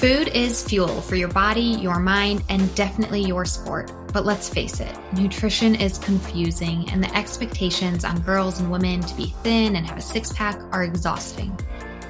Food 0.00 0.28
is 0.28 0.64
fuel 0.64 1.02
for 1.02 1.14
your 1.14 1.28
body, 1.28 1.60
your 1.60 1.98
mind, 1.98 2.42
and 2.48 2.74
definitely 2.74 3.20
your 3.20 3.44
sport. 3.44 3.92
But 4.14 4.24
let's 4.24 4.48
face 4.48 4.80
it, 4.80 4.96
nutrition 5.12 5.74
is 5.74 5.98
confusing, 5.98 6.88
and 6.90 7.04
the 7.04 7.14
expectations 7.14 8.02
on 8.02 8.18
girls 8.20 8.60
and 8.60 8.70
women 8.70 9.02
to 9.02 9.14
be 9.14 9.34
thin 9.42 9.76
and 9.76 9.86
have 9.86 9.98
a 9.98 10.00
six 10.00 10.32
pack 10.32 10.58
are 10.72 10.84
exhausting. 10.84 11.54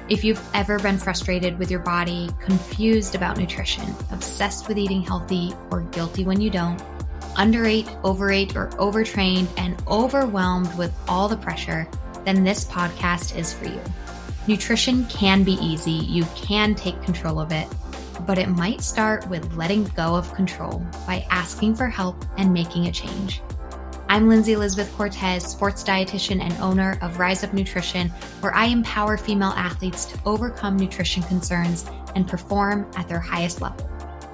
If 0.07 0.23
you've 0.23 0.41
ever 0.53 0.79
been 0.79 0.97
frustrated 0.97 1.59
with 1.59 1.69
your 1.69 1.81
body, 1.81 2.29
confused 2.39 3.13
about 3.13 3.35
nutrition, 3.35 3.93
obsessed 4.09 4.69
with 4.69 4.77
eating 4.77 5.01
healthy, 5.01 5.53
or 5.69 5.81
guilty 5.81 6.23
when 6.23 6.39
you 6.39 6.49
don't, 6.49 6.81
underate, 7.35 7.89
overate, 8.05 8.55
or 8.55 8.69
overtrained, 8.79 9.49
and 9.57 9.75
overwhelmed 9.89 10.73
with 10.77 10.93
all 11.09 11.27
the 11.27 11.35
pressure, 11.35 11.89
then 12.23 12.45
this 12.45 12.63
podcast 12.63 13.35
is 13.37 13.51
for 13.51 13.65
you. 13.65 13.81
Nutrition 14.51 15.05
can 15.05 15.45
be 15.45 15.53
easy, 15.53 15.91
you 15.91 16.25
can 16.35 16.75
take 16.75 17.01
control 17.03 17.39
of 17.39 17.53
it 17.53 17.69
but 18.27 18.37
it 18.37 18.49
might 18.49 18.81
start 18.81 19.25
with 19.29 19.53
letting 19.53 19.85
go 19.95 20.13
of 20.13 20.33
control 20.33 20.85
by 21.07 21.25
asking 21.29 21.73
for 21.73 21.87
help 21.87 22.25
and 22.37 22.53
making 22.53 22.87
a 22.87 22.91
change. 22.91 23.41
I'm 24.09 24.27
Lindsay 24.27 24.51
Elizabeth 24.51 24.93
Cortez, 24.97 25.45
sports 25.45 25.85
dietitian 25.85 26.41
and 26.41 26.53
owner 26.61 26.99
of 27.01 27.17
Rise 27.17 27.45
Up 27.45 27.53
Nutrition, 27.53 28.09
where 28.41 28.53
I 28.53 28.65
empower 28.65 29.15
female 29.15 29.53
athletes 29.55 30.03
to 30.07 30.19
overcome 30.25 30.75
nutrition 30.75 31.23
concerns 31.23 31.89
and 32.15 32.27
perform 32.27 32.91
at 32.97 33.07
their 33.07 33.21
highest 33.21 33.61
level, 33.61 33.89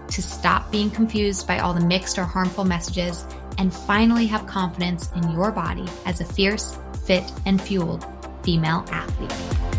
to 0.07 0.21
stop 0.23 0.71
being 0.71 0.89
confused 0.89 1.47
by 1.47 1.59
all 1.59 1.75
the 1.75 1.85
mixed 1.85 2.17
or 2.17 2.23
harmful 2.23 2.63
messages, 2.63 3.23
and 3.59 3.71
finally 3.71 4.25
have 4.25 4.47
confidence 4.47 5.11
in 5.15 5.29
your 5.31 5.51
body 5.51 5.85
as 6.07 6.21
a 6.21 6.25
fierce, 6.25 6.75
fit, 7.05 7.31
and 7.45 7.61
fueled 7.61 8.03
female 8.43 8.83
athlete. 8.89 9.76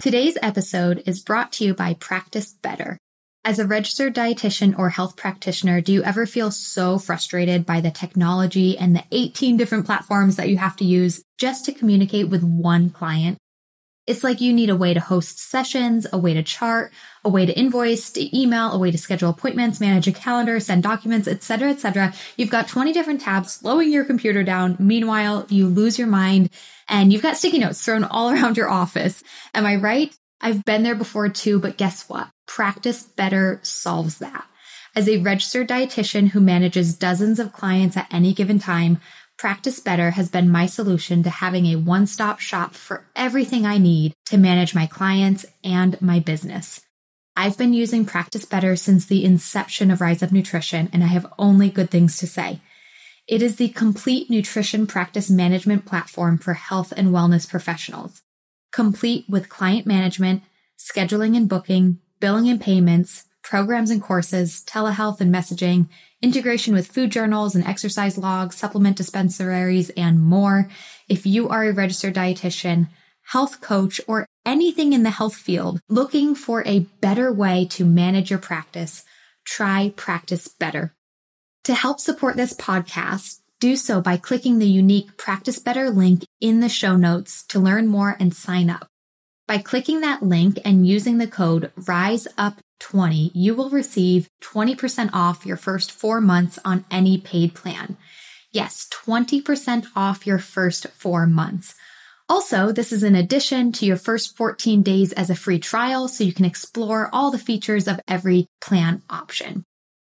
Today's 0.00 0.38
episode 0.40 1.02
is 1.06 1.24
brought 1.24 1.50
to 1.54 1.64
you 1.64 1.74
by 1.74 1.94
Practice 1.94 2.54
Better. 2.62 2.98
As 3.44 3.58
a 3.58 3.66
registered 3.66 4.14
dietitian 4.14 4.78
or 4.78 4.90
health 4.90 5.16
practitioner, 5.16 5.80
do 5.80 5.92
you 5.92 6.04
ever 6.04 6.24
feel 6.24 6.52
so 6.52 7.00
frustrated 7.00 7.66
by 7.66 7.80
the 7.80 7.90
technology 7.90 8.78
and 8.78 8.94
the 8.94 9.02
18 9.10 9.56
different 9.56 9.86
platforms 9.86 10.36
that 10.36 10.48
you 10.48 10.56
have 10.56 10.76
to 10.76 10.84
use 10.84 11.24
just 11.36 11.64
to 11.64 11.72
communicate 11.72 12.28
with 12.28 12.44
one 12.44 12.90
client? 12.90 13.38
It's 14.08 14.24
like 14.24 14.40
you 14.40 14.54
need 14.54 14.70
a 14.70 14.76
way 14.76 14.94
to 14.94 15.00
host 15.00 15.38
sessions, 15.38 16.06
a 16.10 16.16
way 16.16 16.32
to 16.32 16.42
chart, 16.42 16.94
a 17.26 17.28
way 17.28 17.44
to 17.44 17.52
invoice, 17.52 18.10
to 18.12 18.38
email, 18.38 18.72
a 18.72 18.78
way 18.78 18.90
to 18.90 18.96
schedule 18.96 19.28
appointments, 19.28 19.80
manage 19.80 20.08
a 20.08 20.12
calendar, 20.12 20.58
send 20.60 20.82
documents, 20.82 21.28
etc., 21.28 21.72
etc. 21.72 22.14
You've 22.38 22.48
got 22.48 22.68
20 22.68 22.94
different 22.94 23.20
tabs 23.20 23.52
slowing 23.52 23.92
your 23.92 24.06
computer 24.06 24.42
down. 24.42 24.76
Meanwhile, 24.78 25.44
you 25.50 25.66
lose 25.66 25.98
your 25.98 26.08
mind 26.08 26.48
and 26.88 27.12
you've 27.12 27.20
got 27.20 27.36
sticky 27.36 27.58
notes 27.58 27.84
thrown 27.84 28.02
all 28.10 28.30
around 28.30 28.56
your 28.56 28.70
office. 28.70 29.22
Am 29.52 29.66
I 29.66 29.76
right? 29.76 30.16
I've 30.40 30.64
been 30.64 30.84
there 30.84 30.94
before 30.94 31.28
too, 31.28 31.58
but 31.58 31.76
guess 31.76 32.08
what? 32.08 32.30
Practice 32.46 33.02
better 33.02 33.60
solves 33.62 34.18
that. 34.18 34.46
As 34.96 35.06
a 35.06 35.18
registered 35.18 35.68
dietitian 35.68 36.28
who 36.28 36.40
manages 36.40 36.96
dozens 36.96 37.38
of 37.38 37.52
clients 37.52 37.96
at 37.96 38.12
any 38.12 38.32
given 38.32 38.58
time, 38.58 39.00
Practice 39.38 39.78
Better 39.78 40.10
has 40.10 40.30
been 40.30 40.50
my 40.50 40.66
solution 40.66 41.22
to 41.22 41.30
having 41.30 41.66
a 41.66 41.76
one 41.76 42.08
stop 42.08 42.40
shop 42.40 42.74
for 42.74 43.04
everything 43.14 43.64
I 43.64 43.78
need 43.78 44.14
to 44.26 44.36
manage 44.36 44.74
my 44.74 44.86
clients 44.86 45.46
and 45.62 46.00
my 46.02 46.18
business. 46.18 46.80
I've 47.36 47.56
been 47.56 47.72
using 47.72 48.04
Practice 48.04 48.44
Better 48.44 48.74
since 48.74 49.06
the 49.06 49.24
inception 49.24 49.92
of 49.92 50.00
Rise 50.00 50.24
Up 50.24 50.32
Nutrition, 50.32 50.90
and 50.92 51.04
I 51.04 51.06
have 51.06 51.32
only 51.38 51.70
good 51.70 51.88
things 51.88 52.16
to 52.16 52.26
say. 52.26 52.60
It 53.28 53.40
is 53.40 53.56
the 53.56 53.68
complete 53.68 54.28
nutrition 54.28 54.88
practice 54.88 55.30
management 55.30 55.86
platform 55.86 56.38
for 56.38 56.54
health 56.54 56.92
and 56.96 57.10
wellness 57.10 57.48
professionals, 57.48 58.22
complete 58.72 59.24
with 59.28 59.48
client 59.48 59.86
management, 59.86 60.42
scheduling 60.76 61.36
and 61.36 61.48
booking, 61.48 62.00
billing 62.18 62.48
and 62.48 62.60
payments, 62.60 63.26
programs 63.44 63.90
and 63.90 64.02
courses, 64.02 64.64
telehealth 64.66 65.20
and 65.20 65.32
messaging, 65.32 65.88
integration 66.22 66.74
with 66.74 66.90
food 66.90 67.10
journals 67.10 67.54
and 67.54 67.66
exercise 67.66 68.18
logs, 68.18 68.56
supplement 68.56 68.96
dispensaries, 68.96 69.90
and 69.90 70.20
more. 70.20 70.68
If 71.08 71.26
you 71.26 71.48
are 71.48 71.64
a 71.64 71.72
registered 71.72 72.14
dietitian, 72.14 72.88
health 73.28 73.60
coach, 73.60 74.00
or 74.08 74.26
anything 74.44 74.92
in 74.92 75.02
the 75.02 75.10
health 75.10 75.36
field 75.36 75.80
looking 75.88 76.34
for 76.34 76.62
a 76.66 76.86
better 77.00 77.32
way 77.32 77.66
to 77.70 77.84
manage 77.84 78.30
your 78.30 78.38
practice, 78.38 79.04
try 79.44 79.92
Practice 79.96 80.48
Better. 80.48 80.94
To 81.64 81.74
help 81.74 82.00
support 82.00 82.36
this 82.36 82.54
podcast, 82.54 83.40
do 83.60 83.76
so 83.76 84.00
by 84.00 84.16
clicking 84.16 84.58
the 84.58 84.68
unique 84.68 85.16
Practice 85.16 85.58
Better 85.58 85.90
link 85.90 86.24
in 86.40 86.60
the 86.60 86.68
show 86.68 86.96
notes 86.96 87.44
to 87.48 87.58
learn 87.58 87.86
more 87.86 88.16
and 88.18 88.34
sign 88.34 88.70
up. 88.70 88.88
By 89.46 89.58
clicking 89.58 90.00
that 90.00 90.22
link 90.22 90.58
and 90.64 90.86
using 90.86 91.18
the 91.18 91.26
code 91.26 91.72
RISEUP 91.76 92.58
20, 92.80 93.30
you 93.34 93.54
will 93.54 93.70
receive 93.70 94.28
20% 94.42 95.10
off 95.12 95.46
your 95.46 95.56
first 95.56 95.92
four 95.92 96.20
months 96.20 96.58
on 96.64 96.84
any 96.90 97.18
paid 97.18 97.54
plan. 97.54 97.96
Yes, 98.52 98.88
20% 98.92 99.86
off 99.94 100.26
your 100.26 100.38
first 100.38 100.88
four 100.88 101.26
months. 101.26 101.74
Also, 102.28 102.72
this 102.72 102.92
is 102.92 103.02
in 103.02 103.14
addition 103.14 103.72
to 103.72 103.86
your 103.86 103.96
first 103.96 104.36
14 104.36 104.82
days 104.82 105.12
as 105.12 105.30
a 105.30 105.34
free 105.34 105.58
trial, 105.58 106.08
so 106.08 106.24
you 106.24 106.32
can 106.32 106.44
explore 106.44 107.08
all 107.12 107.30
the 107.30 107.38
features 107.38 107.88
of 107.88 108.00
every 108.06 108.46
plan 108.60 109.02
option. 109.08 109.64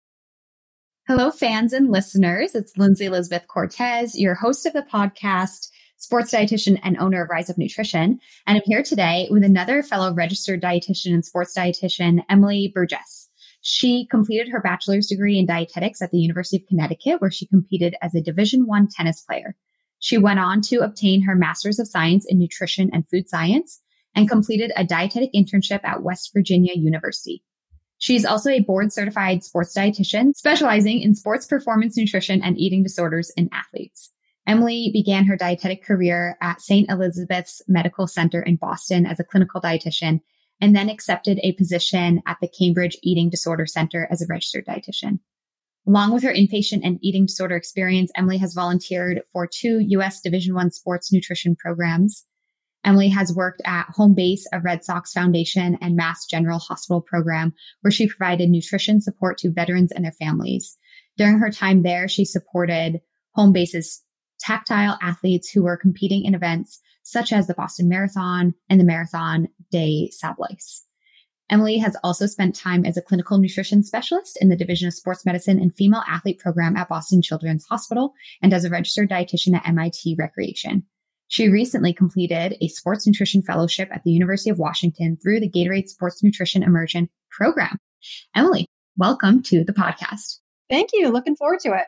Hello, 1.08 1.30
fans 1.30 1.72
and 1.72 1.90
listeners. 1.90 2.54
It's 2.54 2.76
Lindsay 2.76 3.06
Elizabeth 3.06 3.48
Cortez, 3.48 4.14
your 4.14 4.34
host 4.34 4.66
of 4.66 4.74
the 4.74 4.82
podcast, 4.82 5.70
sports 5.96 6.34
dietitian 6.34 6.78
and 6.82 6.98
owner 6.98 7.22
of 7.22 7.30
Rise 7.30 7.48
Up 7.48 7.56
Nutrition. 7.56 8.20
And 8.46 8.58
I'm 8.58 8.62
here 8.66 8.82
today 8.82 9.26
with 9.30 9.42
another 9.42 9.82
fellow 9.82 10.12
registered 10.12 10.60
dietitian 10.60 11.14
and 11.14 11.24
sports 11.24 11.56
dietitian, 11.56 12.22
Emilie 12.28 12.70
Burgess. 12.74 13.30
She 13.62 14.06
completed 14.10 14.50
her 14.50 14.60
bachelor's 14.60 15.06
degree 15.06 15.38
in 15.38 15.46
dietetics 15.46 16.02
at 16.02 16.10
the 16.10 16.18
University 16.18 16.58
of 16.58 16.68
Connecticut, 16.68 17.22
where 17.22 17.30
she 17.30 17.46
competed 17.46 17.94
as 18.02 18.14
a 18.14 18.20
Division 18.20 18.66
One 18.66 18.86
tennis 18.86 19.22
player. 19.22 19.56
She 20.00 20.18
went 20.18 20.40
on 20.40 20.60
to 20.64 20.80
obtain 20.80 21.22
her 21.22 21.34
master's 21.34 21.78
of 21.78 21.88
science 21.88 22.26
in 22.28 22.38
nutrition 22.38 22.90
and 22.92 23.08
food 23.08 23.30
science 23.30 23.80
and 24.14 24.28
completed 24.28 24.72
a 24.76 24.84
dietetic 24.84 25.30
internship 25.34 25.80
at 25.84 26.02
West 26.02 26.32
Virginia 26.34 26.74
University. 26.74 27.42
She's 27.98 28.24
also 28.24 28.50
a 28.50 28.60
board 28.60 28.92
certified 28.92 29.42
sports 29.42 29.76
dietitian 29.76 30.32
specializing 30.34 31.00
in 31.00 31.14
sports 31.14 31.46
performance 31.46 31.96
nutrition 31.96 32.42
and 32.42 32.58
eating 32.58 32.82
disorders 32.82 33.30
in 33.36 33.50
athletes. 33.52 34.12
Emilie 34.46 34.90
began 34.92 35.26
her 35.26 35.36
dietetic 35.36 35.84
career 35.84 36.38
at 36.40 36.62
St. 36.62 36.88
Elizabeth's 36.88 37.60
Medical 37.68 38.06
Center 38.06 38.40
in 38.40 38.56
Boston 38.56 39.04
as 39.04 39.20
a 39.20 39.24
clinical 39.24 39.60
dietitian 39.60 40.20
and 40.60 40.74
then 40.74 40.88
accepted 40.88 41.38
a 41.42 41.52
position 41.52 42.22
at 42.26 42.38
the 42.40 42.48
Cambridge 42.48 42.96
Eating 43.02 43.30
Disorder 43.30 43.66
Center 43.66 44.08
as 44.10 44.22
a 44.22 44.26
registered 44.28 44.64
dietitian. 44.66 45.18
Along 45.86 46.12
with 46.12 46.22
her 46.22 46.32
inpatient 46.32 46.80
and 46.84 46.98
eating 47.02 47.26
disorder 47.26 47.56
experience, 47.56 48.10
Emilie 48.14 48.38
has 48.38 48.54
volunteered 48.54 49.22
for 49.32 49.46
two 49.46 49.80
U.S. 49.80 50.20
Division 50.20 50.54
One 50.54 50.70
sports 50.70 51.12
nutrition 51.12 51.56
programs 51.56 52.24
Emilie 52.88 53.10
has 53.10 53.34
worked 53.34 53.60
at 53.66 53.84
home 53.90 54.14
base 54.14 54.48
of 54.50 54.64
Red 54.64 54.82
Sox 54.82 55.12
Foundation 55.12 55.76
and 55.82 55.94
Mass 55.94 56.24
General 56.24 56.58
Hospital 56.58 57.02
program, 57.02 57.52
where 57.82 57.90
she 57.90 58.08
provided 58.08 58.48
nutrition 58.48 59.02
support 59.02 59.36
to 59.38 59.52
veterans 59.52 59.92
and 59.92 60.06
their 60.06 60.12
families. 60.12 60.78
During 61.18 61.38
her 61.38 61.50
time 61.50 61.82
there, 61.82 62.08
she 62.08 62.24
supported 62.24 63.02
home 63.34 63.52
base's 63.52 64.02
tactical 64.40 64.96
athletes 65.02 65.50
who 65.50 65.64
were 65.64 65.76
competing 65.76 66.24
in 66.24 66.34
events 66.34 66.80
such 67.02 67.30
as 67.30 67.46
the 67.46 67.52
Boston 67.52 67.90
Marathon 67.90 68.54
and 68.70 68.80
the 68.80 68.86
Marathon 68.86 69.48
des 69.70 70.08
Sables. 70.10 70.84
Emilie 71.50 71.78
has 71.78 71.94
also 72.02 72.24
spent 72.24 72.54
time 72.54 72.86
as 72.86 72.96
a 72.96 73.02
clinical 73.02 73.36
nutrition 73.36 73.82
specialist 73.82 74.38
in 74.40 74.48
the 74.48 74.56
Division 74.56 74.88
of 74.88 74.94
Sports 74.94 75.26
Medicine 75.26 75.60
and 75.60 75.74
Female 75.74 76.04
Athlete 76.08 76.38
Program 76.38 76.74
at 76.74 76.88
Boston 76.88 77.20
Children's 77.20 77.66
Hospital 77.66 78.14
and 78.40 78.54
as 78.54 78.64
a 78.64 78.70
registered 78.70 79.10
dietitian 79.10 79.54
at 79.54 79.68
MIT 79.68 80.16
Recreation. 80.18 80.86
She 81.28 81.50
recently 81.50 81.92
completed 81.92 82.56
a 82.60 82.68
sports 82.68 83.06
nutrition 83.06 83.42
fellowship 83.42 83.90
at 83.92 84.02
the 84.02 84.10
University 84.10 84.48
of 84.48 84.58
Washington 84.58 85.18
through 85.22 85.40
the 85.40 85.50
Gatorade 85.50 85.88
Sports 85.88 86.22
Nutrition 86.22 86.62
Immersion 86.62 87.10
program. 87.30 87.76
Emilie, 88.34 88.66
welcome 88.96 89.42
to 89.44 89.62
the 89.62 89.74
podcast. 89.74 90.38
Thank 90.70 90.90
you. 90.94 91.10
Looking 91.10 91.36
forward 91.36 91.60
to 91.60 91.74
it. 91.74 91.84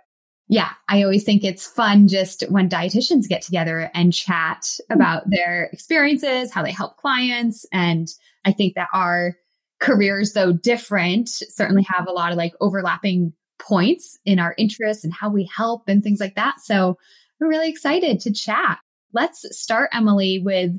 Yeah, 0.48 0.68
I 0.88 1.04
always 1.04 1.24
think 1.24 1.42
it's 1.42 1.66
fun 1.66 2.06
just 2.06 2.42
when 2.50 2.68
dietitians 2.68 3.28
get 3.28 3.40
together 3.40 3.90
and 3.94 4.12
chat 4.12 4.76
hmm. 4.86 4.94
about 4.94 5.30
their 5.30 5.70
experiences, 5.72 6.52
how 6.52 6.62
they 6.62 6.72
help 6.72 6.98
clients. 6.98 7.64
And 7.72 8.08
I 8.44 8.52
think 8.52 8.74
that 8.74 8.88
our 8.92 9.36
careers, 9.80 10.34
though 10.34 10.52
different, 10.52 11.30
certainly 11.30 11.86
have 11.88 12.08
a 12.08 12.12
lot 12.12 12.32
of 12.32 12.36
like 12.36 12.52
overlapping 12.60 13.32
points 13.58 14.18
in 14.26 14.38
our 14.38 14.54
interests 14.58 15.02
and 15.02 15.14
how 15.14 15.30
we 15.30 15.44
help 15.54 15.84
and 15.86 16.02
things 16.02 16.20
like 16.20 16.34
that. 16.34 16.60
So 16.60 16.98
we're 17.38 17.48
really 17.48 17.70
excited 17.70 18.20
to 18.20 18.32
chat. 18.32 18.80
Let's 19.12 19.44
start, 19.58 19.90
Emilie, 19.92 20.40
with 20.40 20.78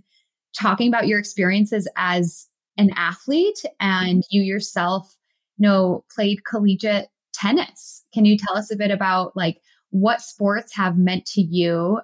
talking 0.60 0.88
about 0.88 1.08
your 1.08 1.20
experiences 1.20 1.88
as 1.96 2.48
an 2.78 2.92
athlete 2.96 3.64
and 3.80 4.24
you 4.30 4.42
yourself, 4.42 5.16
you 5.58 5.68
know, 5.68 6.04
played 6.14 6.46
collegiate 6.46 7.08
tennis. 7.34 8.06
Can 8.14 8.26
you 8.26 8.38
tell 8.38 8.58
us 8.58 8.72
a 8.72 8.76
bit 8.76 8.92
about 8.92 9.36
like 9.36 9.62
what 9.90 10.22
sports 10.22 10.76
have 10.76 10.98
meant 10.98 11.26
to 11.26 11.42
you 11.42 12.00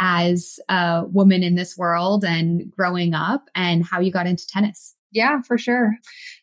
as 0.00 0.60
a 0.68 1.04
woman 1.08 1.42
in 1.42 1.54
this 1.54 1.76
world 1.76 2.24
and 2.24 2.70
growing 2.76 3.14
up 3.14 3.48
and 3.54 3.84
how 3.84 4.00
you 4.00 4.12
got 4.12 4.26
into 4.26 4.46
tennis? 4.46 4.94
Yeah, 5.10 5.40
for 5.42 5.56
sure. 5.56 5.92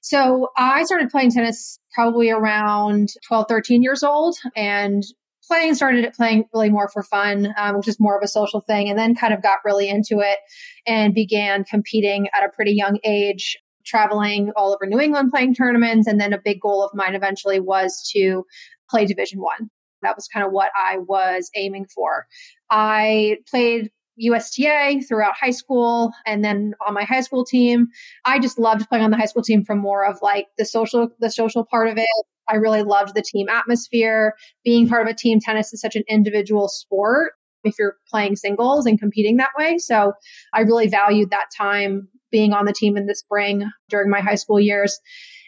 So 0.01 0.49
I 0.57 0.83
started 0.83 1.09
playing 1.09 1.31
tennis 1.31 1.79
probably 1.93 2.31
around 2.31 3.13
12, 3.27 3.45
13 3.47 3.83
years 3.83 4.03
old 4.03 4.37
and 4.55 5.03
playing 5.47 5.75
started 5.75 6.11
playing 6.13 6.45
really 6.53 6.69
more 6.69 6.89
for 6.89 7.03
fun, 7.03 7.53
um, 7.57 7.77
which 7.77 7.87
is 7.87 7.99
more 7.99 8.17
of 8.17 8.23
a 8.23 8.27
social 8.27 8.61
thing, 8.61 8.89
and 8.89 8.97
then 8.97 9.15
kind 9.15 9.33
of 9.33 9.41
got 9.41 9.59
really 9.63 9.89
into 9.89 10.19
it 10.19 10.39
and 10.85 11.13
began 11.13 11.63
competing 11.63 12.27
at 12.33 12.43
a 12.43 12.49
pretty 12.49 12.71
young 12.71 12.99
age, 13.03 13.57
traveling 13.85 14.51
all 14.55 14.73
over 14.73 14.85
New 14.85 14.99
England 14.99 15.31
playing 15.31 15.55
tournaments. 15.55 16.07
And 16.07 16.19
then 16.19 16.33
a 16.33 16.41
big 16.43 16.61
goal 16.61 16.83
of 16.83 16.91
mine 16.93 17.15
eventually 17.15 17.59
was 17.59 18.07
to 18.13 18.45
play 18.89 19.05
Division 19.05 19.39
One. 19.39 19.69
That 20.01 20.15
was 20.15 20.27
kind 20.27 20.45
of 20.45 20.51
what 20.51 20.71
I 20.75 20.97
was 20.99 21.49
aiming 21.55 21.87
for. 21.93 22.27
I 22.69 23.37
played 23.49 23.91
USTA 24.17 25.01
throughout 25.07 25.33
high 25.35 25.51
school 25.51 26.11
and 26.25 26.43
then 26.43 26.73
on 26.85 26.93
my 26.93 27.03
high 27.03 27.21
school 27.21 27.45
team. 27.45 27.87
I 28.23 28.39
just 28.39 28.57
loved 28.57 28.87
playing 28.87 29.03
on 29.03 29.11
the 29.11 29.17
high 29.17 29.25
school 29.25 29.43
team 29.43 29.63
from 29.63 29.79
more 29.79 30.05
of 30.05 30.19
like 30.21 30.47
the 30.57 30.65
social 30.65 31.09
the 31.19 31.29
social 31.29 31.65
part 31.65 31.89
of 31.89 31.97
it. 31.97 32.07
I 32.49 32.55
really 32.55 32.83
loved 32.83 33.15
the 33.15 33.21
team 33.21 33.47
atmosphere. 33.49 34.33
Being 34.63 34.87
part 34.87 35.07
of 35.07 35.07
a 35.07 35.15
team 35.15 35.39
tennis 35.39 35.73
is 35.73 35.81
such 35.81 35.95
an 35.95 36.03
individual 36.09 36.67
sport 36.67 37.33
if 37.63 37.75
you're 37.79 37.95
playing 38.09 38.35
singles 38.35 38.85
and 38.85 38.99
competing 38.99 39.37
that 39.37 39.49
way. 39.57 39.77
So 39.79 40.13
I 40.53 40.61
really 40.61 40.87
valued 40.87 41.31
that 41.31 41.47
time 41.55 42.07
being 42.31 42.53
on 42.53 42.65
the 42.65 42.73
team 42.73 42.97
in 42.97 43.07
the 43.07 43.15
spring 43.15 43.69
during 43.89 44.09
my 44.09 44.21
high 44.21 44.35
school 44.35 44.59
years 44.59 44.99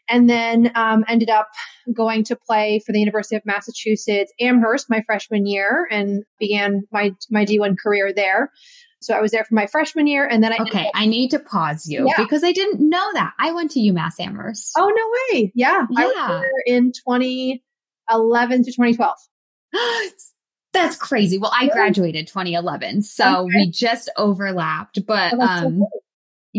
and 0.09 0.29
then 0.29 0.71
um, 0.75 1.03
ended 1.07 1.29
up 1.29 1.49
going 1.94 2.23
to 2.25 2.35
play 2.35 2.79
for 2.85 2.91
the 2.91 2.99
University 2.99 3.35
of 3.35 3.45
Massachusetts 3.45 4.33
Amherst 4.39 4.89
my 4.89 5.01
freshman 5.05 5.45
year 5.45 5.88
and 5.91 6.23
began 6.39 6.83
my 6.91 7.11
my 7.29 7.45
D1 7.45 7.75
career 7.77 8.13
there. 8.13 8.51
So 8.99 9.13
I 9.13 9.21
was 9.21 9.31
there 9.31 9.44
for 9.44 9.53
my 9.53 9.67
freshman 9.67 10.07
year, 10.07 10.27
and 10.27 10.44
then 10.44 10.53
I 10.53 10.57
okay. 10.61 10.91
I 10.94 11.05
need 11.05 11.29
to 11.31 11.39
pause 11.39 11.88
you 11.88 12.07
yeah. 12.07 12.15
because 12.17 12.44
I 12.44 12.51
didn't 12.51 12.88
know 12.88 13.13
that 13.13 13.33
I 13.38 13.51
went 13.51 13.71
to 13.71 13.79
UMass 13.79 14.19
Amherst. 14.19 14.73
Oh 14.77 14.91
no 14.94 15.38
way! 15.39 15.51
Yeah, 15.55 15.85
yeah. 15.89 15.99
I 15.99 16.05
was 16.05 16.41
there 16.41 16.77
in 16.77 16.91
2011 16.91 18.63
to 18.63 18.71
2012. 18.71 19.17
That's 20.73 20.95
crazy. 20.95 21.38
Well, 21.38 21.51
I 21.53 21.67
graduated 21.67 22.27
2011, 22.27 23.03
so 23.03 23.45
okay. 23.45 23.55
we 23.55 23.71
just 23.71 24.09
overlapped. 24.17 25.05
But 25.05 25.33
oh, 25.33 25.41
um, 25.41 25.79
so 25.79 25.89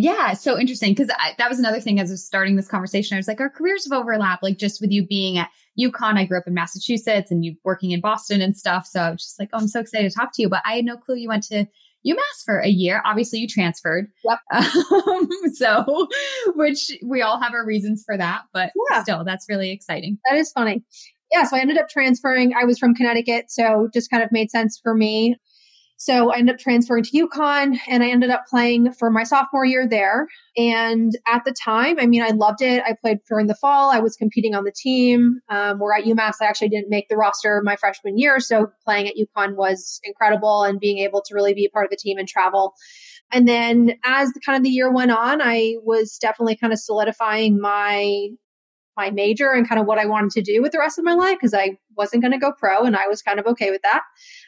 yeah, 0.01 0.35
so 0.35 0.59
interesting 0.59 0.93
because 0.93 1.09
that 1.09 1.49
was 1.49 1.59
another 1.59 1.81
thing 1.81 1.99
as 1.99 2.11
I 2.11 2.13
was 2.13 2.25
starting 2.25 2.55
this 2.55 2.69
conversation. 2.69 3.17
I 3.17 3.19
was 3.19 3.27
like, 3.27 3.41
our 3.41 3.51
careers 3.51 3.85
have 3.85 3.99
overlapped, 3.99 4.45
like 4.45 4.57
just 4.57 4.81
with 4.81 4.93
you 4.93 5.05
being 5.05 5.39
at 5.39 5.51
UConn. 5.79 6.17
I 6.17 6.25
grew 6.25 6.39
up 6.39 6.47
in 6.47 6.55
Massachusetts 6.55 7.33
and 7.33 7.45
you 7.45 7.57
working 7.65 7.91
in 7.91 8.01
Boston 8.01 8.41
and 8.41 8.57
stuff. 8.57 8.87
So 8.87 9.01
I 9.01 9.11
was 9.11 9.25
just 9.25 9.41
like, 9.41 9.49
oh, 9.53 9.59
I'm 9.59 9.67
so 9.67 9.81
excited 9.81 10.09
to 10.09 10.17
talk 10.17 10.33
to 10.35 10.43
you. 10.43 10.49
But 10.49 10.63
I 10.65 10.77
had 10.77 10.85
no 10.85 10.97
clue 10.97 11.17
you 11.17 11.29
went 11.29 11.43
to 11.45 11.67
UMass 12.07 12.45
for 12.45 12.61
a 12.61 12.69
year. 12.69 13.03
Obviously, 13.05 13.41
you 13.41 13.49
transferred. 13.49 14.07
Yep. 14.25 14.39
Um, 15.09 15.29
so, 15.55 16.09
which 16.55 16.91
we 17.05 17.23
all 17.23 17.41
have 17.41 17.53
our 17.53 17.65
reasons 17.65 18.03
for 18.05 18.17
that, 18.17 18.43
but 18.53 18.73
yeah. 18.91 19.03
still, 19.03 19.25
that's 19.25 19.47
really 19.49 19.71
exciting. 19.71 20.19
That 20.29 20.39
is 20.39 20.53
funny. 20.53 20.85
Yeah. 21.33 21.45
So 21.45 21.57
I 21.57 21.61
ended 21.61 21.79
up 21.79 21.89
transferring. 21.89 22.55
I 22.55 22.65
was 22.65 22.79
from 22.79 22.95
Connecticut. 22.95 23.51
So 23.51 23.89
just 23.93 24.11
kind 24.11 24.23
of 24.23 24.33
made 24.33 24.51
sense 24.51 24.79
for 24.83 24.95
me. 24.95 25.37
So 26.01 26.31
I 26.31 26.39
ended 26.39 26.55
up 26.55 26.61
transferring 26.61 27.03
to 27.03 27.27
UConn 27.27 27.77
and 27.89 28.05
I 28.05 28.09
ended 28.09 28.31
up 28.31 28.47
playing 28.49 28.93
for 28.93 29.11
my 29.11 29.25
sophomore 29.25 29.65
year 29.65 29.87
there. 29.87 30.29
And 30.57 31.13
at 31.27 31.45
the 31.45 31.53
time, 31.53 31.97
I 31.99 32.07
mean, 32.07 32.23
I 32.23 32.29
loved 32.29 32.63
it. 32.63 32.85
I 32.87 32.95
played 33.01 33.19
during 33.29 33.49
the 33.49 33.57
fall. 33.57 33.91
I 33.91 33.99
was 33.99 34.15
competing 34.15 34.55
on 34.55 34.63
the 34.63 34.71
team. 34.71 35.41
Um, 35.49 35.81
where 35.81 35.93
at 35.99 36.05
UMass, 36.05 36.35
I 36.41 36.47
actually 36.47 36.69
didn't 36.69 36.89
make 36.89 37.09
the 37.09 37.17
roster 37.17 37.61
my 37.65 37.75
freshman 37.75 38.17
year. 38.17 38.39
So 38.39 38.71
playing 38.85 39.09
at 39.09 39.15
UConn 39.17 39.57
was 39.57 40.01
incredible 40.05 40.63
and 40.63 40.79
being 40.79 40.99
able 40.99 41.21
to 41.23 41.35
really 41.35 41.53
be 41.53 41.65
a 41.65 41.71
part 41.71 41.87
of 41.87 41.91
the 41.91 41.97
team 41.97 42.17
and 42.17 42.29
travel. 42.29 42.75
And 43.33 43.49
then 43.49 43.95
as 44.05 44.33
the 44.33 44.41
kind 44.41 44.57
of 44.57 44.63
the 44.63 44.71
year 44.71 44.93
went 44.93 45.11
on, 45.11 45.43
I 45.43 45.79
was 45.83 46.17
definitely 46.19 46.55
kind 46.57 46.73
of 46.73 46.79
solidifying 46.79 47.61
my 47.61 48.29
my 48.97 49.11
major 49.11 49.53
and 49.53 49.69
kind 49.69 49.81
of 49.81 49.87
what 49.87 49.99
I 49.99 50.07
wanted 50.07 50.31
to 50.33 50.43
do 50.43 50.61
with 50.61 50.73
the 50.73 50.79
rest 50.79 50.99
of 50.99 51.05
my 51.05 51.15
life 51.15 51.39
because 51.39 51.55
I 51.55 51.79
wasn't 51.97 52.21
going 52.21 52.33
to 52.33 52.39
go 52.39 52.53
pro 52.53 52.83
and 52.83 52.97
I 52.97 53.07
was 53.07 53.23
kind 53.23 53.39
of 53.39 53.47
okay 53.47 53.71
with 53.71 53.83
that. 53.83 54.03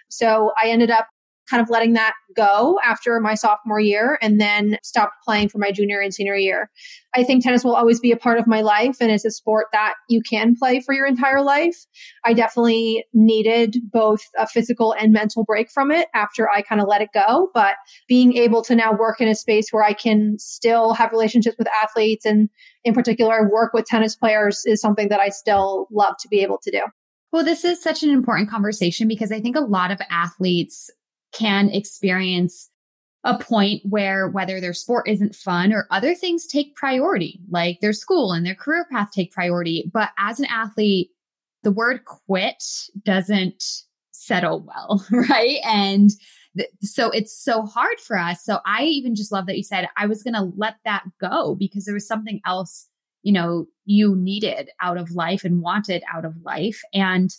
So 0.09 0.51
I 0.61 0.71
ended 0.71 0.91
up 0.91 1.07
kind 1.51 1.61
of 1.61 1.69
letting 1.69 1.95
that 1.95 2.15
go 2.37 2.79
after 2.85 3.19
my 3.21 3.35
sophomore 3.35 3.81
year 3.81 4.19
and 4.23 4.41
then 4.41 4.79
stopped 4.83 5.15
playing 5.25 5.49
for 5.49 5.59
my 5.59 5.73
junior 5.73 6.01
and 6.01 6.15
senior 6.15 6.37
year. 6.37 6.71
I 7.15 7.25
think 7.25 7.43
tennis 7.43 7.65
will 7.65 7.75
always 7.75 7.99
be 7.99 8.13
a 8.13 8.17
part 8.17 8.39
of 8.39 8.47
my 8.47 8.61
life 8.61 8.99
and 9.01 9.11
it's 9.11 9.25
a 9.25 9.31
sport 9.31 9.67
that 9.73 9.95
you 10.09 10.23
can 10.23 10.55
play 10.57 10.81
for 10.81 10.95
your 10.95 11.07
entire 11.07 11.43
life. 11.43 11.77
I 12.25 12.35
definitely 12.35 13.05
needed 13.13 13.79
both 13.93 14.21
a 14.39 14.47
physical 14.47 14.95
and 14.99 15.13
mental 15.13 15.45
break 15.45 15.71
from 15.71 15.91
it 15.91 16.09
after 16.15 16.49
I 16.49 16.63
kind 16.63 16.81
of 16.81 16.87
let 16.87 17.03
it 17.03 17.11
go. 17.13 17.51
But 17.53 17.75
being 18.07 18.37
able 18.37 18.63
to 18.63 18.77
now 18.77 18.93
work 18.93 19.21
in 19.21 19.29
a 19.29 19.35
space 19.35 19.71
where 19.71 19.83
I 19.83 19.93
can 19.93 20.39
still 20.39 20.95
have 20.95 21.11
relationships 21.11 21.57
with 21.59 21.69
athletes 21.83 22.25
and 22.25 22.49
in 22.85 22.95
particular 22.95 23.51
work 23.51 23.73
with 23.73 23.87
tennis 23.87 24.15
players 24.15 24.63
is 24.65 24.81
something 24.81 25.09
that 25.09 25.21
I 25.21 25.31
still 25.31 25.89
love 25.91 26.15
to 26.21 26.29
be 26.29 26.41
able 26.41 26.59
to 26.63 26.71
do. 26.71 26.83
Well, 27.33 27.45
this 27.45 27.65
is 27.65 27.81
such 27.81 28.03
an 28.03 28.11
important 28.11 28.51
conversation 28.51 29.07
because 29.07 29.31
I 29.31 29.41
think 29.41 29.57
a 29.57 29.61
lot 29.61 29.93
of 29.93 30.01
athletes 30.11 30.91
can 31.33 31.71
experience 31.71 32.71
a 33.25 33.39
point 33.39 33.83
where 33.85 34.29
whether 34.29 34.61
their 34.61 34.73
sport 34.73 35.07
isn't 35.09 35.35
fun 35.35 35.73
or 35.73 35.87
other 35.91 36.15
things 36.15 36.47
take 36.47 36.75
priority, 36.75 37.41
like 37.51 37.81
their 37.81 37.93
school 37.93 38.33
and 38.33 38.47
their 38.47 38.55
career 38.55 38.87
path 38.91 39.11
take 39.13 39.33
priority. 39.33 39.91
But 39.93 40.11
as 40.19 40.39
an 40.39 40.47
athlete, 40.47 41.11
the 41.63 41.71
word 41.71 42.05
quit 42.07 42.65
doesn't 43.05 43.63
settle 44.11 44.65
well, 44.67 45.05
right? 45.11 45.59
And 45.65 46.11
so 46.81 47.11
it's 47.11 47.39
so 47.39 47.63
hard 47.63 48.01
for 48.01 48.19
us. 48.19 48.45
So 48.45 48.59
I 48.67 48.85
even 48.85 49.15
just 49.15 49.33
love 49.33 49.47
that 49.47 49.57
you 49.57 49.63
said 49.63 49.89
I 49.97 50.07
was 50.07 50.23
going 50.23 50.35
to 50.35 50.53
let 50.57 50.77
that 50.85 51.05
go 51.21 51.55
because 51.55 51.85
there 51.85 51.95
was 51.95 52.09
something 52.09 52.41
else, 52.47 52.89
you 53.23 53.33
know, 53.33 53.67
you 53.85 54.17
needed 54.17 54.71
out 54.81 54.97
of 54.97 55.13
life 55.13 55.45
and 55.45 55.63
wanted 55.63 56.03
out 56.13 56.25
of 56.25 56.35
life. 56.43 56.81
And 56.93 57.31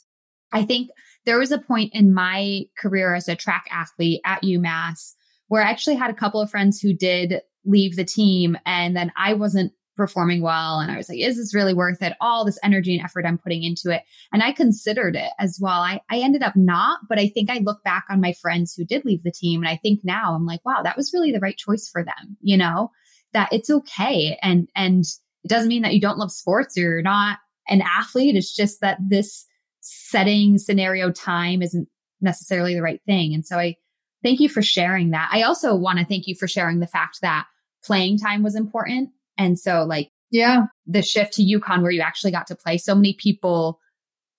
I 0.51 0.63
think 0.63 0.89
there 1.25 1.39
was 1.39 1.51
a 1.51 1.59
point 1.59 1.91
in 1.93 2.13
my 2.13 2.63
career 2.77 3.13
as 3.13 3.27
a 3.27 3.35
track 3.35 3.65
athlete 3.71 4.21
at 4.25 4.43
UMass 4.43 5.13
where 5.47 5.63
I 5.63 5.69
actually 5.69 5.95
had 5.95 6.09
a 6.09 6.15
couple 6.15 6.41
of 6.41 6.49
friends 6.49 6.79
who 6.79 6.93
did 6.93 7.41
leave 7.65 7.95
the 7.95 8.05
team 8.05 8.57
and 8.65 8.95
then 8.95 9.11
I 9.15 9.33
wasn't 9.33 9.73
performing 9.97 10.41
well. 10.41 10.79
And 10.79 10.91
I 10.91 10.97
was 10.97 11.09
like, 11.09 11.19
is 11.19 11.37
this 11.37 11.53
really 11.53 11.73
worth 11.73 12.01
it? 12.01 12.13
All 12.21 12.45
this 12.45 12.57
energy 12.63 12.95
and 12.95 13.03
effort 13.03 13.25
I'm 13.25 13.37
putting 13.37 13.63
into 13.63 13.91
it. 13.91 14.01
And 14.33 14.41
I 14.41 14.51
considered 14.51 15.15
it 15.15 15.29
as 15.37 15.59
well. 15.61 15.79
I, 15.81 16.01
I 16.09 16.19
ended 16.19 16.41
up 16.41 16.55
not, 16.55 17.01
but 17.07 17.19
I 17.19 17.27
think 17.27 17.49
I 17.49 17.59
look 17.59 17.83
back 17.83 18.05
on 18.09 18.21
my 18.21 18.33
friends 18.41 18.73
who 18.73 18.85
did 18.85 19.05
leave 19.05 19.23
the 19.23 19.31
team. 19.31 19.61
And 19.61 19.69
I 19.69 19.77
think 19.77 19.99
now 20.03 20.33
I'm 20.33 20.45
like, 20.45 20.61
wow, 20.65 20.81
that 20.83 20.97
was 20.97 21.13
really 21.13 21.31
the 21.31 21.39
right 21.39 21.57
choice 21.57 21.89
for 21.91 22.03
them, 22.03 22.37
you 22.41 22.57
know, 22.57 22.89
that 23.33 23.49
it's 23.51 23.69
okay. 23.69 24.39
And, 24.41 24.69
and 24.75 25.03
it 25.43 25.49
doesn't 25.49 25.69
mean 25.69 25.83
that 25.83 25.93
you 25.93 26.01
don't 26.01 26.17
love 26.17 26.31
sports 26.31 26.77
or 26.77 26.81
you're 26.81 27.01
not 27.01 27.39
an 27.67 27.81
athlete. 27.81 28.35
It's 28.35 28.55
just 28.55 28.81
that 28.81 28.97
this 29.05 29.45
setting 29.81 30.57
scenario 30.57 31.11
time 31.11 31.61
isn't 31.61 31.87
necessarily 32.21 32.73
the 32.73 32.81
right 32.81 33.01
thing. 33.05 33.33
And 33.33 33.45
so 33.45 33.57
I 33.57 33.75
thank 34.23 34.39
you 34.39 34.49
for 34.49 34.61
sharing 34.61 35.11
that. 35.11 35.29
I 35.31 35.41
also 35.41 35.75
want 35.75 35.99
to 35.99 36.05
thank 36.05 36.27
you 36.27 36.35
for 36.35 36.47
sharing 36.47 36.79
the 36.79 36.87
fact 36.87 37.19
that 37.21 37.47
playing 37.83 38.19
time 38.19 38.43
was 38.43 38.55
important. 38.55 39.09
And 39.37 39.59
so 39.59 39.83
like, 39.83 40.11
yeah, 40.29 40.65
the 40.85 41.01
shift 41.01 41.33
to 41.33 41.43
UConn 41.43 41.81
where 41.81 41.91
you 41.91 42.01
actually 42.01 42.31
got 42.31 42.47
to 42.47 42.55
play. 42.55 42.77
So 42.77 42.95
many 42.95 43.13
people 43.13 43.79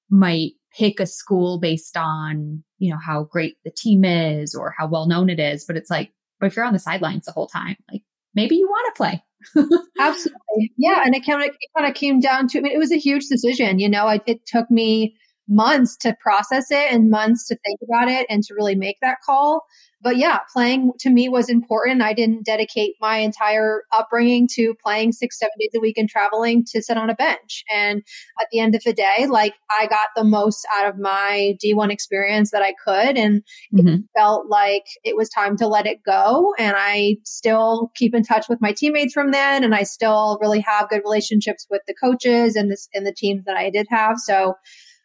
might 0.09 0.53
pick 0.75 1.01
a 1.01 1.07
school 1.07 1.59
based 1.59 1.97
on, 1.97 2.63
you 2.79 2.91
know, 2.91 2.99
how 3.05 3.25
great 3.25 3.57
the 3.65 3.71
team 3.71 4.05
is 4.05 4.55
or 4.55 4.75
how 4.79 4.87
well 4.87 5.07
known 5.07 5.29
it 5.29 5.39
is. 5.39 5.65
But 5.65 5.77
it's 5.77 5.91
like, 5.91 6.13
but 6.41 6.47
if 6.47 6.57
you're 6.57 6.65
on 6.65 6.73
the 6.73 6.79
sidelines 6.79 7.27
the 7.27 7.33
whole 7.33 7.47
time, 7.47 7.77
like 7.93 8.03
maybe 8.35 8.57
you 8.57 8.69
want 8.69 8.95
to 8.95 8.97
play. 8.97 9.23
Absolutely. 9.99 10.73
Yeah. 10.79 11.03
And 11.05 11.15
it 11.15 11.27
kind 11.27 11.43
of, 11.43 11.49
it 11.49 11.71
kind 11.77 11.89
of 11.89 11.95
came 11.95 12.21
down 12.21 12.49
to, 12.49 12.59
I 12.59 12.63
mean, 12.63 12.73
it 12.73 12.79
was 12.79 12.93
a 12.93 12.97
huge 12.97 13.27
decision. 13.29 13.79
You 13.79 13.89
know, 13.89 14.09
it, 14.09 14.23
it 14.27 14.47
took 14.47 14.71
me 14.71 15.17
months 15.49 15.97
to 15.99 16.17
process 16.21 16.71
it 16.71 16.93
and 16.93 17.11
months 17.11 17.47
to 17.49 17.57
think 17.65 17.81
about 17.83 18.09
it 18.09 18.27
and 18.31 18.43
to 18.45 18.55
really 18.55 18.75
make 18.75 18.97
that 19.03 19.19
call. 19.25 19.67
But 20.03 20.17
yeah, 20.17 20.41
playing 20.53 20.93
to 21.01 21.11
me 21.11 21.29
was 21.29 21.49
important. 21.49 22.03
I 22.03 22.13
didn't 22.13 22.45
dedicate 22.45 22.97
my 23.01 23.19
entire 23.19 23.85
upbringing 23.93 24.49
to 24.55 24.75
playing 24.83 25.13
six, 25.13 25.39
seven 25.39 25.53
days 25.61 25.71
a 25.77 25.81
week 25.81 25.97
and 25.97 26.09
traveling 26.09 26.65
to 26.73 26.83
sit 26.83 26.97
on 26.97 27.09
a 27.09 27.15
bench. 27.15 27.63
And 27.73 28.03
at 28.41 28.49
the 28.51 28.59
end 28.59 28.75
of 28.75 28.83
the 28.83 28.93
day, 28.93 29.27
like 29.29 29.55
I 29.71 29.87
got 29.87 30.09
the 30.17 30.25
most 30.25 30.67
out 30.77 30.89
of 30.89 30.99
my 30.99 31.57
D1 31.65 31.93
experience 31.93 32.51
that 32.51 32.63
I 32.63 32.75
could. 32.85 33.17
And 33.17 33.43
mm-hmm. 33.73 33.89
it 33.89 34.01
felt 34.17 34.49
like 34.49 34.87
it 35.05 35.17
was 35.17 35.29
time 35.29 35.57
to 35.59 35.69
let 35.69 35.87
it 35.87 36.03
go. 36.05 36.53
And 36.59 36.75
I 36.77 37.19
still 37.25 37.93
keep 37.95 38.13
in 38.13 38.25
touch 38.25 38.49
with 38.49 38.61
my 38.61 38.73
teammates 38.73 39.15
from 39.15 39.31
then. 39.31 39.63
And 39.63 39.75
I 39.75 39.85
still 39.85 40.39
really 40.41 40.61
have 40.61 40.89
good 40.89 41.03
relationships 41.05 41.69
with 41.71 41.83
the 41.87 41.95
coaches 41.95 42.57
and 42.57 42.73
this 42.73 42.89
and 42.93 43.07
the 43.07 43.15
teams 43.15 43.45
that 43.45 43.57
I 43.57 43.71
did 43.71 43.87
have. 43.91 44.19
So 44.19 44.55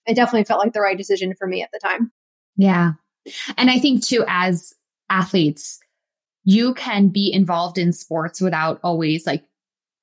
it 0.08 0.16
definitely 0.16 0.46
felt 0.46 0.60
like 0.60 0.74
the 0.74 0.82
right 0.82 0.98
decision 0.98 1.34
for 1.38 1.48
me 1.48 1.62
at 1.62 1.70
the 1.72 1.80
time. 1.80 2.12
Yeah. 2.56 2.94
And 3.58 3.70
I 3.70 3.80
think 3.80 4.04
too, 4.04 4.24
as 4.28 4.74
athletes, 5.10 5.80
you 6.44 6.74
can 6.74 7.10
be 7.10 7.32
involved 7.32 7.78
in 7.78 7.92
sports 7.92 8.40
without 8.40 8.80
always 8.84 9.28
like 9.28 9.44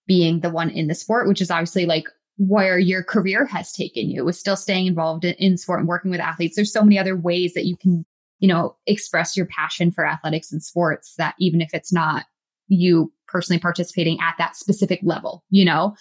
being 0.07 0.41
the 0.41 0.51
one 0.51 0.71
in 0.71 0.89
the 0.89 0.95
sport, 0.95 1.27
which 1.27 1.41
is 1.41 1.51
obviously 1.51 1.87
like 1.87 2.05
where 2.37 2.79
your 2.79 3.03
career 3.03 3.47
has 3.47 3.73
taken 3.73 4.11
you 4.11 4.25
with 4.25 4.37
still 4.37 4.57
staying 4.57 4.87
involved 4.87 5.25
in, 5.25 5.35
in 5.35 5.57
sport 5.57 5.81
and 5.81 5.89
working 5.89 6.11
with 6.11 6.21
athletes. 6.21 6.57
There's 6.57 6.73
so 6.73 6.83
many 6.83 6.99
other 6.99 7.17
ways 7.17 7.55
that 7.55 7.65
you 7.65 7.77
can, 7.77 8.05
you 8.41 8.49
know, 8.49 8.77
express 8.87 9.37
your 9.37 9.47
passion 9.47 9.91
for 9.91 10.07
athletics 10.07 10.53
and 10.53 10.63
sports 10.63 11.15
that 11.17 11.35
even 11.39 11.63
if 11.63 11.71
it's 11.73 11.93
not 11.93 12.27
you 12.69 13.13
personally 13.27 13.61
participating 13.61 14.19
at 14.21 14.35
that 14.39 14.57
specific 14.57 15.01
level, 15.03 15.45
you 15.49 15.65
know? 15.65 15.95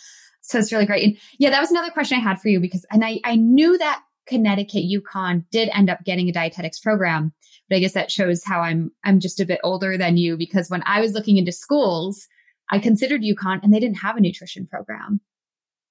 So 0.43 0.59
it's 0.59 0.71
really 0.71 0.85
great. 0.85 1.03
And 1.03 1.17
yeah, 1.39 1.49
that 1.49 1.61
was 1.61 1.71
another 1.71 1.89
question 1.89 2.17
I 2.17 2.21
had 2.21 2.39
for 2.39 2.49
you 2.49 2.59
because, 2.59 2.85
and 2.91 3.03
I, 3.03 3.19
I 3.23 3.35
knew 3.35 3.77
that 3.77 4.03
Connecticut 4.27 4.83
UConn 4.83 5.45
did 5.51 5.69
end 5.73 5.89
up 5.89 6.03
getting 6.03 6.29
a 6.29 6.33
dietetics 6.33 6.79
program, 6.79 7.33
but 7.69 7.77
I 7.77 7.79
guess 7.79 7.93
that 7.93 8.11
shows 8.11 8.43
how 8.43 8.59
I'm, 8.59 8.91
I'm 9.03 9.19
just 9.19 9.39
a 9.39 9.45
bit 9.45 9.61
older 9.63 9.97
than 9.97 10.17
you 10.17 10.37
because 10.37 10.69
when 10.69 10.83
I 10.85 10.99
was 10.99 11.13
looking 11.13 11.37
into 11.37 11.53
schools, 11.53 12.27
I 12.69 12.79
considered 12.79 13.21
UConn 13.21 13.63
and 13.63 13.73
they 13.73 13.79
didn't 13.79 13.99
have 13.99 14.17
a 14.17 14.21
nutrition 14.21 14.67
program. 14.67 15.21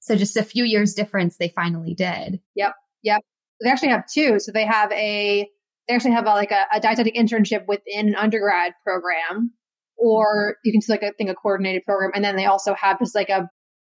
So 0.00 0.16
just 0.16 0.36
a 0.36 0.42
few 0.42 0.64
years 0.64 0.94
difference, 0.94 1.36
they 1.36 1.48
finally 1.48 1.94
did. 1.94 2.40
Yep. 2.54 2.74
Yep. 3.02 3.20
They 3.62 3.70
actually 3.70 3.90
have 3.90 4.06
two. 4.06 4.38
So 4.38 4.52
they 4.52 4.66
have 4.66 4.92
a, 4.92 5.48
they 5.88 5.94
actually 5.94 6.12
have 6.12 6.26
a, 6.26 6.30
like 6.30 6.50
a, 6.50 6.66
a 6.74 6.80
dietetic 6.80 7.14
internship 7.14 7.66
within 7.66 8.08
an 8.08 8.16
undergrad 8.16 8.74
program, 8.84 9.52
or 9.96 10.56
you 10.62 10.72
can 10.72 10.82
see 10.82 10.92
like 10.92 11.02
a 11.02 11.12
thing, 11.12 11.30
a 11.30 11.34
coordinated 11.34 11.84
program. 11.84 12.10
And 12.14 12.24
then 12.24 12.36
they 12.36 12.46
also 12.46 12.74
have 12.74 12.98
just 12.98 13.14
like 13.14 13.30
a 13.30 13.48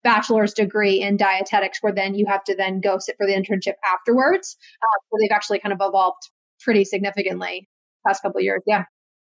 bachelor's 0.07 0.53
degree 0.53 1.01
in 1.01 1.17
dietetics 1.17 1.79
where 1.81 1.91
then 1.91 2.15
you 2.15 2.25
have 2.25 2.41
to 2.45 2.55
then 2.55 2.79
go 2.79 2.97
sit 2.97 3.17
for 3.17 3.27
the 3.27 3.33
internship 3.33 3.73
afterwards. 3.85 4.55
Uh, 4.81 4.99
so 5.11 5.17
they've 5.19 5.35
actually 5.35 5.59
kind 5.59 5.73
of 5.73 5.79
evolved 5.81 6.29
pretty 6.61 6.85
significantly 6.85 7.67
past 8.07 8.21
couple 8.21 8.39
years. 8.39 8.63
Yeah. 8.65 8.85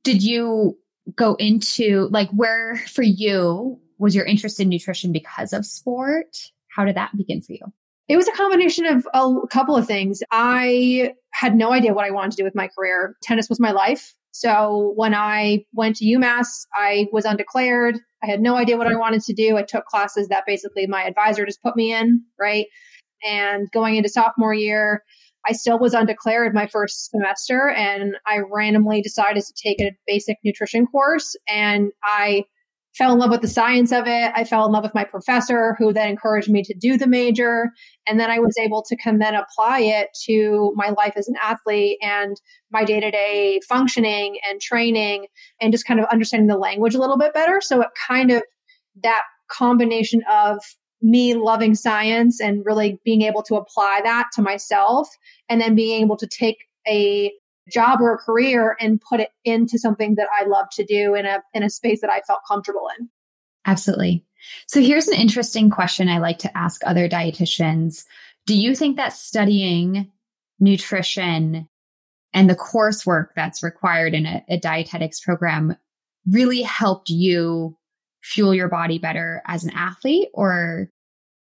Did 0.02 0.22
you 0.22 0.78
go 1.14 1.34
into 1.34 2.08
like 2.10 2.30
where 2.30 2.78
for 2.88 3.02
you 3.02 3.78
was 3.98 4.14
your 4.14 4.24
interest 4.24 4.60
in 4.60 4.70
nutrition 4.70 5.12
because 5.12 5.52
of 5.52 5.66
sport? 5.66 6.38
How 6.74 6.86
did 6.86 6.96
that 6.96 7.14
begin 7.18 7.42
for 7.42 7.52
you? 7.52 7.66
It 8.08 8.16
was 8.16 8.26
a 8.26 8.32
combination 8.32 8.86
of 8.86 9.06
a 9.12 9.46
couple 9.50 9.76
of 9.76 9.86
things. 9.86 10.22
I 10.30 11.12
had 11.32 11.54
no 11.54 11.70
idea 11.70 11.92
what 11.92 12.06
I 12.06 12.12
wanted 12.12 12.30
to 12.30 12.36
do 12.38 12.44
with 12.44 12.54
my 12.54 12.68
career. 12.68 13.14
Tennis 13.22 13.50
was 13.50 13.60
my 13.60 13.72
life. 13.72 14.14
So 14.32 14.92
when 14.96 15.14
I 15.14 15.64
went 15.72 15.96
to 15.96 16.04
UMass, 16.04 16.66
I 16.74 17.06
was 17.12 17.24
undeclared. 17.24 17.98
I 18.22 18.26
had 18.26 18.40
no 18.40 18.56
idea 18.56 18.78
what 18.78 18.86
I 18.86 18.96
wanted 18.96 19.22
to 19.22 19.34
do. 19.34 19.56
I 19.56 19.62
took 19.62 19.84
classes 19.84 20.28
that 20.28 20.44
basically 20.46 20.86
my 20.86 21.04
advisor 21.04 21.44
just 21.44 21.62
put 21.62 21.76
me 21.76 21.94
in, 21.94 22.22
right? 22.40 22.66
And 23.22 23.70
going 23.70 23.96
into 23.96 24.08
sophomore 24.08 24.54
year, 24.54 25.02
I 25.46 25.52
still 25.52 25.78
was 25.78 25.94
undeclared 25.94 26.54
my 26.54 26.66
first 26.66 27.10
semester 27.10 27.68
and 27.68 28.14
I 28.26 28.38
randomly 28.50 29.02
decided 29.02 29.42
to 29.44 29.54
take 29.54 29.80
a 29.80 29.92
basic 30.06 30.38
nutrition 30.44 30.86
course 30.86 31.36
and 31.48 31.90
I 32.02 32.44
fell 32.96 33.12
in 33.12 33.18
love 33.18 33.30
with 33.30 33.40
the 33.40 33.49
science 33.49 33.90
of 33.90 34.04
it. 34.06 34.32
I 34.34 34.44
fell 34.44 34.66
in 34.66 34.72
love 34.72 34.82
with 34.82 34.94
my 34.94 35.04
professor 35.04 35.75
who 35.78 35.92
then 35.92 36.08
encouraged 36.08 36.50
me 36.50 36.62
to 36.62 36.75
do 36.75 36.99
the 36.99 37.06
major. 37.06 37.70
And 38.06 38.20
then 38.20 38.30
I 38.30 38.38
was 38.38 38.56
able 38.58 38.82
to 38.82 38.96
come 38.96 39.18
then 39.18 39.34
apply 39.34 39.80
it 39.80 40.08
to 40.26 40.72
my 40.76 40.90
life 40.90 41.14
as 41.16 41.28
an 41.28 41.37
athlete 41.42 41.99
and 42.02 42.40
my 42.70 42.84
day 42.84 43.00
to 43.00 43.11
day 43.11 43.61
functioning 43.68 44.38
and 44.49 44.61
training 44.61 45.26
and 45.61 45.72
just 45.72 45.87
kind 45.87 46.00
of 46.00 46.06
understanding 46.12 46.49
the 46.49 46.58
language 46.58 46.94
a 46.94 47.00
little 47.00 47.18
bit 47.18 47.32
better. 47.32 47.61
So 47.62 47.80
it 47.80 47.88
kind 48.06 48.30
of 48.30 48.42
that 49.02 49.22
combination 49.49 50.22
of 50.30 50.58
me 51.00 51.34
loving 51.34 51.75
science 51.75 52.40
and 52.40 52.64
really 52.64 53.00
being 53.04 53.22
able 53.22 53.42
to 53.42 53.56
apply 53.56 54.00
that 54.04 54.28
to 54.34 54.42
myself 54.42 55.08
and 55.49 55.61
then 55.61 55.75
being 55.75 56.02
able 56.02 56.16
to 56.16 56.26
take 56.26 56.58
a 56.87 57.32
job 57.71 58.00
or 58.00 58.14
a 58.14 58.19
career 58.19 58.76
and 58.81 59.00
put 59.00 59.21
it 59.21 59.31
into 59.45 59.78
something 59.78 60.16
that 60.16 60.28
I 60.38 60.45
love 60.45 60.66
to 60.73 60.85
do 60.85 61.14
in 61.14 61.26
a 61.26 61.42
in 61.54 61.62
a 61.62 61.71
space 61.71 62.00
that 62.00 62.11
I 62.11 62.21
felt 62.21 62.40
comfortable 62.47 62.88
in. 62.99 63.09
Absolutely. 63.66 64.25
So 64.66 64.81
here's 64.81 65.09
an 65.09 65.19
interesting 65.21 65.71
question 65.71 66.09
I 66.09 66.19
like 66.19 66.38
to 66.40 66.57
ask 66.57 66.81
other 66.85 67.09
dietitians. 67.09 68.04
Do 68.47 68.57
you 68.57 68.75
think 68.75 68.97
that 68.97 69.12
studying 69.12 70.11
nutrition 70.59 71.69
and 72.35 72.50
the 72.50 72.57
coursework 72.57 73.28
that's 73.37 73.62
required 73.62 74.14
in 74.14 74.26
a, 74.26 74.45
a 74.49 74.59
dietetics 74.59 75.21
program 75.21 75.76
really 76.26 76.62
helped 76.62 77.11
you 77.11 77.76
fuel 78.23 78.54
your 78.54 78.69
body 78.69 78.99
better 78.99 79.42
as 79.47 79.64
an 79.64 79.71
athlete 79.71 80.28
or 80.33 80.88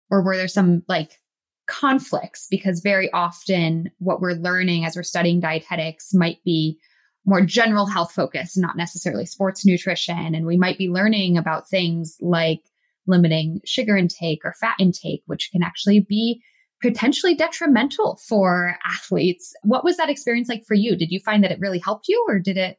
or 0.09 0.21
were 0.21 0.37
there 0.37 0.47
some 0.47 0.83
like 0.87 1.19
conflicts 1.67 2.47
because 2.49 2.79
very 2.79 3.11
often 3.11 3.91
what 3.99 4.21
we're 4.21 4.33
learning 4.33 4.85
as 4.85 4.95
we're 4.95 5.03
studying 5.03 5.39
dietetics 5.39 6.13
might 6.13 6.43
be 6.43 6.79
more 7.25 7.41
general 7.41 7.85
health 7.85 8.13
focus, 8.13 8.57
not 8.57 8.77
necessarily 8.77 9.25
sports 9.25 9.65
nutrition. 9.65 10.33
And 10.33 10.45
we 10.45 10.57
might 10.57 10.77
be 10.77 10.89
learning 10.89 11.37
about 11.37 11.69
things 11.69 12.17
like 12.21 12.61
limiting 13.05 13.59
sugar 13.65 13.97
intake 13.97 14.41
or 14.43 14.53
fat 14.53 14.75
intake, 14.79 15.23
which 15.25 15.49
can 15.51 15.61
actually 15.61 15.99
be 15.99 16.41
potentially 16.81 17.35
detrimental 17.35 18.19
for 18.27 18.77
athletes. 18.85 19.53
What 19.63 19.83
was 19.83 19.97
that 19.97 20.09
experience 20.09 20.47
like 20.47 20.63
for 20.65 20.73
you? 20.73 20.95
Did 20.95 21.11
you 21.11 21.19
find 21.19 21.43
that 21.43 21.51
it 21.51 21.59
really 21.59 21.79
helped 21.79 22.07
you 22.07 22.23
or 22.27 22.39
did 22.39 22.57
it 22.57 22.77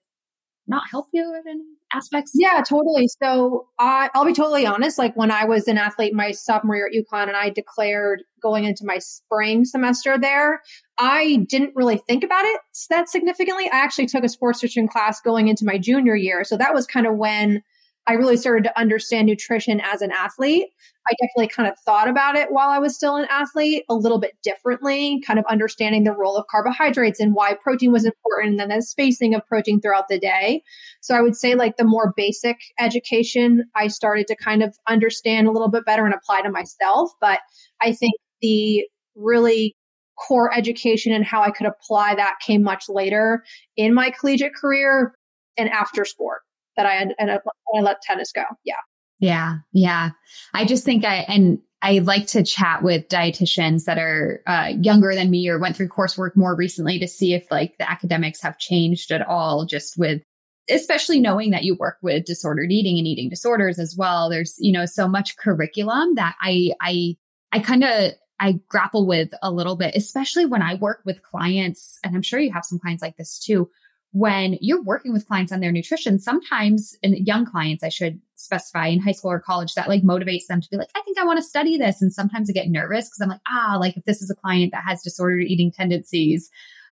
not 0.69 0.85
help 0.91 1.07
you 1.13 1.35
in 1.35 1.51
any 1.51 1.65
aspects? 1.93 2.33
Yeah, 2.35 2.63
totally. 2.69 3.09
So 3.23 3.69
I, 3.79 4.11
I'll 4.15 4.25
be 4.25 4.33
totally 4.33 4.67
honest. 4.67 4.99
Like 4.99 5.17
when 5.17 5.31
I 5.31 5.45
was 5.45 5.69
an 5.69 5.79
athlete 5.79 6.15
my 6.15 6.31
sophomore 6.33 6.77
year 6.77 6.87
at 6.87 6.93
UConn 6.93 7.29
and 7.29 7.37
I 7.37 7.51
declared 7.51 8.23
going 8.43 8.65
into 8.65 8.85
my 8.85 8.99
spring 8.99 9.65
semester 9.65 10.19
there, 10.19 10.63
I 10.99 11.45
didn't 11.49 11.73
really 11.75 11.97
think 11.97 12.25
about 12.25 12.45
it 12.45 12.61
that 12.91 13.09
significantly. 13.09 13.65
I 13.71 13.79
actually 13.79 14.07
took 14.07 14.25
a 14.25 14.29
sports 14.29 14.63
nutrition 14.63 14.89
class 14.89 15.21
going 15.21 15.49
into 15.49 15.65
my 15.65 15.79
junior 15.79 16.15
year. 16.15 16.45
So 16.45 16.57
that 16.57 16.75
was 16.75 16.87
kind 16.87 17.07
of 17.07 17.17
when 17.17 17.63
I 18.07 18.15
really 18.15 18.39
started 18.39 18.65
to 18.65 18.79
understand 18.79 19.27
nutrition 19.27 19.81
as 19.81 20.01
an 20.01 20.11
athlete. 20.13 20.69
I 21.09 21.15
definitely 21.21 21.49
kind 21.49 21.69
of 21.69 21.79
thought 21.85 22.09
about 22.09 22.37
it 22.37 22.49
while 22.51 22.69
I 22.69 22.79
was 22.79 22.95
still 22.95 23.17
an 23.17 23.27
athlete 23.31 23.85
a 23.89 23.95
little 23.95 24.19
bit 24.19 24.37
differently, 24.43 25.21
kind 25.27 25.39
of 25.39 25.45
understanding 25.49 26.05
the 26.05 26.13
role 26.13 26.37
of 26.37 26.47
carbohydrates 26.51 27.19
and 27.19 27.35
why 27.35 27.55
protein 27.63 27.93
was 27.93 28.05
important 28.05 28.51
and 28.51 28.61
then 28.61 28.69
the 28.79 28.83
spacing 28.83 29.35
of 29.35 29.47
protein 29.47 29.81
throughout 29.81 30.09
the 30.09 30.19
day. 30.19 30.63
So 31.01 31.15
I 31.15 31.23
would 31.23 31.37
say 31.37 31.55
like 31.55 31.77
the 31.77 31.85
more 31.85 32.13
basic 32.17 32.59
education 32.79 33.65
I 33.75 33.89
started 33.89 34.27
to 34.27 34.37
kind 34.37 34.63
of 34.63 34.77
understand 34.89 35.47
a 35.49 35.53
little 35.53 35.71
bit 35.71 35.87
better 35.87 36.05
and 36.05 36.15
apply 36.15 36.43
to 36.43 36.51
myself. 36.51 37.11
But 37.21 37.41
I 37.81 37.93
think 37.93 38.15
the 38.43 38.85
really 39.15 39.75
core 40.19 40.53
education 40.55 41.13
and 41.13 41.25
how 41.25 41.43
I 41.43 41.51
could 41.51 41.67
apply 41.67 42.15
that 42.17 42.35
came 42.45 42.63
much 42.63 42.85
later 42.89 43.45
in 43.77 43.95
my 43.95 44.11
collegiate 44.11 44.55
career 44.55 45.15
and 45.57 45.69
after 45.71 46.05
sport 46.05 46.41
that 46.77 46.87
I 46.87 46.95
and 47.19 47.31
I 47.31 47.39
let 47.81 48.03
tennis 48.03 48.33
go. 48.33 48.45
Yeah. 48.65 48.75
Yeah. 49.19 49.59
Yeah. 49.73 50.11
I 50.55 50.65
just 50.65 50.85
think 50.85 51.05
I, 51.05 51.27
and 51.29 51.59
I 51.81 51.99
like 52.01 52.27
to 52.29 52.43
chat 52.43 52.83
with 52.83 53.09
dietitians 53.09 53.85
that 53.85 53.99
are 53.99 54.43
uh, 54.47 54.73
younger 54.81 55.15
than 55.15 55.31
me 55.31 55.49
or 55.49 55.59
went 55.59 55.77
through 55.77 55.89
coursework 55.89 56.37
more 56.37 56.57
recently 56.57 56.99
to 56.99 57.09
see 57.09 57.35
if 57.35 57.51
like 57.51 57.77
the 57.79 57.91
academics 57.91 58.43
have 58.43 58.59
changed 58.59 59.13
at 59.13 59.27
all, 59.27 59.65
just 59.65 59.99
with, 59.99 60.23
especially 60.71 61.21
knowing 61.21 61.51
that 61.51 61.65
you 61.65 61.77
work 61.77 61.97
with 62.03 62.25
disordered 62.25 62.71
eating 62.71 62.99
and 62.99 63.07
eating 63.07 63.29
disorders 63.29 63.79
as 63.79 63.97
well. 63.97 64.29
There's, 64.29 64.57
you 64.59 64.73
know, 64.73 64.87
so 64.87 65.09
much 65.09 65.37
curriculum 65.37 66.17
that 66.17 66.35
I, 66.41 66.73
I, 66.81 67.17
I 67.53 67.61
kind 67.61 67.85
of, 67.85 68.13
I 68.41 68.61
grapple 68.69 69.07
with 69.07 69.31
a 69.43 69.51
little 69.51 69.77
bit, 69.77 69.97
especially 69.97 70.47
when 70.47 70.63
I 70.63 70.75
work 70.75 71.01
with 71.05 71.23
clients. 71.23 71.99
And 72.05 72.15
I'm 72.15 72.23
sure 72.23 72.39
you 72.39 72.53
have 72.53 72.65
some 72.65 72.79
clients 72.79 73.03
like 73.03 73.17
this 73.17 73.39
too, 73.39 73.71
when 74.13 74.59
you're 74.61 74.83
working 74.83 75.13
with 75.13 75.27
clients 75.27 75.53
on 75.53 75.61
their 75.61 75.73
nutrition, 75.73 76.19
sometimes 76.19 76.97
and 77.03 77.17
young 77.27 77.47
clients, 77.47 77.83
I 77.83 77.89
should 77.89 78.21
specify 78.39 78.87
in 78.87 79.01
high 79.01 79.13
school 79.13 79.33
or 79.33 79.41
college 79.41 79.75
that 79.75 79.89
like 79.89 80.03
motivates 80.03 80.47
them 80.49 80.61
to 80.61 80.69
be 80.71 80.77
like, 80.77 80.91
I 80.95 81.03
think 81.03 81.19
I 81.19 81.25
want 81.25 81.39
to 81.39 81.43
study 81.43 81.77
this. 81.77 82.01
And 82.01 82.13
sometimes 82.13 82.49
I 82.49 82.53
get 82.53 82.69
nervous 82.69 83.07
because 83.07 83.21
I'm 83.21 83.29
like, 83.29 83.41
ah, 83.49 83.77
like 83.81 83.97
if 83.97 84.05
this 84.05 84.23
is 84.23 84.31
a 84.31 84.41
client 84.41 84.73
that 84.73 84.85
has 84.87 85.03
disordered 85.03 85.43
eating 85.43 85.73
tendencies, 85.73 86.51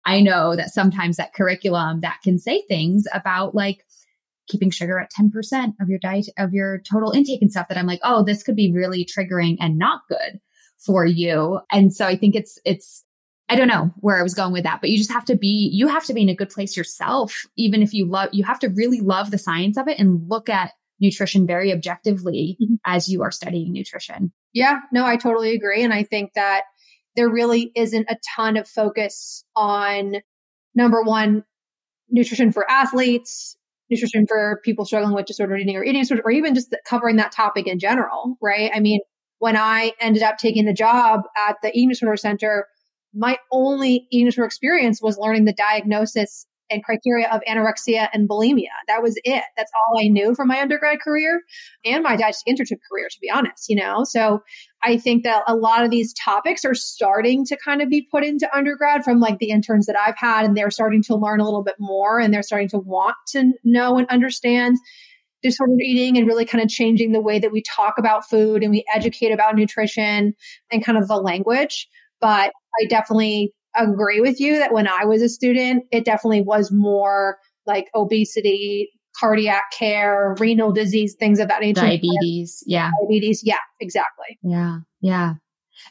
I 0.05 0.21
know 0.21 0.55
that 0.55 0.71
sometimes 0.71 1.17
that 1.17 1.33
curriculum 1.33 2.01
that 2.01 2.19
can 2.23 2.37
say 2.37 2.63
things 2.67 3.05
about 3.13 3.55
like 3.55 3.85
keeping 4.47 4.71
sugar 4.71 4.99
at 4.99 5.11
10% 5.11 5.73
of 5.79 5.89
your 5.89 5.99
diet, 5.99 6.27
of 6.37 6.53
your 6.53 6.79
total 6.79 7.11
intake 7.11 7.41
and 7.41 7.51
stuff 7.51 7.67
that 7.69 7.77
I'm 7.77 7.87
like, 7.87 8.01
oh, 8.03 8.23
this 8.23 8.43
could 8.43 8.55
be 8.55 8.73
really 8.73 9.05
triggering 9.05 9.57
and 9.59 9.77
not 9.77 10.01
good 10.09 10.39
for 10.77 11.05
you. 11.05 11.59
And 11.71 11.93
so 11.93 12.05
I 12.05 12.17
think 12.17 12.35
it's, 12.35 12.59
it's, 12.65 13.05
I 13.47 13.55
don't 13.55 13.67
know 13.67 13.91
where 13.97 14.17
I 14.17 14.23
was 14.23 14.33
going 14.33 14.53
with 14.53 14.63
that, 14.63 14.81
but 14.81 14.89
you 14.89 14.97
just 14.97 15.11
have 15.11 15.25
to 15.25 15.35
be, 15.35 15.69
you 15.71 15.87
have 15.87 16.05
to 16.05 16.13
be 16.13 16.21
in 16.21 16.29
a 16.29 16.35
good 16.35 16.49
place 16.49 16.75
yourself. 16.75 17.45
Even 17.55 17.81
if 17.81 17.93
you 17.93 18.05
love, 18.05 18.29
you 18.31 18.43
have 18.43 18.59
to 18.59 18.69
really 18.69 19.01
love 19.01 19.31
the 19.31 19.37
science 19.37 19.77
of 19.77 19.87
it 19.87 19.99
and 19.99 20.27
look 20.29 20.49
at 20.49 20.73
nutrition 20.99 21.47
very 21.47 21.71
objectively 21.71 22.57
mm-hmm. 22.61 22.75
as 22.85 23.07
you 23.07 23.21
are 23.21 23.31
studying 23.31 23.71
nutrition. 23.71 24.31
Yeah, 24.53 24.79
no, 24.91 25.05
I 25.05 25.17
totally 25.17 25.53
agree. 25.53 25.83
And 25.83 25.93
I 25.93 26.03
think 26.03 26.33
that 26.33 26.63
there 27.15 27.29
really 27.29 27.71
isn't 27.75 28.07
a 28.09 28.17
ton 28.35 28.57
of 28.57 28.67
focus 28.67 29.43
on 29.55 30.17
number 30.75 31.01
one, 31.01 31.43
nutrition 32.09 32.51
for 32.51 32.69
athletes, 32.69 33.57
nutrition 33.89 34.25
for 34.27 34.61
people 34.63 34.85
struggling 34.85 35.13
with 35.13 35.25
disordered 35.25 35.59
eating 35.59 35.75
or 35.75 35.83
eating 35.83 36.01
disorder, 36.01 36.23
or 36.25 36.31
even 36.31 36.55
just 36.55 36.75
covering 36.85 37.17
that 37.17 37.31
topic 37.31 37.67
in 37.67 37.79
general, 37.79 38.37
right? 38.41 38.71
I 38.73 38.79
mean, 38.79 38.99
when 39.39 39.55
I 39.55 39.93
ended 39.99 40.23
up 40.23 40.37
taking 40.37 40.65
the 40.65 40.73
job 40.73 41.21
at 41.47 41.57
the 41.61 41.69
eating 41.69 41.89
disorder 41.89 42.17
center, 42.17 42.67
my 43.13 43.37
only 43.51 44.07
eating 44.11 44.27
disorder 44.27 44.45
experience 44.45 45.01
was 45.01 45.17
learning 45.17 45.45
the 45.45 45.53
diagnosis 45.53 46.45
and 46.69 46.83
criteria 46.83 47.29
of 47.31 47.41
anorexia 47.47 48.07
and 48.13 48.27
bulimia. 48.27 48.69
That 48.87 49.01
was 49.01 49.19
it. 49.23 49.43
That's 49.57 49.71
all 49.75 49.99
I 49.99 50.07
knew 50.07 50.35
from 50.35 50.47
my 50.47 50.59
undergrad 50.61 51.01
career 51.01 51.41
and 51.85 52.03
my 52.03 52.15
dietetic 52.15 52.47
internship 52.47 52.79
career, 52.89 53.07
to 53.09 53.19
be 53.21 53.29
honest, 53.29 53.69
you 53.69 53.75
know? 53.75 54.03
So 54.03 54.43
I 54.83 54.97
think 54.97 55.23
that 55.23 55.43
a 55.47 55.55
lot 55.55 55.83
of 55.83 55.91
these 55.91 56.13
topics 56.13 56.63
are 56.65 56.73
starting 56.73 57.45
to 57.45 57.57
kind 57.57 57.81
of 57.81 57.89
be 57.89 58.07
put 58.09 58.23
into 58.23 58.49
undergrad 58.55 59.03
from 59.03 59.19
like 59.19 59.39
the 59.39 59.49
interns 59.49 59.87
that 59.87 59.97
I've 59.97 60.17
had, 60.17 60.45
and 60.45 60.55
they're 60.55 60.71
starting 60.71 61.03
to 61.03 61.15
learn 61.15 61.39
a 61.39 61.45
little 61.45 61.63
bit 61.63 61.75
more 61.79 62.19
and 62.19 62.33
they're 62.33 62.43
starting 62.43 62.69
to 62.69 62.79
want 62.79 63.15
to 63.29 63.53
know 63.63 63.97
and 63.97 64.07
understand 64.09 64.77
disordered 65.41 65.79
eating 65.81 66.17
and 66.17 66.27
really 66.27 66.45
kind 66.45 66.63
of 66.63 66.69
changing 66.69 67.11
the 67.11 67.21
way 67.21 67.39
that 67.39 67.51
we 67.51 67.61
talk 67.61 67.97
about 67.97 68.29
food 68.29 68.61
and 68.61 68.71
we 68.71 68.83
educate 68.93 69.31
about 69.31 69.55
nutrition 69.55 70.35
and 70.71 70.83
kind 70.83 70.97
of 70.97 71.07
the 71.07 71.15
language. 71.15 71.87
But 72.19 72.51
I 72.79 72.85
definitely 72.89 73.53
agree 73.83 74.21
with 74.21 74.39
you 74.39 74.59
that 74.59 74.73
when 74.73 74.87
I 74.87 75.05
was 75.05 75.21
a 75.21 75.29
student, 75.29 75.85
it 75.91 76.05
definitely 76.05 76.41
was 76.41 76.71
more 76.71 77.37
like 77.65 77.87
obesity, 77.95 78.89
cardiac 79.17 79.63
care, 79.77 80.35
renal 80.39 80.71
disease, 80.71 81.15
things 81.19 81.39
of 81.39 81.47
that 81.49 81.61
nature. 81.61 81.81
Diabetes. 81.81 82.63
Yeah. 82.65 82.91
Diabetes. 83.01 83.41
Yeah, 83.43 83.57
exactly. 83.79 84.37
Yeah. 84.43 84.79
Yeah. 85.01 85.33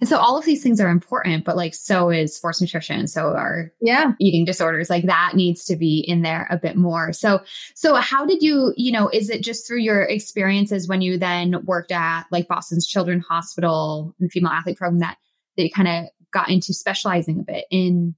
And 0.00 0.09
so 0.09 0.18
all 0.18 0.38
of 0.38 0.45
these 0.45 0.62
things 0.62 0.80
are 0.80 0.90
important, 0.90 1.45
but 1.45 1.57
like 1.57 1.75
so 1.75 2.11
is 2.11 2.37
sports 2.37 2.61
nutrition. 2.61 3.07
So 3.07 3.28
are 3.28 3.73
yeah 3.80 4.12
eating 4.21 4.45
disorders. 4.45 4.90
Like 4.90 5.07
that 5.07 5.33
needs 5.35 5.64
to 5.64 5.76
be 5.76 6.04
in 6.07 6.23
there 6.23 6.47
a 6.50 6.59
bit 6.59 6.76
more. 6.76 7.12
So 7.12 7.40
so 7.75 7.95
how 7.95 8.26
did 8.26 8.42
you, 8.42 8.75
you 8.76 8.92
know, 8.92 9.09
is 9.09 9.30
it 9.30 9.42
just 9.42 9.66
through 9.66 9.80
your 9.80 10.02
experiences 10.02 10.88
when 10.88 11.00
you 11.00 11.18
then 11.18 11.64
worked 11.64 11.92
at 11.92 12.25
like 12.30 12.49
Boston's 12.49 12.87
Children's 12.87 13.25
Hospital 13.26 14.14
and 14.21 14.30
female 14.30 14.52
athlete 14.52 14.76
program 14.76 15.00
that 15.00 15.16
that 15.57 15.64
you 15.64 15.71
kind 15.71 15.88
of 15.88 16.04
got 16.32 16.50
into 16.50 16.73
specializing 16.75 17.40
a 17.40 17.44
bit 17.44 17.64
in 17.70 18.14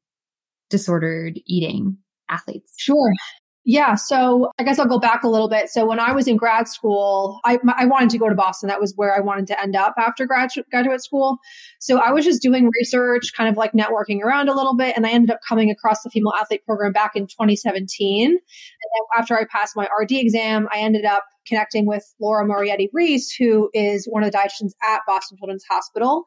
disordered 0.69 1.41
eating 1.47 1.99
athletes? 2.29 2.73
Sure. 2.77 3.13
Yeah. 3.67 3.95
So 3.95 4.51
I 4.59 4.63
guess 4.63 4.79
I'll 4.79 4.87
go 4.87 4.99
back 4.99 5.23
a 5.23 5.29
little 5.29 5.49
bit. 5.49 5.69
So 5.69 5.85
when 5.85 6.01
I 6.01 6.13
was 6.13 6.27
in 6.27 6.39
grad 6.39 6.67
school, 6.67 7.41
I, 7.45 7.59
I 7.77 7.85
wanted 7.85 8.09
to 8.11 8.19
go 8.19 8.29
to 8.29 8.35
Boston. 8.35 8.69
That 8.69 8.81
was 8.81 8.95
where 8.97 9.15
I 9.15 9.21
wanted 9.21 9.47
to 9.49 9.61
end 9.61 9.77
up 9.77 9.95
after 9.99 10.27
grad, 10.27 10.49
graduate 10.71 11.05
school. 11.05 11.37
So 11.79 11.99
I 11.99 12.11
was 12.11 12.25
just 12.25 12.41
doing 12.41 12.71
research, 12.81 13.33
kind 13.37 13.51
of 13.51 13.59
like 13.59 13.73
networking 13.73 14.23
around 14.23 14.49
a 14.49 14.55
little 14.55 14.75
bit. 14.75 14.97
And 14.97 15.07
I 15.07 15.11
ended 15.11 15.31
up 15.31 15.41
coming 15.47 15.71
across 15.71 16.03
the 16.03 16.09
female 16.09 16.33
athlete 16.41 16.65
program 16.65 16.93
back 16.93 17.13
in 17.15 17.27
2017. 17.27 18.31
And 18.31 18.41
after 19.19 19.39
I 19.39 19.45
passed 19.45 19.77
my 19.77 19.87
RD 20.01 20.13
exam, 20.13 20.67
I 20.73 20.79
ended 20.79 21.05
up 21.05 21.25
connecting 21.47 21.87
with 21.87 22.05
Laura 22.19 22.47
Moretti 22.47 22.89
Reese, 22.95 23.31
who 23.31 23.69
is 23.75 24.07
one 24.07 24.23
of 24.23 24.33
the 24.33 24.39
dietitians 24.39 24.73
at 24.83 25.01
Boston 25.07 25.37
Children's 25.37 25.65
Hospital 25.69 26.25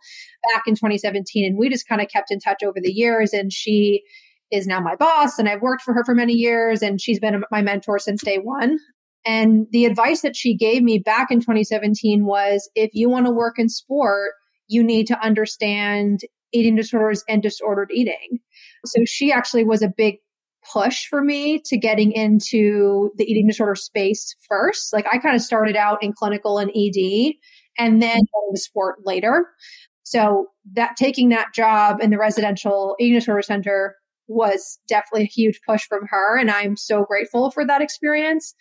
back 0.53 0.63
in 0.67 0.75
2017. 0.75 1.45
And 1.45 1.57
we 1.57 1.69
just 1.69 1.87
kind 1.87 2.01
of 2.01 2.09
kept 2.09 2.29
in 2.29 2.39
touch 2.39 2.61
over 2.63 2.79
the 2.79 2.91
years. 2.91 3.33
And 3.33 3.51
she 3.51 4.03
is 4.53 4.67
now 4.67 4.79
my 4.79 4.95
boss 4.95 5.39
and 5.39 5.49
I've 5.49 5.61
worked 5.61 5.81
for 5.81 5.93
her 5.93 6.03
for 6.05 6.13
many 6.13 6.33
years 6.33 6.83
and 6.83 7.01
she's 7.01 7.19
been 7.19 7.43
my 7.49 7.61
mentor 7.61 7.97
since 7.97 8.23
day 8.23 8.37
one. 8.37 8.77
And 9.25 9.65
the 9.71 9.85
advice 9.85 10.21
that 10.21 10.35
she 10.35 10.55
gave 10.55 10.83
me 10.83 10.99
back 10.99 11.31
in 11.31 11.39
2017 11.39 12.25
was 12.25 12.69
if 12.75 12.91
you 12.93 13.09
want 13.09 13.25
to 13.25 13.31
work 13.31 13.57
in 13.57 13.67
sport, 13.67 14.31
you 14.67 14.83
need 14.83 15.07
to 15.07 15.19
understand 15.19 16.21
eating 16.51 16.75
disorders 16.75 17.23
and 17.27 17.41
disordered 17.41 17.89
eating. 17.91 18.39
So 18.85 19.03
she 19.05 19.31
actually 19.31 19.63
was 19.63 19.81
a 19.81 19.87
big 19.87 20.17
push 20.71 21.07
for 21.07 21.23
me 21.23 21.59
to 21.65 21.77
getting 21.77 22.11
into 22.11 23.11
the 23.17 23.25
eating 23.25 23.47
disorder 23.47 23.75
space 23.75 24.35
first. 24.47 24.93
Like 24.93 25.07
I 25.11 25.17
kind 25.17 25.35
of 25.35 25.41
started 25.41 25.75
out 25.75 26.03
in 26.03 26.13
clinical 26.13 26.59
and 26.59 26.69
ED 26.75 27.33
and 27.79 28.01
then 28.03 28.17
going 28.17 28.53
to 28.53 28.59
sport 28.59 28.99
later. 29.03 29.47
So 30.03 30.47
that 30.73 30.95
taking 30.95 31.29
that 31.29 31.53
job 31.55 32.01
in 32.01 32.11
the 32.11 32.19
residential 32.19 32.95
eating 32.99 33.17
disorder 33.17 33.41
center 33.41 33.95
was 34.27 34.79
definitely 34.87 35.23
a 35.23 35.25
huge 35.25 35.59
push 35.67 35.83
from 35.87 36.07
her. 36.09 36.37
And 36.37 36.49
I'm 36.49 36.75
so 36.75 37.03
grateful 37.03 37.51
for 37.51 37.65
that 37.65 37.81
experience. 37.81 38.55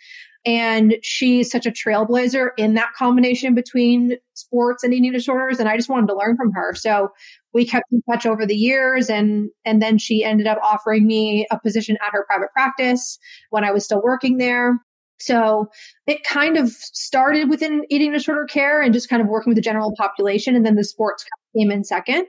And 0.45 0.97
she's 1.03 1.51
such 1.51 1.67
a 1.67 1.71
trailblazer 1.71 2.49
in 2.57 2.75
that 2.75 2.93
combination 2.99 3.55
between 3.55 4.17
sports 4.35 4.83
and 4.83 4.93
eating 4.93 5.13
disorders. 5.13 5.61
And 5.61 5.69
I 5.69 5.77
just 5.77 5.89
wanted 5.89 6.09
to 6.09 6.17
learn 6.17 6.37
from 6.37 6.53
her. 6.53 6.75
So 6.75 7.11
we 7.55 7.65
kept 7.65 7.93
in 7.93 8.03
touch 8.11 8.27
over 8.27 8.45
the 8.45 8.57
years 8.57 9.09
and 9.09 9.51
and 9.65 9.81
then 9.81 9.99
she 9.99 10.25
ended 10.25 10.49
up 10.49 10.59
offering 10.63 11.07
me 11.07 11.47
a 11.51 11.61
position 11.61 11.97
at 12.05 12.13
her 12.13 12.25
private 12.27 12.51
practice 12.53 13.19
when 13.51 13.63
I 13.63 13.71
was 13.71 13.85
still 13.85 14.03
working 14.03 14.39
there. 14.39 14.79
So 15.21 15.69
it 16.09 16.25
kind 16.25 16.57
of 16.57 16.71
started 16.71 17.49
within 17.49 17.85
eating 17.89 18.11
disorder 18.11 18.45
care 18.45 18.83
and 18.83 18.93
just 18.93 19.09
kind 19.09 19.23
of 19.23 19.29
working 19.29 19.51
with 19.51 19.57
the 19.57 19.63
general 19.63 19.95
population. 19.97 20.57
And 20.57 20.67
then 20.67 20.75
the 20.75 20.83
sports 20.83 21.25
came 21.57 21.71
in 21.71 21.85
second. 21.85 22.27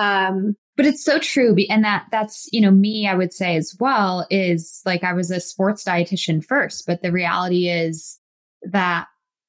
Um, 0.00 0.56
but 0.76 0.86
it's 0.86 1.02
so 1.02 1.18
true. 1.18 1.56
And 1.70 1.84
that 1.84 2.06
that's, 2.10 2.48
you 2.52 2.60
know, 2.60 2.70
me, 2.70 3.08
I 3.08 3.14
would 3.14 3.32
say 3.32 3.56
as 3.56 3.74
well 3.80 4.26
is 4.30 4.82
like 4.84 5.02
I 5.02 5.14
was 5.14 5.30
a 5.30 5.40
sports 5.40 5.84
dietitian 5.84 6.44
first, 6.44 6.86
but 6.86 7.02
the 7.02 7.12
reality 7.12 7.68
is 7.68 8.18
that 8.62 9.08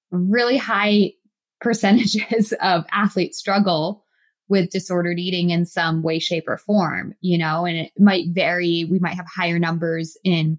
really 0.09 0.57
high 0.57 1.13
percentages 1.61 2.53
of 2.61 2.85
athletes 2.91 3.37
struggle 3.37 4.05
with 4.49 4.69
disordered 4.69 5.19
eating 5.19 5.49
in 5.49 5.65
some 5.65 6.01
way, 6.01 6.19
shape, 6.19 6.45
or 6.47 6.57
form, 6.57 7.13
you 7.19 7.37
know, 7.37 7.65
and 7.65 7.77
it 7.77 7.91
might 7.99 8.27
vary. 8.29 8.87
We 8.89 8.99
might 8.99 9.15
have 9.15 9.25
higher 9.27 9.59
numbers 9.59 10.17
in 10.23 10.57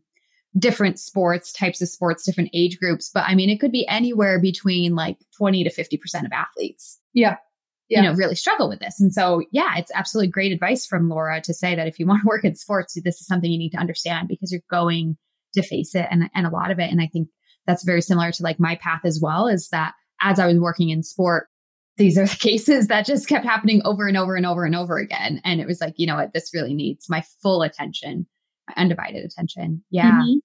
different 0.58 0.98
sports, 0.98 1.52
types 1.52 1.80
of 1.80 1.88
sports, 1.88 2.24
different 2.24 2.50
age 2.52 2.78
groups, 2.78 3.10
but 3.14 3.24
I 3.26 3.34
mean, 3.34 3.48
it 3.48 3.60
could 3.60 3.72
be 3.72 3.88
anywhere 3.88 4.38
between 4.38 4.94
like 4.94 5.16
20 5.38 5.64
to 5.64 5.70
50% 5.70 6.26
of 6.26 6.32
athletes. 6.32 6.98
Yeah 7.14 7.36
yeah. 7.88 8.02
you 8.02 8.08
know, 8.08 8.14
really 8.14 8.34
struggle 8.34 8.68
with 8.68 8.80
this. 8.80 9.00
And 9.00 9.12
so, 9.12 9.42
yeah, 9.50 9.76
it's 9.76 9.90
absolutely 9.94 10.30
great 10.30 10.52
advice 10.52 10.86
from 10.86 11.08
Laura 11.08 11.40
to 11.42 11.54
say 11.54 11.74
that 11.74 11.88
if 11.88 11.98
you 11.98 12.06
want 12.08 12.22
to 12.22 12.26
work 12.28 12.44
in 12.44 12.54
sports, 12.54 12.96
this 13.02 13.20
is 13.20 13.26
something 13.26 13.50
you 13.50 13.58
need 13.58 13.70
to 13.70 13.78
understand 13.78 14.28
because 14.28 14.52
you're 14.52 14.60
going 14.70 15.16
to 15.54 15.62
face 15.62 15.94
it 15.94 16.06
and, 16.10 16.30
and 16.34 16.46
a 16.46 16.50
lot 16.50 16.70
of 16.70 16.78
it. 16.78 16.90
And 16.90 17.00
I 17.00 17.06
think 17.06 17.28
that's 17.66 17.84
very 17.84 18.02
similar 18.02 18.32
to 18.32 18.42
like 18.42 18.60
my 18.60 18.76
path 18.76 19.02
as 19.04 19.20
well 19.22 19.46
is 19.46 19.68
that 19.70 19.94
as 20.20 20.38
I 20.38 20.46
was 20.46 20.58
working 20.58 20.90
in 20.90 21.02
sport, 21.02 21.48
these 21.96 22.18
are 22.18 22.26
the 22.26 22.36
cases 22.40 22.88
that 22.88 23.06
just 23.06 23.28
kept 23.28 23.44
happening 23.44 23.82
over 23.84 24.06
and 24.06 24.16
over 24.16 24.36
and 24.36 24.46
over 24.46 24.64
and 24.64 24.74
over 24.74 24.98
again. 24.98 25.40
And 25.44 25.60
it 25.60 25.66
was 25.66 25.80
like, 25.80 25.94
you 25.96 26.06
know 26.06 26.16
what, 26.16 26.32
this 26.32 26.52
really 26.54 26.74
needs 26.74 27.06
my 27.08 27.22
full 27.42 27.62
attention, 27.62 28.26
my 28.68 28.82
undivided 28.82 29.24
attention. 29.24 29.84
Yeah. 29.90 30.12
Mm-hmm. 30.12 30.38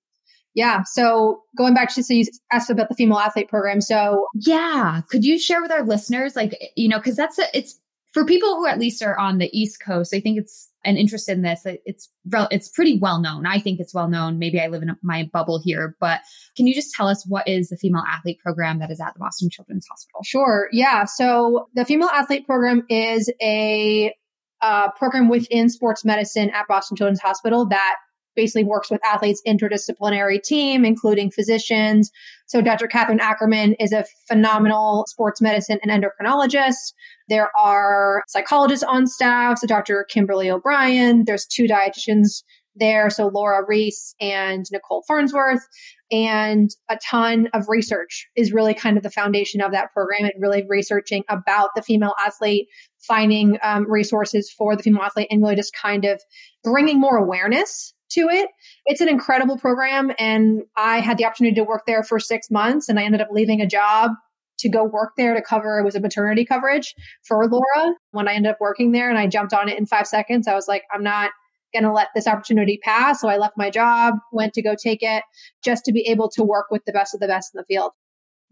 Yeah. 0.56 0.84
So 0.84 1.42
going 1.58 1.74
back 1.74 1.94
to, 1.96 2.04
so 2.04 2.13
you 2.13 2.26
asked 2.52 2.70
about 2.70 2.89
the 2.89 2.96
female 2.96 3.20
athlete 3.20 3.50
program. 3.50 3.82
So 3.82 4.28
yeah, 4.36 5.02
could 5.10 5.24
you 5.24 5.39
share 5.39 5.62
with 5.62 5.72
our 5.72 5.84
listeners, 5.84 6.36
like, 6.36 6.72
you 6.76 6.88
know, 6.88 7.00
cause 7.00 7.16
that's, 7.16 7.39
a, 7.39 7.46
it's 7.58 7.80
for 8.12 8.26
people 8.26 8.58
who 8.58 8.68
at 8.68 8.78
least 8.78 9.02
are 9.02 9.18
on 9.18 9.39
the 9.39 9.50
East 9.52 9.82
coast. 9.84 10.13
I 10.13 10.20
think 10.20 10.38
it's 10.38 10.70
an 10.86 10.98
interest 10.98 11.28
in 11.28 11.42
this. 11.42 11.62
It's, 11.66 12.12
it's 12.32 12.70
pretty 12.70 13.00
well 13.00 13.20
known. 13.20 13.48
I 13.48 13.58
think 13.58 13.80
it's 13.80 13.94
well 13.94 14.08
known. 14.08 14.38
Maybe 14.38 14.62
I 14.62 14.68
live 14.68 14.84
in 14.84 14.96
my 15.02 15.28
bubble 15.34 15.60
here, 15.63 15.96
but 16.00 16.20
can 16.56 16.68
you 16.68 16.76
just 16.76 16.94
tell 16.94 17.08
us 17.08 17.26
what 17.28 17.48
is 17.48 17.70
the 17.70 17.78
female 17.78 18.04
athlete 18.08 18.38
program 18.39 18.78
that 18.80 18.92
is 18.92 19.02
at 19.02 19.16
the 19.16 19.20
Boston 19.20 19.50
Children's 19.50 19.88
Hospital? 19.88 20.22
Sure. 20.24 20.68
Yeah. 20.72 21.06
So 21.06 21.70
the 21.74 21.86
female 21.86 22.10
athlete 22.10 22.46
program 22.46 22.84
is 22.89 23.34
a 23.42 24.13
uh, 24.62 24.92
program 24.92 25.28
within 25.28 25.70
sports 25.70 26.06
medicine 26.06 26.52
at 26.52 26.68
Boston 26.68 26.96
Children's 26.96 27.22
Hospital 27.22 27.66
that 27.70 27.96
basically 28.36 28.63
works 28.63 28.89
with 28.89 29.04
athletes 29.06 29.41
interdisciplinary 29.48 30.41
team, 30.41 30.86
including 30.86 31.32
physicians. 31.32 32.12
So 32.46 32.62
Dr. 32.62 32.88
Kathryn 32.88 33.19
Ackerman 33.19 33.74
is 33.80 33.91
a 33.91 34.06
phenomenal 34.28 35.06
sports 35.08 35.41
medicine 35.41 35.80
and 35.84 35.91
endocrinologist. 35.91 36.93
There 37.30 37.50
are 37.60 38.24
psychologists 38.28 38.84
on 38.84 39.08
staff. 39.08 39.60
So 39.60 39.67
Dr. 39.67 40.06
Kimberly 40.10 40.50
O'Brien. 40.50 41.24
There's 41.26 41.46
two 41.46 41.63
dietitians 41.63 42.43
there. 42.76 43.10
So 43.10 43.28
Laura 43.28 43.63
Reese 43.67 44.15
and 44.19 44.65
Nicole 44.72 45.04
Farnsworth. 45.08 45.67
And 46.12 46.69
a 46.89 46.98
ton 47.04 47.50
of 47.54 47.69
research 47.69 48.28
is 48.36 48.54
really 48.54 48.74
kind 48.74 48.98
of 48.98 49.04
the 49.04 49.10
foundation 49.10 49.62
of 49.62 49.72
that 49.72 49.91
program 49.93 50.26
and 50.26 50.34
really 50.39 50.63
researching 50.67 51.24
about 51.28 51.69
the 51.76 51.82
female 51.82 52.13
athlete, 52.24 52.67
finding 53.00 53.58
um, 53.63 53.89
resources 53.89 54.52
for 54.52 54.76
the 54.76 54.84
female 54.84 55.02
athlete 55.02 55.28
and 55.32 55.41
really 55.41 55.56
just 55.56 55.74
kind 55.74 56.06
of 56.06 56.22
bringing 56.63 57.00
more 57.00 57.17
awareness 57.17 57.93
to 58.13 58.21
it. 58.30 58.49
It's 58.86 59.02
an 59.02 59.10
incredible 59.10 59.58
program. 59.58 60.12
And 60.17 60.63
I 60.76 60.99
had 60.99 61.17
the 61.17 61.26
opportunity 61.26 61.56
to 61.56 61.63
work 61.63 61.84
there 61.86 62.04
for 62.04 62.19
six 62.19 62.49
months 62.49 62.89
and 62.89 62.99
I 62.99 63.04
ended 63.04 63.21
up 63.21 63.30
leaving 63.32 63.62
a 63.62 63.67
job 63.67 64.12
to 64.60 64.69
go 64.69 64.84
work 64.84 65.13
there 65.17 65.34
to 65.34 65.41
cover 65.41 65.80
it 65.80 65.84
was 65.84 65.95
a 65.95 65.99
maternity 65.99 66.45
coverage 66.45 66.95
for 67.23 67.45
Laura 67.47 67.95
when 68.12 68.28
I 68.28 68.34
ended 68.34 68.52
up 68.52 68.62
working 68.62 68.91
there 68.91 69.10
and 69.10 69.17
I 69.17 69.28
jumped 69.28 69.54
on 69.54 69.67
it 69.67 69.78
in 69.78 69.86
five 69.86 70.08
seconds. 70.08 70.47
I 70.47 70.54
was 70.54 70.67
like, 70.67 70.84
I'm 70.93 71.04
not 71.04 71.32
going 71.73 71.84
to 71.84 71.91
let 71.91 72.10
this 72.13 72.28
opportunity 72.28 72.80
pass. 72.84 73.19
So 73.19 73.28
I 73.28 73.38
left 73.38 73.58
my 73.58 73.69
job, 73.69 74.15
went 74.32 74.54
to 74.54 74.62
go 74.62 74.76
take 74.76 75.02
it 75.02 75.23
just 75.63 75.84
to 75.86 75.91
be 75.91 76.02
able 76.08 76.30
to 76.30 76.43
work 76.43 76.67
with 76.69 76.86
the 76.86 76.93
best 76.93 77.13
of 77.13 77.19
the 77.19 77.28
best 77.28 77.54
in 77.54 77.58
the 77.58 77.65
field. 77.65 77.91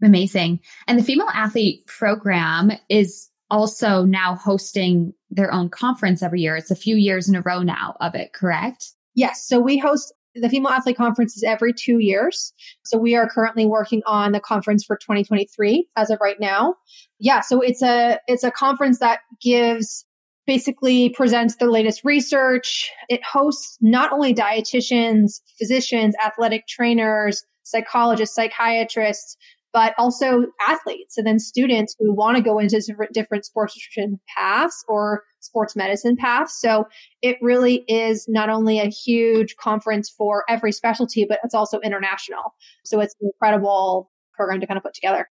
Amazing. 0.02 0.60
And 0.88 0.98
the 0.98 1.04
female 1.04 1.30
athlete 1.32 1.86
program 1.86 2.72
is 2.88 3.30
also 3.50 4.04
now 4.04 4.34
hosting 4.34 5.12
their 5.30 5.52
own 5.52 5.68
conference 5.68 6.22
every 6.22 6.40
year. 6.40 6.56
It's 6.56 6.70
a 6.70 6.76
few 6.76 6.96
years 6.96 7.28
in 7.28 7.36
a 7.36 7.42
row 7.42 7.62
now 7.62 7.96
of 8.00 8.14
it, 8.14 8.32
correct? 8.32 8.92
Yes. 9.14 9.46
So 9.46 9.60
we 9.60 9.78
host 9.78 10.12
the 10.34 10.48
female 10.48 10.72
athlete 10.72 10.96
conferences 10.96 11.42
every 11.42 11.72
two 11.72 11.98
years. 11.98 12.52
So 12.84 12.96
we 12.96 13.14
are 13.14 13.28
currently 13.28 13.66
working 13.66 14.02
on 14.06 14.32
the 14.32 14.40
conference 14.40 14.84
for 14.84 14.96
2023 14.96 15.88
as 15.96 16.10
of 16.10 16.18
right 16.22 16.40
now. 16.40 16.76
Yeah. 17.18 17.40
So 17.40 17.60
it's 17.60 17.82
a, 17.82 18.18
it's 18.26 18.44
a 18.44 18.50
conference 18.50 18.98
that 19.00 19.20
gives 19.42 20.06
basically 20.46 21.10
presents 21.10 21.56
the 21.56 21.66
latest 21.66 22.02
research. 22.04 22.90
It 23.08 23.22
hosts 23.24 23.76
not 23.80 24.12
only 24.12 24.34
dietitians, 24.34 25.40
physicians, 25.58 26.14
athletic 26.24 26.66
trainers, 26.66 27.44
psychologists, 27.62 28.34
psychiatrists, 28.34 29.36
but 29.72 29.94
also 29.98 30.44
athletes 30.68 31.16
and 31.16 31.26
then 31.26 31.38
students 31.38 31.96
who 31.98 32.12
want 32.12 32.36
to 32.36 32.42
go 32.42 32.58
into 32.58 32.80
different, 33.12 33.44
sports 33.44 33.76
nutrition 33.76 34.20
paths 34.36 34.84
or 34.88 35.22
sports 35.40 35.74
medicine 35.74 36.16
paths. 36.16 36.58
So 36.60 36.86
it 37.22 37.36
really 37.40 37.84
is 37.88 38.26
not 38.28 38.50
only 38.50 38.78
a 38.78 38.88
huge 38.88 39.56
conference 39.56 40.10
for 40.10 40.44
every 40.48 40.72
specialty, 40.72 41.24
but 41.28 41.38
it's 41.42 41.54
also 41.54 41.80
international. 41.80 42.54
So 42.84 43.00
it's 43.00 43.14
an 43.20 43.30
incredible 43.32 44.10
program 44.34 44.60
to 44.60 44.66
kind 44.66 44.76
of 44.76 44.84
put 44.84 44.94
together. 44.94 45.28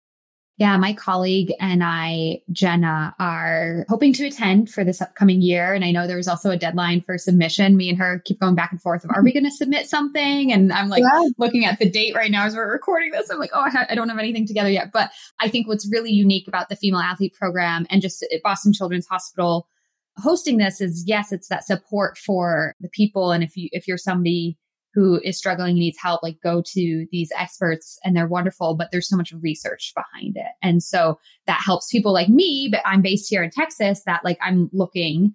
Yeah, 0.59 0.77
my 0.77 0.92
colleague 0.92 1.53
and 1.61 1.85
I, 1.85 2.42
Jenna, 2.51 3.14
are 3.21 3.87
hoping 3.88 4.12
to 4.14 4.27
attend 4.27 4.71
for 4.71 4.83
this 4.83 5.01
upcoming 5.01 5.40
year. 5.40 5.73
And 5.73 5.85
I 5.85 5.92
know 5.92 6.09
there's 6.09 6.27
also 6.27 6.51
a 6.51 6.57
deadline 6.57 7.01
for 7.01 7.16
submission. 7.16 7.77
Me 7.77 7.88
and 7.88 7.97
her 7.99 8.21
keep 8.25 8.40
going 8.40 8.57
back 8.57 8.73
and 8.73 8.83
forth 8.83 9.05
of, 9.05 9.11
are 9.14 9.23
we 9.23 9.33
going 9.33 9.44
to 9.44 9.53
submit 9.53 9.88
something? 9.88 10.53
And 10.53 10.73
I'm 10.73 10.88
like 10.88 11.05
yeah. 11.05 11.29
looking 11.38 11.64
at 11.64 11.79
the 11.79 11.88
date 11.88 12.16
right 12.16 12.31
now 12.31 12.44
as 12.44 12.57
we're 12.57 12.73
recording 12.73 13.12
this. 13.12 13.31
I'm 13.31 13.38
like, 13.38 13.53
oh, 13.55 13.61
I, 13.61 13.71
ha- 13.71 13.87
I 13.88 13.94
don't 13.94 14.09
have 14.09 14.18
anything 14.18 14.49
together 14.49 14.71
yet. 14.71 14.90
But 14.92 15.12
I 15.38 15.49
think 15.49 15.68
what's 15.68 15.88
really 15.92 16.11
unique 16.11 16.49
about 16.49 16.68
the 16.68 16.77
female 16.77 17.01
athlete 17.01 17.35
program 17.35 17.87
and 17.88 18.03
just 18.03 18.27
Boston 18.42 18.73
Children's 18.73 19.07
Hospital 19.07 19.68
hosting 20.16 20.59
this 20.59 20.81
is 20.81 21.05
yes, 21.07 21.31
it's 21.31 21.49
that 21.49 21.64
support 21.64 22.18
for 22.18 22.75
the 22.81 22.88
people. 22.88 23.31
And 23.31 23.44
if 23.44 23.57
you, 23.57 23.68
if 23.71 23.87
you're 23.87 23.97
somebody 23.97 24.59
who 24.99 25.21
is 25.23 25.39
struggling 25.39 25.71
and 25.71 25.79
needs 25.79 25.99
help, 26.01 26.23
like 26.25 26.39
go 26.43 26.61
to 26.61 27.07
these 27.13 27.31
experts 27.37 27.99
and 28.03 28.17
they're 28.17 28.27
wonderful, 28.27 28.75
but 28.77 28.89
there's 28.91 29.09
so 29.09 29.17
much 29.17 29.33
research 29.41 29.93
behind 29.95 30.37
it. 30.37 30.53
And 30.61 30.83
so 30.83 31.21
that 31.47 31.63
helps 31.65 31.89
people 31.91 32.13
like 32.13 32.29
me, 32.29 32.69
but 32.71 32.81
I'm 32.85 33.01
based 33.01 33.29
here 33.31 33.43
in 33.43 33.51
Texas 33.51 34.03
that 34.07 34.25
like 34.25 34.39
I'm 34.43 34.69
looking 34.73 35.35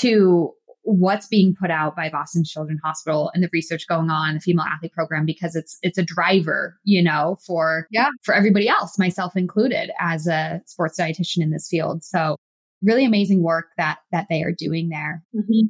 to 0.00 0.52
what's 0.82 1.28
being 1.28 1.54
put 1.58 1.70
out 1.70 1.96
by 1.96 2.10
Boston 2.10 2.44
Children's 2.44 2.80
Hospital 2.84 3.30
and 3.32 3.42
the 3.42 3.48
research 3.54 3.86
going 3.88 4.10
on 4.10 4.34
the 4.34 4.40
female 4.40 4.66
athlete 4.66 4.92
program 4.92 5.24
because 5.24 5.56
it's 5.56 5.78
it's 5.82 5.98
a 5.98 6.02
driver, 6.02 6.78
you 6.84 7.02
know, 7.02 7.38
for 7.46 7.86
yeah, 7.90 8.08
for 8.22 8.34
everybody 8.34 8.68
else, 8.68 8.98
myself 8.98 9.34
included 9.34 9.90
as 9.98 10.26
a 10.26 10.60
sports 10.66 11.00
dietitian 11.00 11.42
in 11.42 11.50
this 11.50 11.68
field. 11.70 12.04
So 12.04 12.36
really 12.82 13.06
amazing 13.06 13.42
work 13.42 13.66
that 13.78 13.98
that 14.12 14.26
they 14.28 14.42
are 14.42 14.52
doing 14.52 14.90
there. 14.90 15.22
Mm-hmm. 15.34 15.68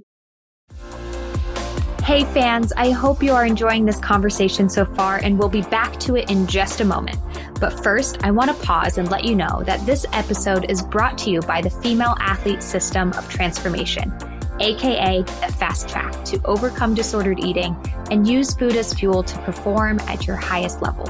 Hey 2.10 2.24
fans, 2.24 2.72
I 2.76 2.90
hope 2.90 3.22
you 3.22 3.32
are 3.34 3.46
enjoying 3.46 3.86
this 3.86 4.00
conversation 4.00 4.68
so 4.68 4.84
far 4.84 5.18
and 5.18 5.38
we'll 5.38 5.48
be 5.48 5.62
back 5.62 6.00
to 6.00 6.16
it 6.16 6.28
in 6.28 6.44
just 6.44 6.80
a 6.80 6.84
moment. 6.84 7.16
But 7.60 7.84
first, 7.84 8.24
I 8.24 8.32
want 8.32 8.50
to 8.50 8.66
pause 8.66 8.98
and 8.98 9.08
let 9.12 9.22
you 9.22 9.36
know 9.36 9.62
that 9.64 9.86
this 9.86 10.04
episode 10.12 10.68
is 10.68 10.82
brought 10.82 11.16
to 11.18 11.30
you 11.30 11.40
by 11.40 11.60
the 11.60 11.70
Female 11.70 12.16
Athlete 12.18 12.64
System 12.64 13.12
of 13.12 13.28
Transformation, 13.28 14.12
aka 14.58 15.22
the 15.22 15.54
Fast 15.56 15.88
Track 15.88 16.24
to 16.24 16.44
overcome 16.46 16.96
disordered 16.96 17.38
eating 17.38 17.76
and 18.10 18.26
use 18.26 18.54
food 18.54 18.74
as 18.74 18.92
fuel 18.92 19.22
to 19.22 19.38
perform 19.42 20.00
at 20.08 20.26
your 20.26 20.34
highest 20.34 20.82
level. 20.82 21.06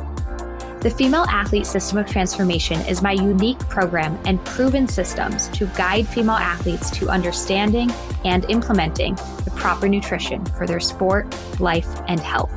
The 0.81 0.89
Female 0.89 1.27
Athlete 1.29 1.67
System 1.67 1.99
of 1.99 2.07
Transformation 2.07 2.81
is 2.87 3.03
my 3.03 3.13
unique 3.13 3.59
program 3.69 4.19
and 4.25 4.43
proven 4.47 4.89
systems 4.89 5.49
to 5.49 5.67
guide 5.77 6.09
female 6.09 6.37
athletes 6.37 6.91
to 6.93 7.11
understanding 7.11 7.91
and 8.25 8.47
implementing 8.49 9.15
the 9.45 9.53
proper 9.55 9.91
nutrition 9.91 10.43
for 10.47 10.67
their 10.67 10.81
sport, 10.81 11.37
life, 11.61 12.01
and 12.09 12.19
health. 12.19 12.51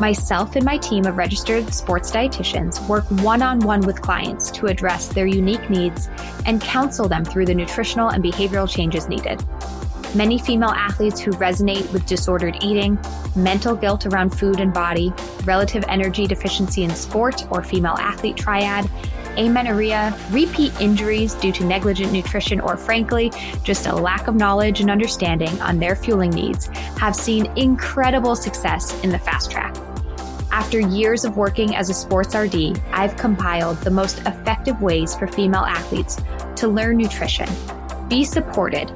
Myself 0.00 0.56
and 0.56 0.64
my 0.64 0.78
team 0.78 1.04
of 1.04 1.18
registered 1.18 1.74
sports 1.74 2.10
dietitians 2.10 2.88
work 2.88 3.04
one 3.20 3.42
on 3.42 3.58
one 3.60 3.82
with 3.82 4.00
clients 4.00 4.50
to 4.52 4.68
address 4.68 5.08
their 5.08 5.26
unique 5.26 5.68
needs 5.68 6.08
and 6.46 6.58
counsel 6.58 7.06
them 7.06 7.22
through 7.22 7.44
the 7.44 7.54
nutritional 7.54 8.08
and 8.08 8.24
behavioral 8.24 8.66
changes 8.66 9.08
needed. 9.10 9.44
Many 10.14 10.38
female 10.38 10.68
athletes 10.68 11.20
who 11.20 11.30
resonate 11.32 11.90
with 11.90 12.04
disordered 12.04 12.62
eating, 12.62 12.98
mental 13.34 13.74
guilt 13.74 14.04
around 14.04 14.38
food 14.38 14.60
and 14.60 14.72
body, 14.72 15.10
relative 15.44 15.84
energy 15.88 16.26
deficiency 16.26 16.82
in 16.82 16.90
sport 16.90 17.46
or 17.50 17.62
female 17.62 17.96
athlete 17.98 18.36
triad, 18.36 18.90
amenorrhea, 19.38 20.14
repeat 20.30 20.78
injuries 20.82 21.32
due 21.36 21.52
to 21.52 21.64
negligent 21.64 22.12
nutrition, 22.12 22.60
or 22.60 22.76
frankly, 22.76 23.32
just 23.62 23.86
a 23.86 23.94
lack 23.94 24.28
of 24.28 24.34
knowledge 24.34 24.82
and 24.82 24.90
understanding 24.90 25.58
on 25.62 25.78
their 25.78 25.96
fueling 25.96 26.30
needs, 26.30 26.66
have 26.98 27.16
seen 27.16 27.46
incredible 27.56 28.36
success 28.36 28.92
in 29.02 29.08
the 29.08 29.18
fast 29.18 29.50
track. 29.50 29.74
After 30.50 30.78
years 30.78 31.24
of 31.24 31.38
working 31.38 31.74
as 31.74 31.88
a 31.88 31.94
sports 31.94 32.34
RD, 32.34 32.78
I've 32.92 33.16
compiled 33.16 33.78
the 33.78 33.90
most 33.90 34.18
effective 34.26 34.82
ways 34.82 35.14
for 35.14 35.26
female 35.26 35.64
athletes 35.64 36.20
to 36.56 36.68
learn 36.68 36.98
nutrition, 36.98 37.48
be 38.08 38.24
supported, 38.24 38.92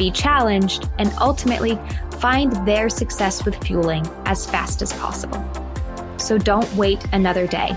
be 0.00 0.10
challenged, 0.10 0.88
and 0.98 1.12
ultimately 1.20 1.78
find 2.20 2.50
their 2.66 2.88
success 2.88 3.44
with 3.44 3.54
fueling 3.62 4.04
as 4.24 4.46
fast 4.46 4.80
as 4.80 4.94
possible. 4.94 5.44
So 6.16 6.38
don't 6.38 6.74
wait 6.74 7.04
another 7.12 7.46
day. 7.46 7.76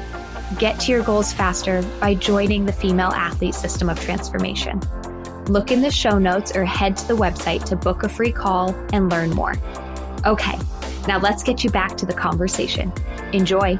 Get 0.57 0.79
to 0.81 0.91
your 0.93 1.03
goals 1.03 1.33
faster 1.33 1.83
by 1.99 2.15
joining 2.15 2.65
the 2.65 2.71
Female 2.71 3.09
Athlete 3.09 3.55
System 3.55 3.89
of 3.89 3.99
Transformation. 3.99 4.79
Look 5.47 5.69
in 5.69 5.81
the 5.81 5.91
show 5.91 6.17
notes 6.17 6.55
or 6.55 6.63
head 6.63 6.95
to 6.95 7.07
the 7.09 7.17
website 7.17 7.65
to 7.65 7.75
book 7.75 8.03
a 8.03 8.09
free 8.09 8.31
call 8.31 8.73
and 8.93 9.09
learn 9.09 9.31
more. 9.31 9.55
Okay, 10.25 10.57
now 11.09 11.19
let's 11.19 11.43
get 11.43 11.65
you 11.65 11.71
back 11.71 11.97
to 11.97 12.05
the 12.05 12.13
conversation. 12.13 12.93
Enjoy. 13.33 13.77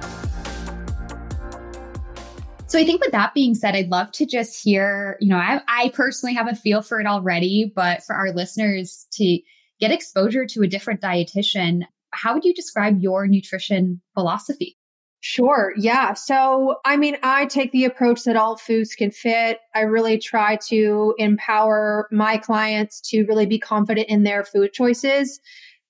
So 2.73 2.79
I 2.79 2.85
think 2.85 3.01
with 3.01 3.11
that 3.11 3.35
being 3.35 3.53
said, 3.53 3.75
I'd 3.75 3.91
love 3.91 4.11
to 4.13 4.25
just 4.25 4.59
hear, 4.59 5.15
you 5.21 5.29
know, 5.29 5.37
I, 5.37 5.61
I 5.67 5.89
personally 5.89 6.33
have 6.33 6.47
a 6.47 6.55
feel 6.55 6.81
for 6.81 6.99
it 6.99 7.05
already, 7.05 7.71
but 7.75 8.01
for 8.01 8.15
our 8.15 8.31
listeners 8.31 9.05
to 9.11 9.39
get 9.79 9.91
exposure 9.91 10.47
to 10.47 10.63
a 10.63 10.67
different 10.67 10.99
dietitian, 10.99 11.83
how 12.09 12.33
would 12.33 12.45
you 12.45 12.53
describe 12.55 12.99
your 12.99 13.27
nutrition 13.27 14.01
philosophy? 14.15 14.75
Sure. 15.19 15.71
Yeah. 15.77 16.15
So, 16.15 16.77
I 16.83 16.97
mean, 16.97 17.17
I 17.21 17.45
take 17.45 17.71
the 17.73 17.85
approach 17.85 18.23
that 18.23 18.37
all 18.37 18.57
foods 18.57 18.95
can 18.95 19.11
fit. 19.11 19.59
I 19.75 19.81
really 19.81 20.17
try 20.17 20.57
to 20.69 21.13
empower 21.19 22.07
my 22.11 22.37
clients 22.37 23.01
to 23.11 23.23
really 23.25 23.45
be 23.45 23.59
confident 23.59 24.09
in 24.09 24.23
their 24.23 24.43
food 24.43 24.73
choices 24.73 25.39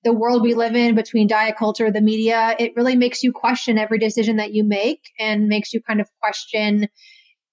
the 0.04 0.14
world 0.14 0.42
we 0.42 0.54
live 0.54 0.76
in 0.76 0.96
between 0.96 1.28
diet 1.28 1.56
culture, 1.58 1.90
the 1.90 2.02
media, 2.02 2.56
it 2.60 2.74
really 2.76 2.96
makes 2.96 3.24
you 3.24 3.32
question 3.32 3.78
every 3.78 3.98
decision 3.98 4.36
that 4.38 4.54
you 4.54 4.64
make 4.64 5.12
and 5.20 5.48
makes 5.48 5.74
you 5.74 5.82
kind 5.82 6.02
of 6.02 6.10
question 6.22 6.88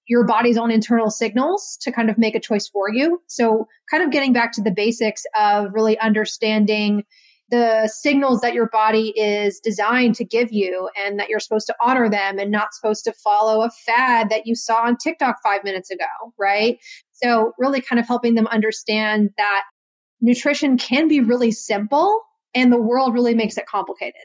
your 0.07 0.25
body's 0.25 0.57
own 0.57 0.71
internal 0.71 1.09
signals 1.09 1.77
to 1.81 1.91
kind 1.91 2.09
of 2.09 2.17
make 2.17 2.35
a 2.35 2.39
choice 2.39 2.67
for 2.67 2.89
you. 2.91 3.21
So 3.27 3.67
kind 3.89 4.03
of 4.03 4.11
getting 4.11 4.33
back 4.33 4.51
to 4.53 4.61
the 4.61 4.71
basics 4.71 5.23
of 5.39 5.67
really 5.73 5.97
understanding 5.99 7.03
the 7.49 7.87
signals 7.87 8.41
that 8.41 8.53
your 8.53 8.67
body 8.69 9.13
is 9.15 9.59
designed 9.59 10.15
to 10.15 10.25
give 10.25 10.51
you 10.51 10.89
and 10.97 11.19
that 11.19 11.29
you're 11.29 11.39
supposed 11.39 11.67
to 11.67 11.75
honor 11.81 12.09
them 12.09 12.39
and 12.39 12.49
not 12.49 12.73
supposed 12.73 13.03
to 13.03 13.13
follow 13.13 13.61
a 13.61 13.69
fad 13.69 14.29
that 14.29 14.47
you 14.47 14.55
saw 14.55 14.83
on 14.83 14.97
TikTok 14.97 15.37
five 15.43 15.63
minutes 15.63 15.91
ago, 15.91 16.05
right? 16.39 16.77
So 17.11 17.53
really 17.57 17.81
kind 17.81 17.99
of 17.99 18.07
helping 18.07 18.35
them 18.35 18.47
understand 18.47 19.31
that 19.37 19.63
nutrition 20.21 20.77
can 20.77 21.07
be 21.07 21.19
really 21.19 21.51
simple 21.51 22.21
and 22.53 22.71
the 22.71 22.81
world 22.81 23.13
really 23.13 23.35
makes 23.35 23.57
it 23.57 23.65
complicated. 23.65 24.21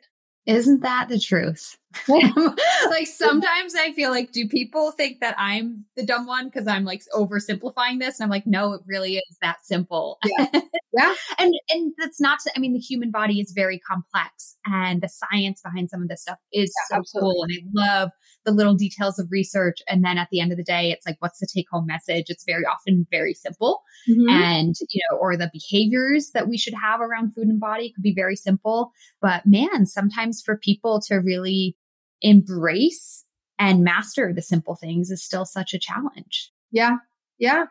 Isn't 0.46 0.82
that 0.82 1.08
the 1.08 1.18
truth? 1.18 1.76
like 2.08 3.06
sometimes 3.06 3.74
I 3.74 3.92
feel 3.92 4.10
like, 4.10 4.30
do 4.30 4.48
people 4.48 4.92
think 4.92 5.20
that 5.20 5.34
I'm 5.38 5.84
the 5.96 6.06
dumb 6.06 6.26
one 6.26 6.46
because 6.46 6.68
I'm 6.68 6.84
like 6.84 7.02
oversimplifying 7.14 7.98
this? 7.98 8.20
And 8.20 8.24
I'm 8.24 8.30
like, 8.30 8.46
no, 8.46 8.74
it 8.74 8.82
really 8.86 9.16
is 9.16 9.38
that 9.42 9.64
simple. 9.64 10.18
Yeah. 10.24 10.46
yeah. 10.96 11.14
and 11.38 11.54
and 11.68 11.92
that's 11.98 12.20
not 12.20 12.38
to, 12.40 12.52
I 12.56 12.60
mean, 12.60 12.72
the 12.72 12.78
human 12.78 13.10
body 13.10 13.40
is 13.40 13.52
very 13.54 13.78
complex 13.78 14.56
and 14.64 15.02
the 15.02 15.08
science 15.08 15.60
behind 15.62 15.90
some 15.90 16.02
of 16.02 16.08
this 16.08 16.22
stuff 16.22 16.38
is 16.52 16.72
yeah, 16.90 16.96
so 16.96 17.00
absolutely. 17.00 17.34
cool. 17.34 17.42
And 17.42 17.52
I 17.52 17.98
love 18.00 18.10
the 18.44 18.52
little 18.52 18.74
details 18.74 19.18
of 19.18 19.28
research. 19.30 19.78
And 19.88 20.04
then 20.04 20.18
at 20.18 20.28
the 20.30 20.40
end 20.40 20.52
of 20.52 20.58
the 20.58 20.64
day, 20.64 20.90
it's 20.90 21.06
like, 21.06 21.16
what's 21.20 21.38
the 21.38 21.48
take 21.52 21.66
home 21.70 21.86
message? 21.86 22.26
It's 22.28 22.44
very 22.44 22.64
often 22.64 23.06
very 23.10 23.34
simple. 23.34 23.82
Mm-hmm. 24.08 24.28
And, 24.28 24.74
you 24.88 25.00
know, 25.10 25.18
or 25.18 25.36
the 25.36 25.50
behaviors 25.52 26.30
that 26.32 26.48
we 26.48 26.56
should 26.56 26.74
have 26.74 27.00
around 27.00 27.34
food 27.34 27.48
and 27.48 27.60
body 27.60 27.92
could 27.92 28.02
be 28.02 28.14
very 28.14 28.36
simple. 28.36 28.92
But 29.20 29.46
man, 29.46 29.86
sometimes 29.86 30.42
for 30.42 30.56
people 30.56 31.00
to 31.02 31.16
really 31.16 31.76
embrace 32.22 33.24
and 33.58 33.84
master 33.84 34.32
the 34.34 34.42
simple 34.42 34.76
things 34.76 35.10
is 35.10 35.24
still 35.24 35.44
such 35.44 35.74
a 35.74 35.78
challenge. 35.78 36.52
Yeah. 36.70 36.96
Yeah. 37.38 37.64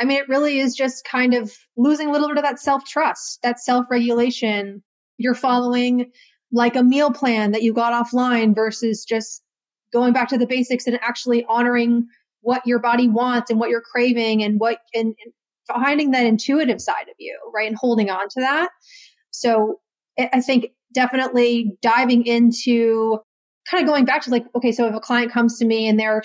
I 0.00 0.04
mean, 0.04 0.18
it 0.18 0.28
really 0.28 0.60
is 0.60 0.74
just 0.74 1.04
kind 1.04 1.34
of 1.34 1.52
losing 1.76 2.08
a 2.08 2.12
little 2.12 2.28
bit 2.28 2.38
of 2.38 2.44
that 2.44 2.60
self 2.60 2.84
trust, 2.84 3.40
that 3.42 3.60
self 3.60 3.86
regulation. 3.90 4.82
You're 5.16 5.34
following 5.34 6.12
like 6.52 6.76
a 6.76 6.82
meal 6.82 7.10
plan 7.10 7.52
that 7.52 7.62
you 7.62 7.74
got 7.74 7.92
offline 7.92 8.54
versus 8.54 9.04
just 9.04 9.42
going 9.92 10.12
back 10.12 10.28
to 10.28 10.38
the 10.38 10.46
basics 10.46 10.86
and 10.86 10.98
actually 11.02 11.44
honoring 11.46 12.06
what 12.40 12.62
your 12.64 12.78
body 12.78 13.08
wants 13.08 13.50
and 13.50 13.58
what 13.58 13.70
you're 13.70 13.82
craving 13.82 14.42
and 14.42 14.60
what 14.60 14.78
and, 14.94 15.14
and 15.24 15.34
finding 15.66 16.12
that 16.12 16.24
intuitive 16.24 16.80
side 16.80 17.08
of 17.08 17.14
you, 17.18 17.36
right? 17.54 17.68
And 17.68 17.76
holding 17.76 18.10
on 18.10 18.28
to 18.28 18.40
that. 18.40 18.70
So 19.30 19.80
I 20.18 20.40
think 20.40 20.68
definitely 20.92 21.76
diving 21.82 22.26
into 22.26 23.18
kind 23.70 23.82
of 23.82 23.88
going 23.88 24.04
back 24.04 24.22
to 24.22 24.30
like, 24.30 24.46
okay, 24.56 24.72
so 24.72 24.86
if 24.86 24.94
a 24.94 25.00
client 25.00 25.32
comes 25.32 25.58
to 25.58 25.66
me 25.66 25.88
and 25.88 25.98
they're 25.98 26.22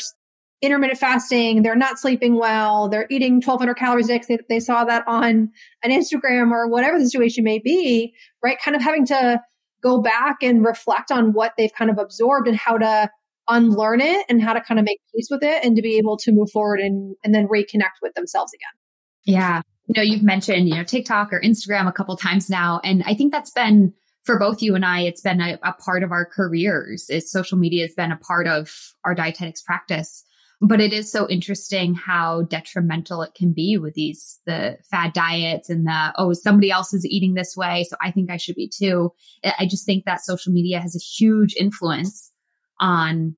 intermittent 0.64 0.98
fasting, 0.98 1.62
they're 1.62 1.76
not 1.76 2.00
sleeping 2.00 2.40
well, 2.40 2.88
they're 2.88 3.06
eating 3.10 3.36
1200 3.36 3.76
calories 3.76 4.10
a 4.10 4.18
day 4.18 4.26
they, 4.28 4.40
they 4.48 4.60
saw 4.62 4.86
that 4.86 5.04
on 5.08 5.52
an 5.84 5.92
Instagram 5.92 6.52
or 6.52 6.70
whatever 6.70 6.98
the 6.98 7.06
situation 7.06 7.44
may 7.44 7.60
be, 7.60 8.16
right? 8.42 8.58
Kind 8.64 8.76
of 8.76 8.82
having 8.82 9.06
to 9.08 9.42
go 9.84 10.02
back 10.02 10.38
and 10.42 10.66
reflect 10.66 11.12
on 11.12 11.34
what 11.34 11.54
they've 11.58 11.74
kind 11.78 11.92
of 11.92 11.98
absorbed 11.98 12.48
and 12.48 12.56
how 12.56 12.78
to 12.78 13.12
unlearn 13.50 14.00
it 14.00 14.26
and 14.30 14.42
how 14.42 14.54
to 14.54 14.62
kind 14.62 14.80
of 14.80 14.86
make 14.86 15.02
peace 15.14 15.28
with 15.30 15.44
it 15.44 15.66
and 15.66 15.76
to 15.76 15.82
be 15.82 15.98
able 15.98 16.16
to 16.16 16.32
move 16.32 16.50
forward 16.50 16.80
and, 16.80 17.18
and 17.26 17.36
then 17.36 17.46
reconnect 17.50 18.00
with 18.02 18.14
themselves 18.14 18.54
again. 18.54 19.36
Yeah. 19.36 19.62
You 19.88 19.96
know, 19.98 20.02
you've 20.02 20.24
mentioned, 20.24 20.70
you 20.70 20.76
know, 20.76 20.86
TikTok 20.86 21.34
or 21.34 21.42
Instagram 21.42 21.90
a 21.90 21.92
couple 21.92 22.16
times 22.16 22.50
now. 22.50 22.80
And 22.86 23.04
I 23.06 23.16
think 23.16 23.34
that's 23.34 23.52
been 23.52 23.94
for 24.24 24.40
both 24.40 24.62
you 24.62 24.76
and 24.76 24.86
I, 24.86 25.02
it's 25.02 25.20
been 25.20 25.42
a, 25.42 25.60
a 25.62 25.74
part 25.74 26.04
of 26.04 26.14
our 26.14 26.26
careers. 26.26 27.10
Is 27.10 27.30
social 27.30 27.58
media 27.58 27.86
has 27.86 27.94
been 27.94 28.14
a 28.14 28.18
part 28.18 28.48
of 28.48 28.94
our 29.04 29.14
dietetics 29.14 29.62
practice 29.62 30.24
but 30.66 30.80
it 30.80 30.94
is 30.94 31.12
so 31.12 31.28
interesting 31.28 31.94
how 31.94 32.44
detrimental 32.44 33.22
it 33.22 33.34
can 33.36 33.52
be 33.52 33.78
with 33.78 33.94
these 33.96 34.40
the 34.46 34.78
fad 34.90 35.12
diets 35.14 35.70
and 35.70 35.86
the 35.86 36.14
oh 36.18 36.32
somebody 36.32 36.72
else 36.72 36.94
is 36.94 37.06
eating 37.06 37.34
this 37.34 37.56
way 37.58 37.84
so 37.84 37.98
i 38.02 38.10
think 38.10 38.32
i 38.32 38.38
should 38.38 38.56
be 38.56 38.70
too. 38.70 39.12
I 39.60 39.66
just 39.66 39.86
think 39.86 40.06
that 40.06 40.24
social 40.24 40.54
media 40.54 40.80
has 40.80 40.96
a 40.96 41.00
huge 41.00 41.54
influence 41.56 42.32
on 42.80 43.36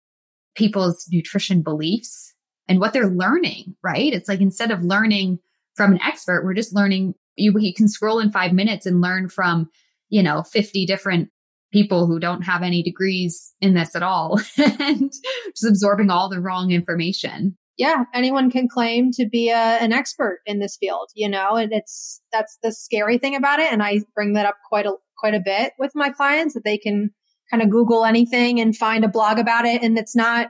people's 0.55 1.07
nutrition 1.11 1.61
beliefs 1.61 2.33
and 2.67 2.79
what 2.79 2.93
they're 2.93 3.09
learning 3.09 3.75
right? 3.83 4.13
It's 4.13 4.29
like 4.29 4.41
instead 4.41 4.71
of 4.71 4.83
learning 4.83 5.39
from 5.75 5.93
an 5.93 6.01
expert 6.01 6.45
we're 6.45 6.53
just 6.53 6.75
learning 6.75 7.15
you, 7.35 7.53
you 7.57 7.73
can 7.73 7.89
scroll 7.89 8.19
in 8.19 8.31
five 8.31 8.53
minutes 8.53 8.85
and 8.85 9.01
learn 9.01 9.29
from 9.29 9.69
you 10.09 10.21
know 10.21 10.43
50 10.43 10.85
different 10.85 11.29
people 11.75 12.07
who 12.07 12.19
don't 12.19 12.43
have 12.43 12.63
any 12.63 12.81
degrees 12.81 13.53
in 13.59 13.73
this 13.73 13.97
at 13.97 14.01
all 14.01 14.39
and 14.57 15.11
just 15.49 15.65
absorbing 15.67 16.09
all 16.09 16.29
the 16.29 16.39
wrong 16.39 16.71
information. 16.71 17.57
Yeah, 17.77 18.05
anyone 18.13 18.49
can 18.49 18.69
claim 18.69 19.11
to 19.11 19.27
be 19.27 19.49
a, 19.49 19.57
an 19.57 19.91
expert 19.91 20.39
in 20.45 20.59
this 20.59 20.77
field, 20.77 21.09
you 21.15 21.27
know, 21.27 21.55
and 21.55 21.73
it's 21.73 22.21
that's 22.31 22.57
the 22.63 22.71
scary 22.71 23.17
thing 23.17 23.35
about 23.35 23.59
it. 23.59 23.73
And 23.73 23.83
I 23.83 24.03
bring 24.15 24.33
that 24.33 24.45
up 24.45 24.55
quite 24.69 24.85
a 24.85 24.93
quite 25.19 25.33
a 25.33 25.41
bit 25.43 25.73
with 25.77 25.91
my 25.95 26.09
clients 26.11 26.53
that 26.53 26.63
they 26.63 26.77
can 26.77 27.09
kind 27.51 27.61
of 27.61 27.69
Google 27.69 28.05
anything 28.05 28.61
and 28.61 28.75
find 28.75 29.03
a 29.03 29.09
blog 29.09 29.37
about 29.37 29.65
it, 29.65 29.83
and 29.83 29.97
it's 29.97 30.15
not 30.15 30.47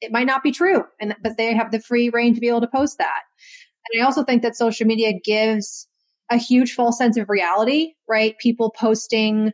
it 0.00 0.10
might 0.10 0.26
not 0.26 0.42
be 0.42 0.52
true, 0.52 0.84
and 0.98 1.14
but 1.22 1.36
they 1.36 1.54
have 1.54 1.70
the 1.70 1.80
free 1.80 2.08
reign 2.08 2.34
to 2.34 2.40
be 2.40 2.48
able 2.48 2.62
to 2.62 2.66
post 2.74 2.96
that. 2.96 3.20
And 3.92 4.02
I 4.02 4.06
also 4.06 4.24
think 4.24 4.40
that 4.40 4.56
social 4.56 4.86
media 4.86 5.12
gives 5.22 5.86
a 6.30 6.38
huge 6.38 6.72
false 6.72 6.96
sense 6.96 7.18
of 7.18 7.28
reality, 7.28 7.92
right? 8.08 8.38
People 8.38 8.70
posting 8.70 9.52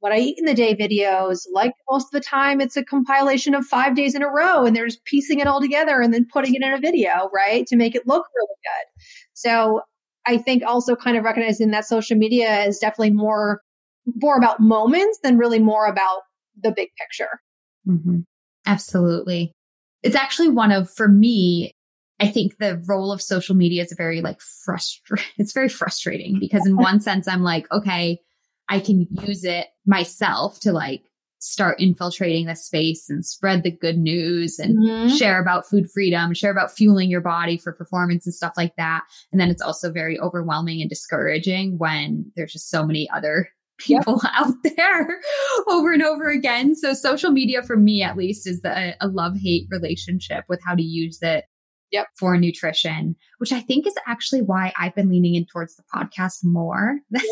what 0.00 0.12
I 0.12 0.18
eat 0.18 0.38
in 0.38 0.46
the 0.46 0.54
day 0.54 0.74
videos. 0.74 1.42
Like 1.52 1.74
most 1.90 2.06
of 2.06 2.10
the 2.12 2.26
time, 2.26 2.60
it's 2.60 2.76
a 2.76 2.84
compilation 2.84 3.54
of 3.54 3.64
five 3.64 3.94
days 3.94 4.14
in 4.14 4.22
a 4.22 4.28
row 4.28 4.64
and 4.64 4.74
they're 4.74 4.86
just 4.86 5.04
piecing 5.04 5.40
it 5.40 5.46
all 5.46 5.60
together 5.60 6.00
and 6.00 6.12
then 6.12 6.26
putting 6.30 6.54
it 6.54 6.62
in 6.62 6.72
a 6.72 6.78
video, 6.78 7.30
right? 7.32 7.66
To 7.68 7.76
make 7.76 7.94
it 7.94 8.06
look 8.06 8.26
really 8.34 8.46
good. 8.64 9.04
So 9.34 9.82
I 10.26 10.38
think 10.38 10.62
also 10.64 10.96
kind 10.96 11.16
of 11.16 11.24
recognizing 11.24 11.70
that 11.70 11.84
social 11.84 12.16
media 12.16 12.64
is 12.64 12.78
definitely 12.78 13.10
more, 13.10 13.60
more 14.16 14.36
about 14.36 14.60
moments 14.60 15.18
than 15.22 15.38
really 15.38 15.58
more 15.58 15.86
about 15.86 16.20
the 16.60 16.72
big 16.72 16.88
picture. 16.98 17.40
Mm-hmm. 17.86 18.20
Absolutely. 18.66 19.52
It's 20.02 20.16
actually 20.16 20.48
one 20.48 20.72
of, 20.72 20.90
for 20.90 21.08
me, 21.08 21.72
I 22.20 22.28
think 22.28 22.58
the 22.58 22.82
role 22.86 23.12
of 23.12 23.22
social 23.22 23.54
media 23.54 23.82
is 23.82 23.94
very 23.96 24.20
like 24.22 24.40
frustrating. 24.40 25.26
It's 25.38 25.52
very 25.52 25.68
frustrating 25.68 26.38
because 26.38 26.66
in 26.66 26.76
one 26.78 27.00
sense, 27.00 27.28
I'm 27.28 27.42
like, 27.42 27.70
okay, 27.70 28.18
I 28.70 28.80
can 28.80 29.06
use 29.26 29.44
it 29.44 29.66
myself 29.84 30.60
to 30.60 30.72
like 30.72 31.02
start 31.40 31.80
infiltrating 31.80 32.46
the 32.46 32.54
space 32.54 33.08
and 33.08 33.24
spread 33.24 33.62
the 33.62 33.70
good 33.70 33.98
news 33.98 34.58
and 34.58 34.78
mm-hmm. 34.78 35.16
share 35.16 35.40
about 35.40 35.66
food 35.66 35.90
freedom, 35.90 36.34
share 36.34 36.50
about 36.50 36.70
fueling 36.70 37.10
your 37.10 37.22
body 37.22 37.58
for 37.58 37.72
performance 37.72 38.26
and 38.26 38.34
stuff 38.34 38.52
like 38.56 38.76
that. 38.76 39.02
And 39.32 39.40
then 39.40 39.50
it's 39.50 39.62
also 39.62 39.90
very 39.90 40.20
overwhelming 40.20 40.80
and 40.80 40.88
discouraging 40.88 41.78
when 41.78 42.30
there's 42.36 42.52
just 42.52 42.70
so 42.70 42.86
many 42.86 43.08
other 43.10 43.48
people 43.78 44.20
yep. 44.22 44.32
out 44.36 44.54
there 44.62 45.18
over 45.66 45.92
and 45.92 46.02
over 46.02 46.28
again. 46.28 46.76
So 46.76 46.92
social 46.92 47.30
media 47.30 47.62
for 47.62 47.76
me 47.76 48.02
at 48.02 48.16
least 48.16 48.46
is 48.46 48.60
the, 48.60 48.94
a 49.00 49.08
love 49.08 49.36
hate 49.36 49.66
relationship 49.70 50.44
with 50.48 50.60
how 50.64 50.74
to 50.74 50.82
use 50.82 51.18
it 51.22 51.46
yep. 51.90 52.08
for 52.18 52.36
nutrition, 52.36 53.16
which 53.38 53.52
I 53.52 53.60
think 53.60 53.86
is 53.86 53.94
actually 54.06 54.42
why 54.42 54.72
I've 54.78 54.94
been 54.94 55.08
leaning 55.08 55.34
in 55.34 55.46
towards 55.46 55.76
the 55.76 55.82
podcast 55.94 56.44
more 56.44 56.98
than, 57.10 57.22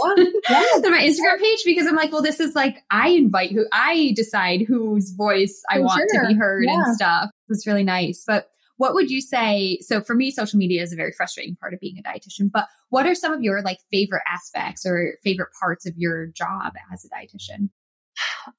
yeah. 0.49 0.64
than 0.83 0.92
my 0.92 1.03
Instagram 1.03 1.40
page 1.40 1.61
because 1.64 1.87
I'm 1.87 1.97
like, 1.97 2.12
well, 2.12 2.23
this 2.23 2.40
is 2.40 2.55
like, 2.55 2.83
I 2.90 3.09
invite 3.11 3.53
who 3.53 3.66
I 3.73 4.12
decide 4.16 4.62
whose 4.62 5.12
voice 5.12 5.62
I 5.71 5.77
for 5.77 5.83
want 5.83 6.11
sure. 6.12 6.23
to 6.23 6.29
be 6.29 6.35
heard 6.35 6.64
yeah. 6.66 6.85
and 6.85 6.94
stuff. 6.94 7.31
It's 7.49 7.66
really 7.66 7.85
nice. 7.85 8.25
But 8.27 8.51
what 8.77 8.94
would 8.94 9.11
you 9.11 9.21
say? 9.21 9.79
So 9.83 10.01
for 10.01 10.14
me, 10.14 10.31
social 10.31 10.59
media 10.59 10.83
is 10.83 10.92
a 10.92 10.97
very 10.97 11.12
frustrating 11.12 11.57
part 11.57 11.75
of 11.75 11.81
being 11.81 11.99
a 11.99 12.03
dietitian, 12.03 12.51
but 12.51 12.68
what 12.90 13.07
are 13.07 13.14
some 13.14 13.33
of 13.33 13.42
your 13.42 13.61
like 13.62 13.79
favorite 13.90 14.23
aspects 14.33 14.87
or 14.87 15.16
favorite 15.23 15.51
parts 15.59 15.85
of 15.85 15.94
your 15.97 16.27
job 16.29 16.75
as 16.92 17.05
a 17.05 17.09
dietitian? 17.09 17.71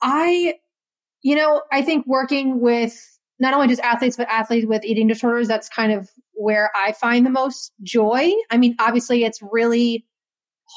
I, 0.02 0.56
you 1.22 1.36
know, 1.36 1.62
I 1.72 1.82
think 1.82 2.06
working 2.06 2.60
with 2.60 3.19
not 3.40 3.54
only 3.54 3.68
just 3.68 3.82
athletes, 3.82 4.18
but 4.18 4.28
athletes 4.28 4.68
with 4.68 4.84
eating 4.84 5.08
disorders. 5.08 5.48
That's 5.48 5.70
kind 5.70 5.92
of 5.92 6.10
where 6.34 6.72
I 6.76 6.92
find 6.94 7.26
the 7.26 7.32
most 7.32 7.72
joy. 7.84 8.32
I 8.52 8.58
mean, 8.58 8.76
obviously 8.80 9.24
it's 9.24 9.40
really 9.52 10.06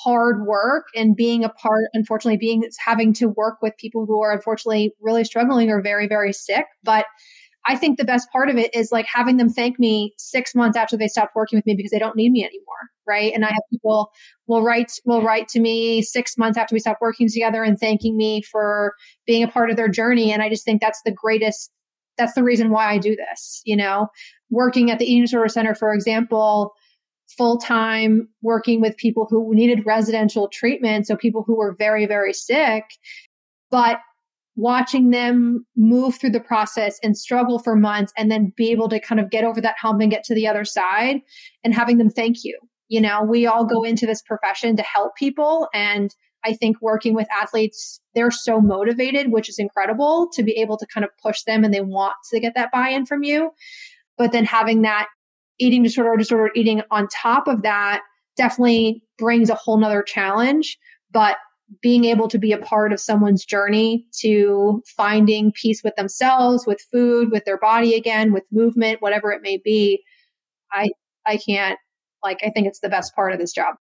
hard 0.05 0.47
work 0.47 0.87
and 0.95 1.15
being 1.15 1.45
a 1.45 1.49
part, 1.51 1.85
unfortunately, 1.93 2.39
being 2.39 2.65
having 2.85 3.13
to 3.15 3.29
work 3.29 3.59
with 3.61 3.77
people 3.79 4.07
who 4.07 4.23
are 4.23 4.33
unfortunately 4.33 4.93
really 5.01 5.25
struggling 5.25 5.71
or 5.71 5.83
very, 5.83 6.09
very 6.09 6.33
sick. 6.33 6.67
But 6.83 7.07
I 7.67 7.77
think 7.77 7.99
the 7.99 8.05
best 8.05 8.29
part 8.33 8.49
of 8.49 8.57
it 8.57 8.75
is 8.75 8.91
like 8.91 9.07
having 9.07 9.37
them 9.37 9.49
thank 9.49 9.79
me 9.79 10.15
six 10.19 10.55
months 10.55 10.77
after 10.77 10.97
they 10.97 11.07
stopped 11.09 11.37
working 11.37 11.57
with 11.57 11.67
me 11.67 11.75
because 11.77 11.93
they 11.93 11.99
don't 11.99 12.17
need 12.17 12.33
me 12.33 12.43
anymore. 12.45 12.91
Right. 13.07 13.33
And 13.33 13.45
I 13.45 13.49
have 13.49 13.63
people 13.71 14.11
will 14.47 14.63
write, 14.63 14.93
will 15.05 15.23
write 15.23 15.49
to 15.49 15.61
me 15.61 16.03
six 16.03 16.37
months 16.39 16.57
after 16.57 16.75
we 16.75 16.81
stopped 16.81 17.01
working 17.01 17.29
together 17.29 17.63
and 17.63 17.79
thanking 17.79 18.17
me 18.17 18.43
for 18.43 18.95
being 19.27 19.43
a 19.43 19.49
part 19.49 19.71
of 19.71 19.77
their 19.77 19.89
journey. 19.89 20.33
And 20.33 20.43
I 20.43 20.49
just 20.49 20.65
think 20.65 20.81
that's 20.81 21.03
the 21.05 21.13
greatest 21.13 21.71
that's 22.19 22.35
the 22.35 22.43
reason 22.43 22.71
why 22.71 22.91
I 22.91 22.99
do 22.99 23.17
this. 23.17 23.63
You 23.65 23.77
know, 23.77 24.09
working 24.51 24.91
at 24.91 24.99
the 24.99 25.05
eating 25.05 25.25
disorder 25.25 25.49
center, 25.49 25.75
for 25.75 25.93
example, 25.93 26.73
full 27.37 27.59
time 27.59 28.29
working 28.43 28.81
with 28.81 28.97
people 28.97 29.27
who 29.29 29.55
needed 29.55 29.87
residential 29.87 30.49
treatment. 30.49 31.07
So 31.07 31.17
people 31.17 31.43
who 31.47 31.57
were 31.57 31.75
very, 31.79 32.07
very 32.07 32.33
sick, 32.33 32.85
but 33.71 33.99
watching 34.55 35.11
them 35.11 35.67
move 35.77 36.17
through 36.17 36.31
the 36.31 36.41
process 36.41 36.99
and 37.03 37.17
struggle 37.17 37.59
for 37.59 37.75
months 37.75 38.13
and 38.19 38.31
then 38.31 38.53
be 38.57 38.71
able 38.71 38.89
to 38.89 39.01
kind 39.01 39.21
of 39.21 39.31
get 39.31 39.45
over 39.45 39.61
that 39.61 39.77
hump 39.81 40.01
and 40.01 40.11
get 40.11 40.25
to 40.25 40.35
the 40.35 40.47
other 40.47 40.65
side 40.65 41.21
and 41.65 41.73
having 41.73 41.97
them 41.97 42.11
thank 42.11 42.45
you. 42.45 42.59
You 42.89 43.01
know, 43.01 43.23
we 43.23 43.47
all 43.47 43.65
go 43.65 43.83
into 43.83 44.05
this 44.05 44.21
profession 44.21 44.77
to 44.77 44.83
help 44.83 45.17
people 45.17 45.69
and 45.73 46.15
I 46.45 46.55
think 46.55 46.81
working 46.81 47.15
with 47.15 47.29
athletes, 47.31 48.01
they're 48.15 48.31
so 48.31 48.61
motivated, 48.61 49.31
which 49.31 49.49
is 49.49 49.59
incredible 49.59 50.29
to 50.33 50.43
be 50.43 50.53
able 50.53 50.77
to 50.79 50.87
kind 50.87 51.05
of 51.05 51.11
push 51.23 51.43
them 51.43 51.65
and 51.65 51.73
they 51.73 51.81
want 51.81 52.15
to 52.31 52.41
get 52.41 52.55
that 52.57 52.73
buy 52.73 52.89
in 52.89 53.07
from 53.07 53.23
you. 53.23 53.51
But 54.19 54.33
then 54.33 54.45
having 54.45 54.83
that 54.83 55.09
eating 55.59 55.83
disorder 55.83 56.11
or 56.11 56.17
disorder 56.17 56.51
eating 56.55 56.83
on 56.91 57.09
top 57.09 57.47
of 57.47 57.63
that 57.63 58.03
definitely 58.37 59.05
brings 59.19 59.51
a 59.51 59.55
whole 59.55 59.79
nother 59.79 60.03
challenge. 60.03 60.79
But 61.11 61.37
being 61.81 62.05
able 62.05 62.29
to 62.29 62.39
be 62.39 62.53
a 62.53 62.59
part 62.59 62.93
of 62.93 63.01
someone's 63.01 63.45
journey 63.45 64.07
to 64.21 64.83
finding 64.87 65.53
peace 65.53 65.83
with 65.83 65.95
themselves, 65.97 66.67
with 66.67 66.81
food, 66.91 67.31
with 67.31 67.45
their 67.45 67.59
body 67.59 67.95
again, 67.95 68.33
with 68.33 68.45
movement, 68.51 69.01
whatever 69.01 69.33
it 69.33 69.43
may 69.43 69.59
be, 69.59 70.03
I 70.73 70.91
I 71.27 71.37
can't 71.39 71.79
like 72.23 72.41
I 72.45 72.51
think 72.51 72.67
it's 72.67 72.81
the 72.81 72.89
best 72.89 73.15
part 73.15 73.33
of 73.33 73.39
this 73.39 73.53
job. 73.53 73.77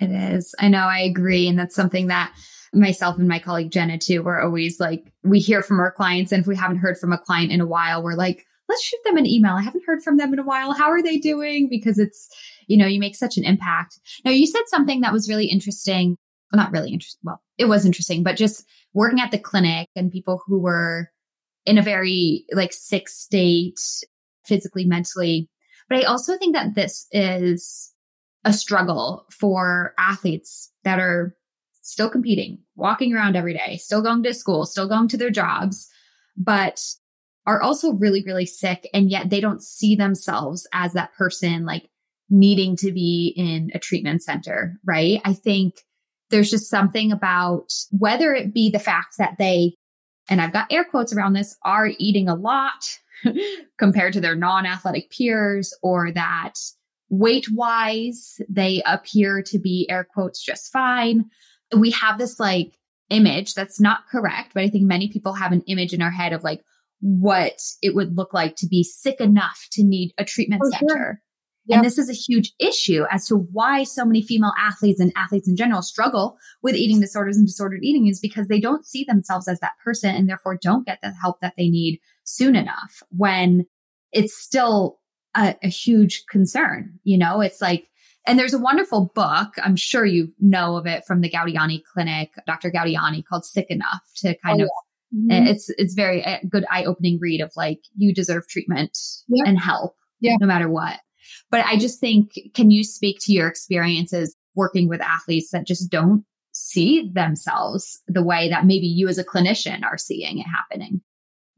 It 0.00 0.10
is. 0.10 0.54
I 0.58 0.68
know. 0.68 0.78
I 0.78 1.00
agree. 1.00 1.46
And 1.46 1.58
that's 1.58 1.74
something 1.74 2.06
that 2.06 2.32
myself 2.72 3.18
and 3.18 3.28
my 3.28 3.38
colleague 3.38 3.70
Jenna 3.70 3.98
too, 3.98 4.22
we're 4.22 4.40
always 4.40 4.80
like, 4.80 5.12
we 5.24 5.40
hear 5.40 5.62
from 5.62 5.80
our 5.80 5.90
clients. 5.90 6.32
And 6.32 6.40
if 6.40 6.46
we 6.46 6.56
haven't 6.56 6.78
heard 6.78 6.98
from 6.98 7.12
a 7.12 7.18
client 7.18 7.52
in 7.52 7.60
a 7.60 7.66
while, 7.66 8.02
we're 8.02 8.14
like, 8.14 8.46
let's 8.68 8.82
shoot 8.82 9.00
them 9.04 9.16
an 9.16 9.26
email. 9.26 9.54
I 9.54 9.62
haven't 9.62 9.84
heard 9.84 10.02
from 10.02 10.16
them 10.16 10.32
in 10.32 10.38
a 10.38 10.44
while. 10.44 10.72
How 10.72 10.90
are 10.90 11.02
they 11.02 11.18
doing? 11.18 11.68
Because 11.68 11.98
it's, 11.98 12.28
you 12.68 12.76
know, 12.76 12.86
you 12.86 13.00
make 13.00 13.16
such 13.16 13.36
an 13.36 13.44
impact. 13.44 13.98
Now, 14.24 14.30
you 14.30 14.46
said 14.46 14.62
something 14.68 15.00
that 15.00 15.12
was 15.12 15.28
really 15.28 15.46
interesting. 15.46 16.16
Well, 16.52 16.62
not 16.62 16.72
really 16.72 16.92
interesting. 16.92 17.20
Well, 17.24 17.42
it 17.58 17.64
was 17.66 17.84
interesting, 17.84 18.22
but 18.22 18.36
just 18.36 18.64
working 18.94 19.20
at 19.20 19.32
the 19.32 19.38
clinic 19.38 19.88
and 19.96 20.10
people 20.10 20.40
who 20.46 20.60
were 20.60 21.10
in 21.66 21.78
a 21.78 21.82
very 21.82 22.44
like 22.52 22.72
sick 22.72 23.08
state, 23.08 23.80
physically, 24.46 24.84
mentally. 24.84 25.48
But 25.88 25.98
I 25.98 26.02
also 26.02 26.38
think 26.38 26.54
that 26.54 26.76
this 26.76 27.06
is 27.10 27.92
a 28.44 28.52
struggle 28.52 29.26
for 29.30 29.94
athletes 29.98 30.72
that 30.84 30.98
are 30.98 31.36
still 31.82 32.10
competing, 32.10 32.58
walking 32.76 33.14
around 33.14 33.36
every 33.36 33.54
day, 33.54 33.76
still 33.76 34.02
going 34.02 34.22
to 34.22 34.34
school, 34.34 34.66
still 34.66 34.88
going 34.88 35.08
to 35.08 35.16
their 35.16 35.30
jobs, 35.30 35.88
but 36.36 36.80
are 37.46 37.60
also 37.60 37.92
really, 37.92 38.22
really 38.24 38.46
sick. 38.46 38.88
And 38.94 39.10
yet 39.10 39.30
they 39.30 39.40
don't 39.40 39.62
see 39.62 39.96
themselves 39.96 40.68
as 40.72 40.92
that 40.92 41.12
person 41.14 41.64
like 41.64 41.88
needing 42.28 42.76
to 42.76 42.92
be 42.92 43.34
in 43.36 43.70
a 43.74 43.78
treatment 43.78 44.22
center, 44.22 44.78
right? 44.84 45.20
I 45.24 45.32
think 45.32 45.74
there's 46.30 46.50
just 46.50 46.70
something 46.70 47.10
about 47.10 47.72
whether 47.90 48.32
it 48.32 48.54
be 48.54 48.70
the 48.70 48.78
fact 48.78 49.16
that 49.18 49.36
they, 49.38 49.74
and 50.28 50.40
I've 50.40 50.52
got 50.52 50.68
air 50.70 50.84
quotes 50.84 51.12
around 51.12 51.32
this, 51.32 51.56
are 51.64 51.90
eating 51.98 52.28
a 52.28 52.36
lot 52.36 52.98
compared 53.78 54.12
to 54.12 54.20
their 54.20 54.36
non 54.36 54.64
athletic 54.64 55.10
peers, 55.10 55.76
or 55.82 56.12
that 56.12 56.54
weight 57.10 57.46
wise, 57.50 58.40
they 58.48 58.82
appear 58.86 59.42
to 59.42 59.58
be 59.58 59.86
air 59.90 60.04
quotes 60.04 60.42
just 60.42 60.72
fine. 60.72 61.26
We 61.76 61.90
have 61.90 62.18
this 62.18 62.40
like 62.40 62.78
image 63.10 63.54
that's 63.54 63.80
not 63.80 64.06
correct, 64.10 64.52
but 64.54 64.62
I 64.62 64.68
think 64.68 64.84
many 64.84 65.08
people 65.08 65.34
have 65.34 65.52
an 65.52 65.62
image 65.62 65.92
in 65.92 66.00
our 66.00 66.10
head 66.10 66.32
of 66.32 66.42
like 66.42 66.62
what 67.00 67.60
it 67.82 67.94
would 67.94 68.16
look 68.16 68.32
like 68.32 68.56
to 68.56 68.66
be 68.66 68.82
sick 68.82 69.20
enough 69.20 69.66
to 69.72 69.82
need 69.82 70.12
a 70.16 70.24
treatment 70.24 70.62
oh, 70.64 70.70
For 70.70 70.78
center. 70.78 70.94
Sure. 70.94 71.22
Yep. 71.66 71.76
And 71.76 71.84
this 71.84 71.98
is 71.98 72.08
a 72.08 72.14
huge 72.14 72.52
issue 72.58 73.04
as 73.10 73.26
to 73.26 73.36
why 73.36 73.84
so 73.84 74.04
many 74.04 74.22
female 74.22 74.52
athletes 74.58 74.98
and 74.98 75.12
athletes 75.14 75.46
in 75.46 75.56
general 75.56 75.82
struggle 75.82 76.38
with 76.62 76.74
eating 76.74 77.00
disorders 77.00 77.36
and 77.36 77.46
disordered 77.46 77.80
eating 77.82 78.06
is 78.08 78.18
because 78.18 78.48
they 78.48 78.60
don't 78.60 78.84
see 78.84 79.04
themselves 79.04 79.46
as 79.46 79.60
that 79.60 79.74
person 79.84 80.14
and 80.14 80.28
therefore 80.28 80.58
don't 80.60 80.86
get 80.86 80.98
the 81.02 81.12
help 81.20 81.40
that 81.40 81.54
they 81.56 81.68
need 81.68 82.00
soon 82.24 82.56
enough 82.56 83.02
when 83.10 83.66
it's 84.10 84.36
still 84.36 84.99
a, 85.36 85.54
a 85.62 85.68
huge 85.68 86.24
concern. 86.30 86.98
You 87.04 87.18
know, 87.18 87.40
it's 87.40 87.60
like, 87.60 87.88
and 88.26 88.38
there's 88.38 88.54
a 88.54 88.58
wonderful 88.58 89.10
book, 89.14 89.54
I'm 89.62 89.76
sure 89.76 90.04
you 90.04 90.28
know 90.38 90.76
of 90.76 90.86
it 90.86 91.04
from 91.06 91.20
the 91.20 91.30
Gaudiani 91.30 91.82
Clinic, 91.82 92.32
Dr. 92.46 92.70
Gaudiani 92.70 93.24
called 93.24 93.44
Sick 93.44 93.66
Enough 93.70 94.02
to 94.16 94.36
kind 94.44 94.60
oh, 94.60 94.64
of 94.64 94.70
yeah. 95.12 95.40
Mm-hmm. 95.40 95.46
It's 95.48 95.68
it's 95.70 95.94
very 95.94 96.20
a 96.22 96.40
good 96.48 96.64
eye 96.70 96.84
opening 96.84 97.18
read 97.20 97.40
of 97.40 97.50
like 97.56 97.80
you 97.96 98.14
deserve 98.14 98.46
treatment 98.48 98.96
yeah. 99.28 99.44
and 99.44 99.58
help, 99.58 99.96
yeah. 100.20 100.36
no 100.40 100.46
matter 100.46 100.68
what. 100.68 101.00
But 101.50 101.64
I 101.66 101.76
just 101.76 101.98
think, 101.98 102.32
can 102.54 102.70
you 102.70 102.84
speak 102.84 103.18
to 103.22 103.32
your 103.32 103.48
experiences 103.48 104.36
working 104.54 104.88
with 104.88 105.00
athletes 105.00 105.50
that 105.50 105.66
just 105.66 105.90
don't 105.90 106.24
see 106.52 107.10
themselves 107.12 108.02
the 108.06 108.22
way 108.22 108.48
that 108.50 108.66
maybe 108.66 108.86
you 108.86 109.08
as 109.08 109.18
a 109.18 109.24
clinician 109.24 109.84
are 109.84 109.98
seeing 109.98 110.38
it 110.38 110.46
happening? 110.46 111.00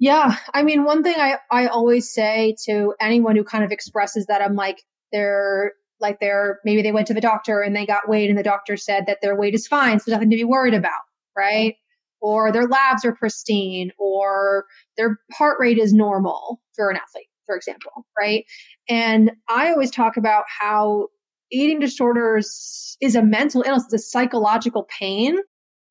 Yeah. 0.03 0.35
I 0.53 0.65
mean, 0.65 0.83
one 0.83 1.05
thing 1.05 1.15
I, 1.17 1.39
I 1.49 1.69
always 1.69 2.13
say 2.13 2.57
to 2.65 2.93
anyone 3.01 3.37
who 3.37 3.45
kind 3.45 3.63
of 3.63 3.71
expresses 3.71 4.27
that 4.27 4.43
I'm 4.43 4.57
like, 4.57 4.83
they're 5.13 5.75
like 6.01 6.19
they're 6.19 6.59
maybe 6.65 6.83
they 6.83 6.91
went 6.91 7.07
to 7.07 7.15
the 7.15 7.21
doctor 7.21 7.61
and 7.61 7.77
they 7.77 7.87
got 7.87 8.09
weighed 8.09 8.29
and 8.29 8.37
the 8.37 8.43
doctor 8.43 8.77
said 8.77 9.07
that 9.07 9.19
their 9.23 9.37
weight 9.37 9.55
is 9.55 9.69
fine. 9.69 10.01
So 10.01 10.11
nothing 10.11 10.31
to 10.31 10.37
be 10.37 10.43
worried 10.43 10.75
about. 10.75 11.03
Right. 11.37 11.77
Or 12.21 12.51
their 12.51 12.67
labs 12.67 13.05
are 13.05 13.15
pristine 13.15 13.93
or 13.97 14.65
their 14.97 15.21
heart 15.35 15.59
rate 15.61 15.79
is 15.79 15.93
normal 15.93 16.61
for 16.75 16.91
an 16.91 16.97
athlete 16.97 17.29
for 17.47 17.55
example, 17.55 18.05
right? 18.19 18.45
And 18.89 19.31
I 19.49 19.71
always 19.71 19.93
talk 19.93 20.17
about 20.17 20.45
how 20.49 21.09
eating 21.53 21.79
disorders 21.79 22.97
is 23.01 23.15
a 23.15 23.23
mental 23.23 23.63
illness, 23.63 23.85
it's 23.85 23.95
a 23.95 23.99
psychological 23.99 24.89
pain 24.99 25.39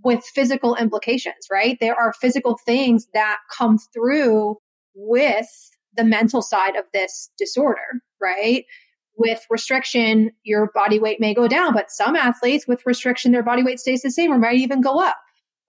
with 0.03 0.23
physical 0.23 0.75
implications, 0.75 1.47
right? 1.51 1.77
There 1.79 1.95
are 1.95 2.13
physical 2.13 2.59
things 2.65 3.07
that 3.13 3.37
come 3.55 3.77
through 3.77 4.57
with 4.95 5.47
the 5.95 6.03
mental 6.03 6.41
side 6.41 6.75
of 6.75 6.85
this 6.93 7.31
disorder, 7.37 8.01
right? 8.21 8.65
With 9.17 9.41
restriction, 9.49 10.31
your 10.43 10.71
body 10.73 10.99
weight 10.99 11.19
may 11.19 11.33
go 11.33 11.47
down, 11.47 11.73
but 11.73 11.91
some 11.91 12.15
athletes 12.15 12.67
with 12.67 12.85
restriction, 12.85 13.31
their 13.31 13.43
body 13.43 13.63
weight 13.63 13.79
stays 13.79 14.01
the 14.01 14.11
same 14.11 14.31
or 14.31 14.37
might 14.37 14.55
even 14.55 14.81
go 14.81 14.99
up, 14.99 15.17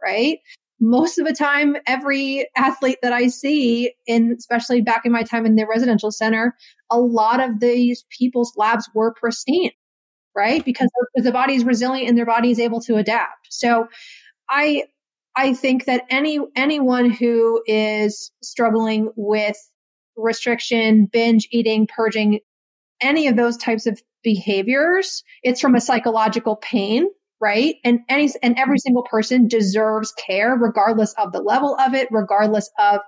right? 0.03 0.39
most 0.83 1.17
of 1.17 1.27
the 1.27 1.33
time, 1.33 1.77
every 1.87 2.49
athlete 2.57 2.99
that 3.03 3.13
I 3.13 3.29
see, 3.29 3.95
in 4.09 4.35
especially 4.37 4.81
back 4.81 5.03
in 5.07 5.13
my 5.13 5.23
time 5.23 5.47
in 5.47 5.55
the 5.55 5.65
residential 5.65 6.11
center, 6.11 6.57
a 6.91 6.99
lot 6.99 7.41
of 7.41 7.61
these 7.61 8.05
people's 8.11 8.53
labs 8.57 8.91
were 8.93 9.15
pristine, 9.15 9.71
right? 10.35 10.65
Because 10.65 10.89
the 11.15 11.33
body 11.33 11.55
is 11.55 11.65
resilient 11.65 12.09
and 12.09 12.19
their 12.19 12.27
body 12.27 12.51
is 12.51 12.59
able 12.59 12.81
to 12.83 12.97
adapt. 12.97 13.49
So, 13.51 13.89
I 14.49 14.85
I 15.37 15.55
think 15.55 15.87
that 15.87 16.05
any 16.11 16.39
anyone 16.57 17.11
who 17.11 17.63
is 17.67 18.31
struggling 18.43 19.11
with 19.17 19.57
restriction, 20.17 21.07
binge 21.07 21.49
eating, 21.51 21.87
purging, 21.87 22.41
any 23.01 23.27
of 23.27 23.37
those 23.37 23.57
types 23.57 23.87
of 23.87 24.01
behaviors, 24.23 25.25
it's 25.43 25.61
from 25.61 25.75
a 25.75 25.81
psychological 25.81 26.57
pain 26.57 27.07
right? 27.43 27.75
And 27.85 27.99
any 28.09 28.31
and 28.41 28.57
every 28.57 28.79
single 28.79 29.03
person 29.03 29.49
deserves 29.49 30.13
care 30.13 30.55
regardless 30.55 31.13
of 31.19 31.33
the 31.33 31.43
level 31.43 31.77
of 31.77 31.93
it, 31.93 32.07
regardless 32.13 32.71
of 32.79 33.01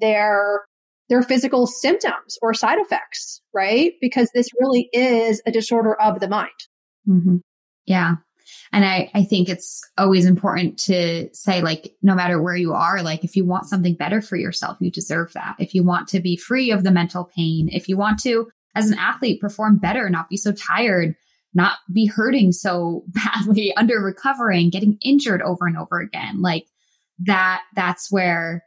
their 0.00 0.62
their 1.10 1.22
physical 1.22 1.66
symptoms 1.66 2.38
or 2.40 2.54
side 2.54 2.78
effects, 2.78 3.42
right? 3.52 3.92
Because 4.00 4.30
this 4.32 4.48
really 4.58 4.88
is 4.92 5.42
a 5.44 5.50
disorder 5.50 6.00
of 6.00 6.20
the 6.20 6.28
mind. 6.28 6.50
Mm-hmm. 7.06 7.36
Yeah. 7.84 8.14
And 8.72 8.84
I, 8.84 9.10
I 9.14 9.24
think 9.24 9.48
it's 9.48 9.82
always 9.98 10.24
important 10.24 10.78
to 10.84 11.28
say, 11.32 11.60
like, 11.60 11.92
no 12.02 12.14
matter 12.14 12.40
where 12.40 12.54
you 12.54 12.72
are, 12.72 13.02
like, 13.02 13.24
if 13.24 13.34
you 13.34 13.44
want 13.44 13.66
something 13.66 13.94
better 13.94 14.22
for 14.22 14.36
yourself, 14.36 14.78
you 14.80 14.90
deserve 14.90 15.32
that. 15.32 15.56
If 15.58 15.74
you 15.74 15.82
want 15.82 16.08
to 16.08 16.20
be 16.20 16.36
free 16.36 16.70
of 16.70 16.84
the 16.84 16.92
mental 16.92 17.24
pain, 17.24 17.68
if 17.72 17.88
you 17.88 17.96
want 17.96 18.20
to, 18.20 18.48
as 18.76 18.88
an 18.88 18.98
athlete, 18.98 19.40
perform 19.40 19.78
better, 19.78 20.08
not 20.08 20.28
be 20.28 20.36
so 20.36 20.52
tired, 20.52 21.16
not 21.52 21.78
be 21.92 22.06
hurting 22.06 22.52
so 22.52 23.04
badly, 23.08 23.74
under 23.76 23.98
recovering, 23.98 24.70
getting 24.70 24.98
injured 25.02 25.42
over 25.42 25.66
and 25.66 25.76
over 25.76 25.98
again. 25.98 26.40
Like 26.40 26.66
that, 27.18 27.62
that's 27.74 28.12
where, 28.12 28.64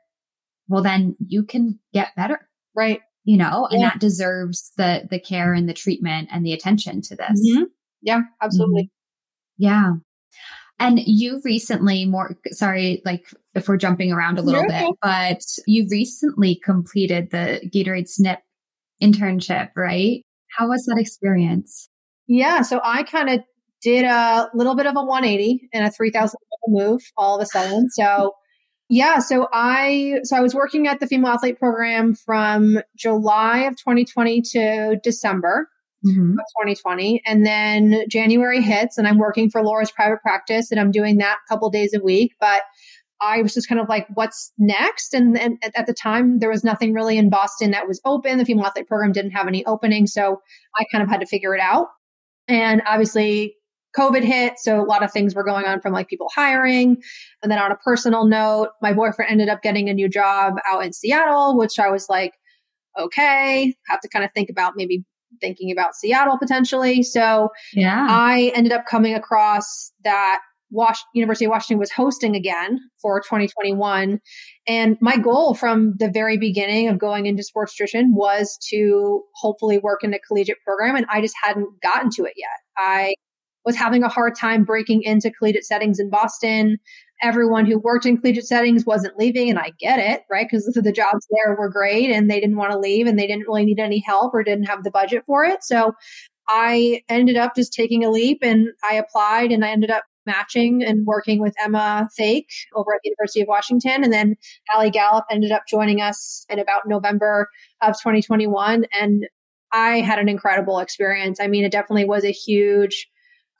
well, 0.67 0.84
then 0.84 1.15
you 1.26 1.43
can 1.43 1.80
get 1.93 2.15
better. 2.15 2.47
Right. 2.76 3.02
You 3.26 3.38
know, 3.38 3.67
yeah. 3.69 3.76
and 3.76 3.84
that 3.86 3.99
deserves 3.99 4.71
the, 4.76 5.08
the 5.10 5.19
care 5.19 5.54
and 5.54 5.67
the 5.69 5.73
treatment 5.73 6.30
and 6.32 6.45
the 6.45 6.54
attention 6.54 7.02
to 7.04 7.15
this. 7.15 7.52
Mm-hmm. 7.52 7.63
Yeah, 8.02 8.21
absolutely. 8.41 8.84
Mm-hmm. 8.84 9.63
Yeah. 9.63 9.91
And 10.80 10.99
you 10.99 11.41
recently 11.45 12.06
more, 12.06 12.36
sorry, 12.52 13.02
like 13.06 13.26
if 13.54 13.69
we're 13.69 13.78
jumping 13.78 14.12
around 14.12 14.39
a 14.39 14.41
little 14.41 14.67
bit, 14.67 14.95
but 15.02 15.41
you 15.67 15.88
recently 15.89 16.60
completed 16.63 17.30
the 17.32 17.62
Gatorade 17.73 18.10
SNP 18.10 18.39
internship, 19.02 19.69
right? 19.76 20.23
How 20.58 20.67
was 20.67 20.86
that 20.86 20.97
experience? 20.99 21.89
Yeah. 22.28 22.62
So 22.62 22.82
I 22.84 23.04
kind 23.04 23.30
of 23.30 23.41
did 23.82 24.04
a 24.06 24.49
little 24.54 24.76
bit 24.76 24.88
of 24.88 24.95
a 24.95 25.04
180 25.04 25.69
and 25.73 25.86
a 25.86 25.91
3000 25.91 26.38
move 26.67 27.02
all 27.17 27.38
of 27.38 27.43
a 27.43 27.45
sudden. 27.45 27.89
So 27.91 28.34
yeah, 28.93 29.17
so 29.17 29.47
I 29.51 30.19
so 30.23 30.38
I 30.38 30.41
was 30.41 30.53
working 30.53 30.88
at 30.88 30.99
the 30.99 31.08
female 31.08 31.32
athlete 31.32 31.58
program 31.58 32.13
from 32.13 32.79
July 32.95 33.62
of 33.62 33.75
2020 33.75 34.41
to 34.51 34.99
December 35.01 35.67
mm-hmm. 36.06 36.34
of 36.34 36.45
2020, 36.62 37.23
and 37.25 37.43
then 37.43 38.06
January 38.08 38.62
hits, 38.62 38.99
and 38.99 39.08
I'm 39.08 39.17
working 39.17 39.49
for 39.49 39.63
Laura's 39.63 39.89
private 39.89 40.21
practice, 40.21 40.69
and 40.69 40.79
I'm 40.79 40.91
doing 40.91 41.17
that 41.17 41.38
a 41.43 41.49
couple 41.51 41.71
days 41.71 41.95
a 41.95 42.03
week. 42.03 42.34
But 42.39 42.62
I 43.19 43.41
was 43.41 43.56
just 43.56 43.67
kind 43.67 43.82
of 43.82 43.89
like, 43.89 44.06
what's 44.13 44.51
next? 44.60 45.15
And, 45.15 45.39
and 45.39 45.58
at 45.75 45.88
the 45.88 45.93
time, 45.93 46.38
there 46.38 46.49
was 46.49 46.63
nothing 46.63 46.93
really 46.93 47.17
in 47.17 47.32
Boston 47.32 47.71
that 47.71 47.88
was 47.88 47.99
open. 48.06 48.38
The 48.38 48.45
female 48.45 48.65
athlete 48.65 48.88
program 48.88 49.12
didn't 49.12 49.32
have 49.32 49.47
any 49.47 49.65
opening, 49.65 50.06
so 50.06 50.39
I 50.77 50.84
kind 50.91 51.03
of 51.03 51.10
had 51.10 51.21
to 51.21 51.25
figure 51.25 51.56
it 51.56 51.62
out. 51.62 51.88
And 52.47 52.84
obviously, 52.86 53.56
COVID 53.97 54.23
hit. 54.23 54.53
So 54.58 54.82
a 54.82 54.86
lot 54.86 55.03
of 55.03 55.12
things 55.12 55.36
were 55.36 55.43
going 55.43 55.65
on 55.65 55.82
from 55.82 55.93
like 55.93 56.08
people 56.08 56.27
hiring. 56.34 56.97
And 57.41 57.51
then 57.51 57.60
on 57.60 57.71
a 57.71 57.75
personal 57.75 58.25
note, 58.25 58.69
my 58.82 58.93
boyfriend 58.93 59.32
ended 59.32 59.49
up 59.49 59.62
getting 59.62 59.89
a 59.89 59.93
new 59.93 60.10
job 60.10 60.56
out 60.69 60.84
in 60.84 60.93
Seattle, 60.93 61.58
which 61.58 61.79
I 61.79 61.89
was 61.89 62.08
like, 62.10 62.34
okay, 62.99 63.73
have 63.88 64.01
to 64.01 64.10
kind 64.10 64.25
of 64.25 64.32
think 64.34 64.49
about 64.49 64.73
maybe 64.75 65.03
thinking 65.41 65.71
about 65.71 65.95
Seattle 65.95 66.38
potentially. 66.38 67.03
So 67.03 67.49
yeah, 67.73 68.06
I 68.10 68.51
ended 68.56 68.71
up 68.71 68.86
coming 68.86 69.15
across 69.15 69.91
that 70.03 70.41
Was- 70.71 71.03
University 71.13 71.45
of 71.45 71.51
Washington 71.51 71.79
was 71.79 71.91
hosting 71.91 72.36
again 72.36 72.79
for 73.01 73.19
2021. 73.19 74.19
And 74.67 74.97
my 75.01 75.17
goal 75.17 75.56
from 75.56 75.95
the 75.97 76.10
very 76.10 76.38
beginning 76.38 76.88
of 76.88 76.99
going 76.99 77.25
into 77.25 77.43
sports 77.43 77.73
nutrition 77.73 78.13
was 78.15 78.58
to 78.69 79.23
hopefully 79.36 79.77
work 79.79 80.03
in 80.03 80.13
a 80.13 80.19
collegiate 80.19 80.58
program. 80.63 80.95
And 80.95 81.06
I 81.10 81.21
just 81.21 81.36
hadn't 81.41 81.82
gotten 81.82 82.10
to 82.12 82.25
it 82.25 82.34
yet. 82.38 82.49
I 82.77 83.15
was 83.65 83.76
having 83.76 84.04
a 84.04 84.10
hard 84.10 84.36
time 84.36 84.63
breaking 84.63 85.04
into 85.04 85.32
collegiate 85.32 85.65
settings 85.65 85.99
in 85.99 86.10
Boston. 86.10 86.78
Everyone 87.21 87.65
who 87.65 87.80
worked 87.80 88.06
in 88.06 88.17
collegiate 88.17 88.47
settings 88.47 88.86
wasn't 88.86 89.17
leaving, 89.17 89.49
and 89.49 89.60
I 89.60 89.71
get 89.80 89.99
it, 89.99 90.23
right? 90.30 90.47
Because 90.49 90.65
the 90.65 90.91
jobs 90.91 91.28
there 91.32 91.56
were 91.56 91.69
great 91.69 92.12
and 92.12 92.30
they 92.30 92.39
didn't 92.39 92.58
want 92.58 92.71
to 92.71 92.80
leave 92.80 93.08
and 93.08 93.17
they 93.17 93.28
didn't 93.28 93.47
really 93.47 93.65
need 93.65 93.80
any 93.80 93.99
help 93.99 94.34
or 94.34 94.43
didn't 94.43 94.65
have 94.65 94.84
the 94.84 94.91
budget 94.91 95.23
for 95.26 95.45
it. 95.45 95.63
So 95.63 95.94
I 96.48 97.02
ended 97.10 97.38
up 97.38 97.56
just 97.56 97.73
taking 97.73 98.04
a 98.04 98.10
leap 98.10 98.40
and 98.42 98.69
I 98.83 98.96
applied 98.96 99.52
and 99.52 99.63
I 99.63 99.69
ended 99.69 99.92
up 99.92 100.04
matching 100.25 100.83
and 100.83 101.06
working 101.06 101.40
with 101.40 101.54
Emma 101.63 102.10
Fake 102.15 102.50
over 102.75 102.94
at 102.94 103.00
the 103.04 103.10
University 103.10 103.42
of 103.42 103.48
Washington. 103.48 104.04
And 104.04 104.13
then 104.13 104.35
Allie 104.73 104.90
Gallup 104.90 105.25
ended 105.29 105.52
up 105.52 105.63
joining 105.67 106.02
us 106.02 106.46
in 106.50 106.60
about 106.60 106.88
November 106.88 107.50
of 107.81 107.94
2021. 107.94 108.85
And 108.94 109.27
I 109.71 110.02
had 110.02 110.19
an 110.19 110.29
incredible 110.29 110.79
experience. 110.79 111.40
I 111.40 111.48
mean, 111.48 111.63
it 111.63 111.71
definitely 111.71 112.06
was 112.06 112.23
a 112.23 112.31
huge 112.31 113.08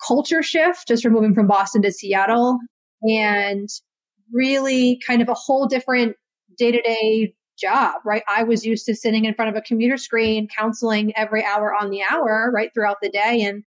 culture 0.06 0.44
shift 0.44 0.88
just 0.88 1.04
from 1.04 1.14
moving 1.14 1.34
from 1.34 1.48
Boston 1.48 1.82
to 1.84 1.92
Seattle 1.92 2.60
and 3.04 3.70
really 4.32 5.00
kind 5.06 5.22
of 5.22 5.30
a 5.30 5.34
whole 5.34 5.68
different 5.68 6.16
day 6.58 6.72
to 6.72 6.82
day 6.82 7.34
job, 7.58 7.96
right? 8.06 8.24
I 8.28 8.44
was 8.44 8.66
used 8.66 8.86
to 8.88 8.96
sitting 8.96 9.26
in 9.26 9.34
front 9.34 9.50
of 9.50 9.56
a 9.56 9.62
computer 9.62 9.98
screen, 9.98 10.48
counseling 10.48 11.14
every 11.16 11.44
hour 11.44 11.74
on 11.74 11.90
the 11.90 12.02
hour, 12.10 12.52
right 12.54 12.72
throughout 12.74 12.98
the 13.02 13.10
day. 13.10 13.42
And 13.42 13.64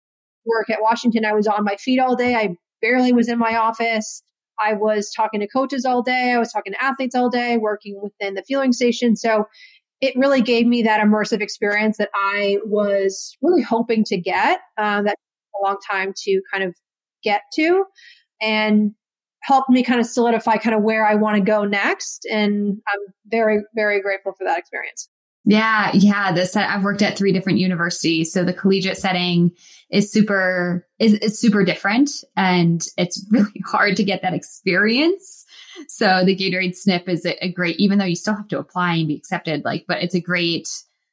work 0.47 0.71
at 0.71 0.83
Washington, 0.83 1.25
I 1.25 1.33
was 1.33 1.47
on 1.47 1.65
my 1.65 1.77
feet 1.77 1.99
all 1.99 2.17
day. 2.17 2.35
I 2.35 2.57
barely 2.83 3.13
was 3.13 3.29
in 3.29 3.39
my 3.39 3.57
office. 3.57 4.23
I 4.63 4.75
was 4.75 5.11
talking 5.15 5.41
to 5.41 5.49
coaches 5.49 5.85
all 5.85 6.03
day. 6.03 6.33
I 6.33 6.39
was 6.39 6.53
talking 6.53 6.73
to 6.73 6.83
athletes 6.83 7.15
all 7.15 7.31
day, 7.31 7.57
working 7.57 7.99
within 8.03 8.35
the 8.35 8.43
fueling 8.43 8.73
station. 8.73 9.17
So 9.17 9.47
it 10.01 10.15
really 10.17 10.43
gave 10.43 10.67
me 10.67 10.83
that 10.83 11.01
immersive 11.01 11.41
experience 11.41 11.99
that 11.99 12.11
I 12.15 12.59
was 12.65 13.37
really 13.43 13.63
hoping 13.63 14.05
to 14.05 14.19
get. 14.19 14.61
Um, 14.79 15.05
that 15.05 15.17
long 15.63 15.77
time 15.91 16.13
to 16.25 16.41
kind 16.53 16.65
of 16.65 16.75
get 17.23 17.43
to, 17.55 17.85
and 18.41 18.93
helped 19.43 19.71
me 19.71 19.83
kind 19.83 20.01
of 20.01 20.07
solidify 20.07 20.57
kind 20.57 20.75
of 20.75 20.83
where 20.83 21.07
I 21.07 21.15
want 21.15 21.37
to 21.37 21.43
go 21.43 21.65
next. 21.65 22.27
And 22.31 22.79
I'm 22.89 23.01
very, 23.27 23.63
very 23.75 24.03
grateful 24.03 24.33
for 24.37 24.45
that 24.45 24.59
experience. 24.59 25.09
Yeah, 25.45 25.91
yeah. 25.95 26.33
This 26.33 26.55
I've 26.55 26.85
worked 26.85 27.01
at 27.01 27.17
three 27.17 27.33
different 27.33 27.59
universities, 27.59 28.31
so 28.31 28.45
the 28.45 28.53
collegiate 28.53 28.99
setting 28.99 29.53
is 29.91 30.13
super 30.13 30.87
is, 30.99 31.15
is 31.15 31.41
super 31.41 31.65
different, 31.65 32.11
and 32.37 32.85
it's 32.99 33.27
really 33.31 33.63
hard 33.65 33.97
to 33.97 34.05
get 34.05 34.23
that 34.23 34.35
experience. 34.35 35.47
So 35.89 36.25
the 36.27 36.37
Gatorade 36.37 36.77
Snip 36.77 37.09
is 37.09 37.25
a, 37.25 37.43
a 37.43 37.51
great, 37.51 37.81
even 37.81 37.99
though 37.99 38.05
you 38.05 38.17
still 38.17 38.37
have 38.37 38.49
to 38.49 38.59
apply 38.59 38.97
and 38.97 39.09
be 39.09 39.17
accepted, 39.17 39.65
like, 39.65 39.87
but 39.89 40.03
it's 40.03 40.15
a 40.15 40.21
great 40.21 40.69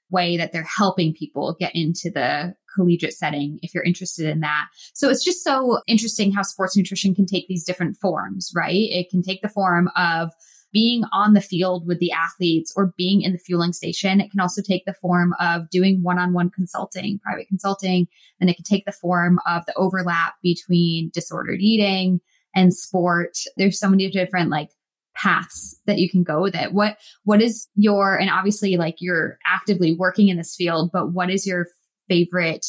way 0.10 0.38
that 0.38 0.52
they're 0.52 0.64
helping 0.64 1.14
people 1.14 1.56
get 1.58 1.74
into 1.74 2.12
the 2.14 2.54
collegiate 2.78 3.14
setting 3.14 3.60
if 3.62 3.74
you're 3.74 3.84
interested 3.84 4.28
in 4.28 4.40
that. 4.42 4.68
So 4.94 5.10
it's 5.10 5.26
just 5.26 5.44
so 5.44 5.82
interesting 5.88 6.32
how 6.32 6.44
sports 6.44 6.78
nutrition 6.78 7.14
can 7.14 7.26
take 7.26 7.48
these 7.48 7.66
different 7.66 7.98
forms, 7.98 8.52
right? 8.56 8.88
It 8.90 9.10
can 9.10 9.22
take 9.22 9.42
the 9.42 9.50
form 9.50 9.90
of 9.98 10.32
being 10.74 11.04
on 11.12 11.34
the 11.34 11.42
field 11.42 11.88
with 11.88 12.00
the 12.00 12.12
athletes 12.12 12.74
or 12.76 12.94
being 12.98 13.22
in 13.22 13.32
the 13.32 13.38
fueling 13.40 13.74
station. 13.74 14.20
It 14.20 14.30
can 14.30 14.40
also 14.40 14.62
take 14.62 14.86
the 14.86 14.94
form 14.94 15.34
of 15.40 15.70
doing 15.70 16.04
one 16.04 16.20
on 16.20 16.34
one 16.34 16.50
consulting, 16.50 17.20
private 17.20 17.48
consulting. 17.48 18.08
And 18.40 18.50
it 18.50 18.56
can 18.56 18.64
take 18.64 18.86
the 18.86 18.92
form 18.92 19.40
of 19.48 19.66
the 19.66 19.74
overlap 19.76 20.36
between 20.44 21.10
disordered 21.14 21.62
eating 21.62 22.20
and 22.54 22.74
sport. 22.74 23.38
There's 23.56 23.80
so 23.80 23.90
many 23.90 24.10
different 24.12 24.50
like 24.50 24.70
paths 25.16 25.80
that 25.88 25.98
you 25.98 26.10
can 26.10 26.24
go 26.24 26.42
with 26.42 26.54
it. 26.54 26.74
What, 26.74 26.98
what 27.24 27.42
is 27.42 27.68
your, 27.76 28.16
and 28.16 28.30
obviously 28.30 28.78
like 28.78 28.98
you're 29.00 29.40
actively 29.48 29.96
working 29.96 30.28
in 30.28 30.38
this 30.38 30.56
field, 30.56 30.92
but 30.94 31.12
what 31.12 31.32
is 31.32 31.48
your 31.48 31.66
favorite 32.08 32.66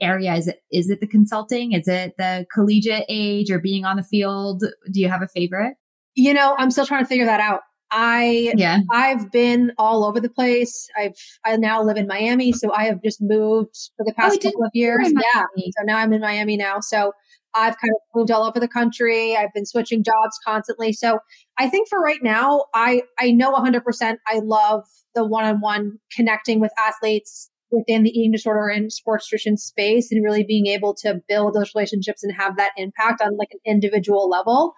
area? 0.00 0.34
Is 0.34 0.48
it, 0.48 0.60
is 0.70 0.90
it 0.90 1.00
the 1.00 1.06
consulting? 1.06 1.72
Is 1.72 1.88
it 1.88 2.14
the 2.18 2.46
collegiate 2.52 3.04
age 3.08 3.50
or 3.50 3.58
being 3.58 3.84
on 3.84 3.96
the 3.96 4.02
field? 4.02 4.64
Do 4.90 5.00
you 5.00 5.08
have 5.08 5.22
a 5.22 5.28
favorite? 5.28 5.74
You 6.14 6.34
know, 6.34 6.54
I'm 6.58 6.70
still 6.70 6.86
trying 6.86 7.04
to 7.04 7.08
figure 7.08 7.26
that 7.26 7.40
out. 7.40 7.60
I 7.94 8.52
yeah. 8.56 8.80
I've 8.90 9.30
been 9.30 9.72
all 9.76 10.04
over 10.04 10.18
the 10.18 10.30
place. 10.30 10.88
I've 10.98 11.14
I 11.44 11.56
now 11.56 11.82
live 11.82 11.98
in 11.98 12.06
Miami, 12.06 12.52
so 12.52 12.72
I 12.72 12.84
have 12.84 13.02
just 13.02 13.20
moved 13.20 13.76
for 13.96 14.04
the 14.04 14.12
oh, 14.12 14.20
past 14.20 14.38
oh, 14.40 14.48
couple 14.48 14.64
of 14.64 14.70
years. 14.72 15.12
Yeah. 15.12 15.42
So 15.56 15.84
now 15.84 15.98
I'm 15.98 16.12
in 16.14 16.22
Miami 16.22 16.56
now. 16.56 16.80
So 16.80 17.12
I've 17.54 17.76
kind 17.78 17.90
of 17.90 18.00
moved 18.14 18.30
all 18.30 18.44
over 18.44 18.58
the 18.58 18.68
country. 18.68 19.36
I've 19.36 19.52
been 19.52 19.66
switching 19.66 20.02
jobs 20.02 20.38
constantly. 20.46 20.94
So 20.94 21.18
I 21.58 21.68
think 21.68 21.88
for 21.90 22.00
right 22.00 22.22
now, 22.22 22.64
I 22.74 23.02
I 23.18 23.30
know 23.30 23.52
100% 23.52 24.16
I 24.26 24.38
love 24.38 24.84
the 25.14 25.26
one-on-one 25.26 25.98
connecting 26.16 26.60
with 26.60 26.72
athletes 26.78 27.50
within 27.72 28.02
the 28.02 28.10
eating 28.10 28.32
disorder 28.32 28.68
and 28.68 28.92
sports 28.92 29.26
nutrition 29.26 29.56
space 29.56 30.12
and 30.12 30.22
really 30.22 30.44
being 30.44 30.66
able 30.66 30.94
to 30.94 31.20
build 31.28 31.54
those 31.54 31.74
relationships 31.74 32.22
and 32.22 32.32
have 32.32 32.56
that 32.56 32.72
impact 32.76 33.20
on 33.20 33.36
like 33.36 33.48
an 33.52 33.58
individual 33.66 34.28
level. 34.28 34.74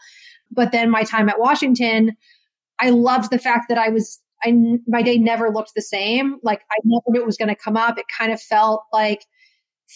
But 0.50 0.72
then 0.72 0.90
my 0.90 1.02
time 1.02 1.28
at 1.28 1.40
Washington, 1.40 2.12
I 2.80 2.90
loved 2.90 3.30
the 3.30 3.38
fact 3.38 3.66
that 3.68 3.78
I 3.78 3.88
was, 3.88 4.20
I, 4.42 4.54
my 4.86 5.02
day 5.02 5.18
never 5.18 5.50
looked 5.50 5.72
the 5.74 5.82
same. 5.82 6.36
Like 6.42 6.62
I 6.70 6.76
knew 6.84 7.00
it 7.14 7.26
was 7.26 7.36
going 7.36 7.48
to 7.48 7.56
come 7.56 7.76
up. 7.76 7.98
It 7.98 8.06
kind 8.16 8.32
of 8.32 8.40
felt 8.40 8.84
like 8.92 9.24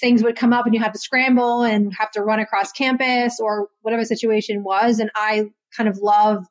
things 0.01 0.23
would 0.23 0.37
come 0.37 0.53
up 0.53 0.67
and 0.67 0.75
you 0.75 0.81
have 0.83 0.93
to 0.93 0.99
scramble 0.99 1.63
and 1.63 1.93
have 1.99 2.11
to 2.13 2.23
run 2.23 2.41
across 2.41 2.73
campus 2.73 3.39
or 3.41 3.69
whatever 3.83 4.05
situation 4.05 4.63
was. 4.63 4.99
And 4.99 5.11
I 5.15 5.47
kind 5.77 5.89
of 5.89 5.99
love 5.99 6.45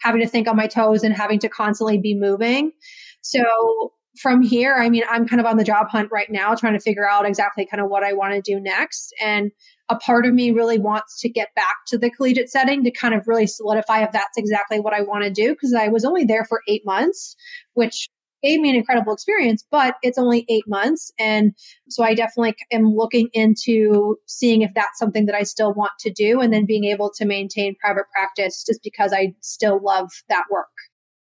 having 0.00 0.20
to 0.20 0.28
think 0.28 0.48
on 0.48 0.56
my 0.56 0.66
toes 0.66 1.02
and 1.02 1.14
having 1.14 1.38
to 1.40 1.48
constantly 1.48 1.98
be 1.98 2.14
moving. 2.14 2.72
So 3.22 3.92
from 4.18 4.42
here, 4.42 4.74
I 4.74 4.88
mean, 4.88 5.02
I'm 5.10 5.26
kind 5.26 5.40
of 5.40 5.46
on 5.46 5.56
the 5.56 5.64
job 5.64 5.88
hunt 5.88 6.10
right 6.10 6.30
now, 6.30 6.54
trying 6.54 6.72
to 6.72 6.80
figure 6.80 7.08
out 7.08 7.26
exactly 7.26 7.66
kind 7.66 7.80
of 7.80 7.88
what 7.88 8.02
I 8.02 8.12
want 8.12 8.34
to 8.34 8.40
do 8.40 8.60
next. 8.60 9.14
And 9.22 9.50
a 9.88 9.96
part 9.96 10.26
of 10.26 10.34
me 10.34 10.50
really 10.50 10.78
wants 10.78 11.20
to 11.20 11.28
get 11.28 11.54
back 11.54 11.76
to 11.88 11.98
the 11.98 12.10
collegiate 12.10 12.50
setting 12.50 12.82
to 12.84 12.90
kind 12.90 13.14
of 13.14 13.28
really 13.28 13.46
solidify 13.46 14.02
if 14.02 14.12
that's 14.12 14.36
exactly 14.36 14.80
what 14.80 14.94
I 14.94 15.02
want 15.02 15.24
to 15.24 15.30
do. 15.30 15.54
Cause 15.54 15.74
I 15.74 15.88
was 15.88 16.04
only 16.04 16.24
there 16.24 16.44
for 16.44 16.60
eight 16.68 16.82
months, 16.84 17.36
which 17.74 18.08
gave 18.42 18.60
me 18.60 18.70
an 18.70 18.76
incredible 18.76 19.12
experience, 19.12 19.64
but 19.70 19.96
it's 20.02 20.18
only 20.18 20.44
eight 20.48 20.66
months. 20.66 21.12
And 21.18 21.52
so 21.88 22.04
I 22.04 22.14
definitely 22.14 22.54
am 22.72 22.84
looking 22.84 23.28
into 23.32 24.16
seeing 24.26 24.62
if 24.62 24.72
that's 24.74 24.98
something 24.98 25.26
that 25.26 25.34
I 25.34 25.42
still 25.42 25.72
want 25.72 25.92
to 26.00 26.12
do 26.12 26.40
and 26.40 26.52
then 26.52 26.66
being 26.66 26.84
able 26.84 27.10
to 27.16 27.24
maintain 27.24 27.76
private 27.80 28.04
practice 28.12 28.64
just 28.64 28.82
because 28.82 29.12
I 29.12 29.34
still 29.40 29.80
love 29.82 30.10
that 30.28 30.44
work. 30.50 30.66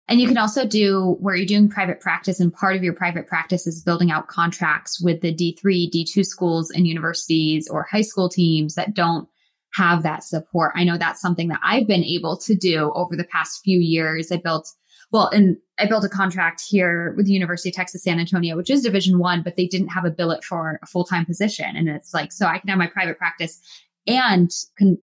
And 0.07 0.21
you 0.21 0.29
can 0.29 0.37
also 0.37 0.67
do 0.67 1.17
where 1.21 1.35
you're 1.35 1.47
doing 1.47 1.71
private 1.71 2.01
practice 2.01 2.39
and 2.39 2.53
part 2.53 2.77
of 2.77 2.83
your 2.83 2.93
private 2.93 3.27
practice 3.27 3.67
is 3.67 3.83
building 3.83 4.11
out 4.11 4.29
contracts 4.29 5.01
with 5.01 5.23
the 5.23 5.35
D3, 5.35 5.91
D2 5.91 6.27
schools 6.27 6.71
and 6.71 6.87
universities 6.87 7.69
or 7.69 7.87
high 7.91 8.03
school 8.03 8.29
teams 8.29 8.75
that 8.75 8.95
don't 8.95 9.27
have 9.75 10.03
that 10.03 10.23
support. 10.23 10.73
I 10.75 10.85
know 10.85 10.99
that's 10.99 11.21
something 11.21 11.49
that 11.49 11.61
I've 11.63 11.87
been 11.87 12.05
able 12.05 12.37
to 12.39 12.55
do 12.55 12.93
over 12.95 13.17
the 13.17 13.25
past 13.25 13.63
few 13.65 13.81
years. 13.81 14.31
I 14.31 14.37
built, 14.37 14.71
well, 15.11 15.29
and 15.29 15.57
I 15.79 15.87
built 15.87 16.05
a 16.05 16.09
contract 16.09 16.63
here 16.69 17.15
with 17.17 17.27
the 17.27 17.33
University 17.33 17.71
of 17.71 17.75
Texas 17.75 18.05
San 18.05 18.21
Antonio, 18.21 18.57
which 18.57 18.71
is 18.71 18.83
division 18.83 19.19
one, 19.19 19.43
but 19.43 19.57
they 19.57 19.67
didn't 19.67 19.89
have 19.89 20.05
a 20.05 20.11
billet 20.11 20.45
for 20.45 20.79
a 20.83 20.87
full-time 20.87 21.25
position. 21.25 21.77
And 21.77 21.89
it's 21.89 22.13
like, 22.13 22.31
so 22.31 22.47
I 22.47 22.59
can 22.59 22.69
have 22.69 22.79
my 22.79 22.87
private 22.87 23.19
practice 23.19 23.59
and 24.07 24.51
can 24.77 24.99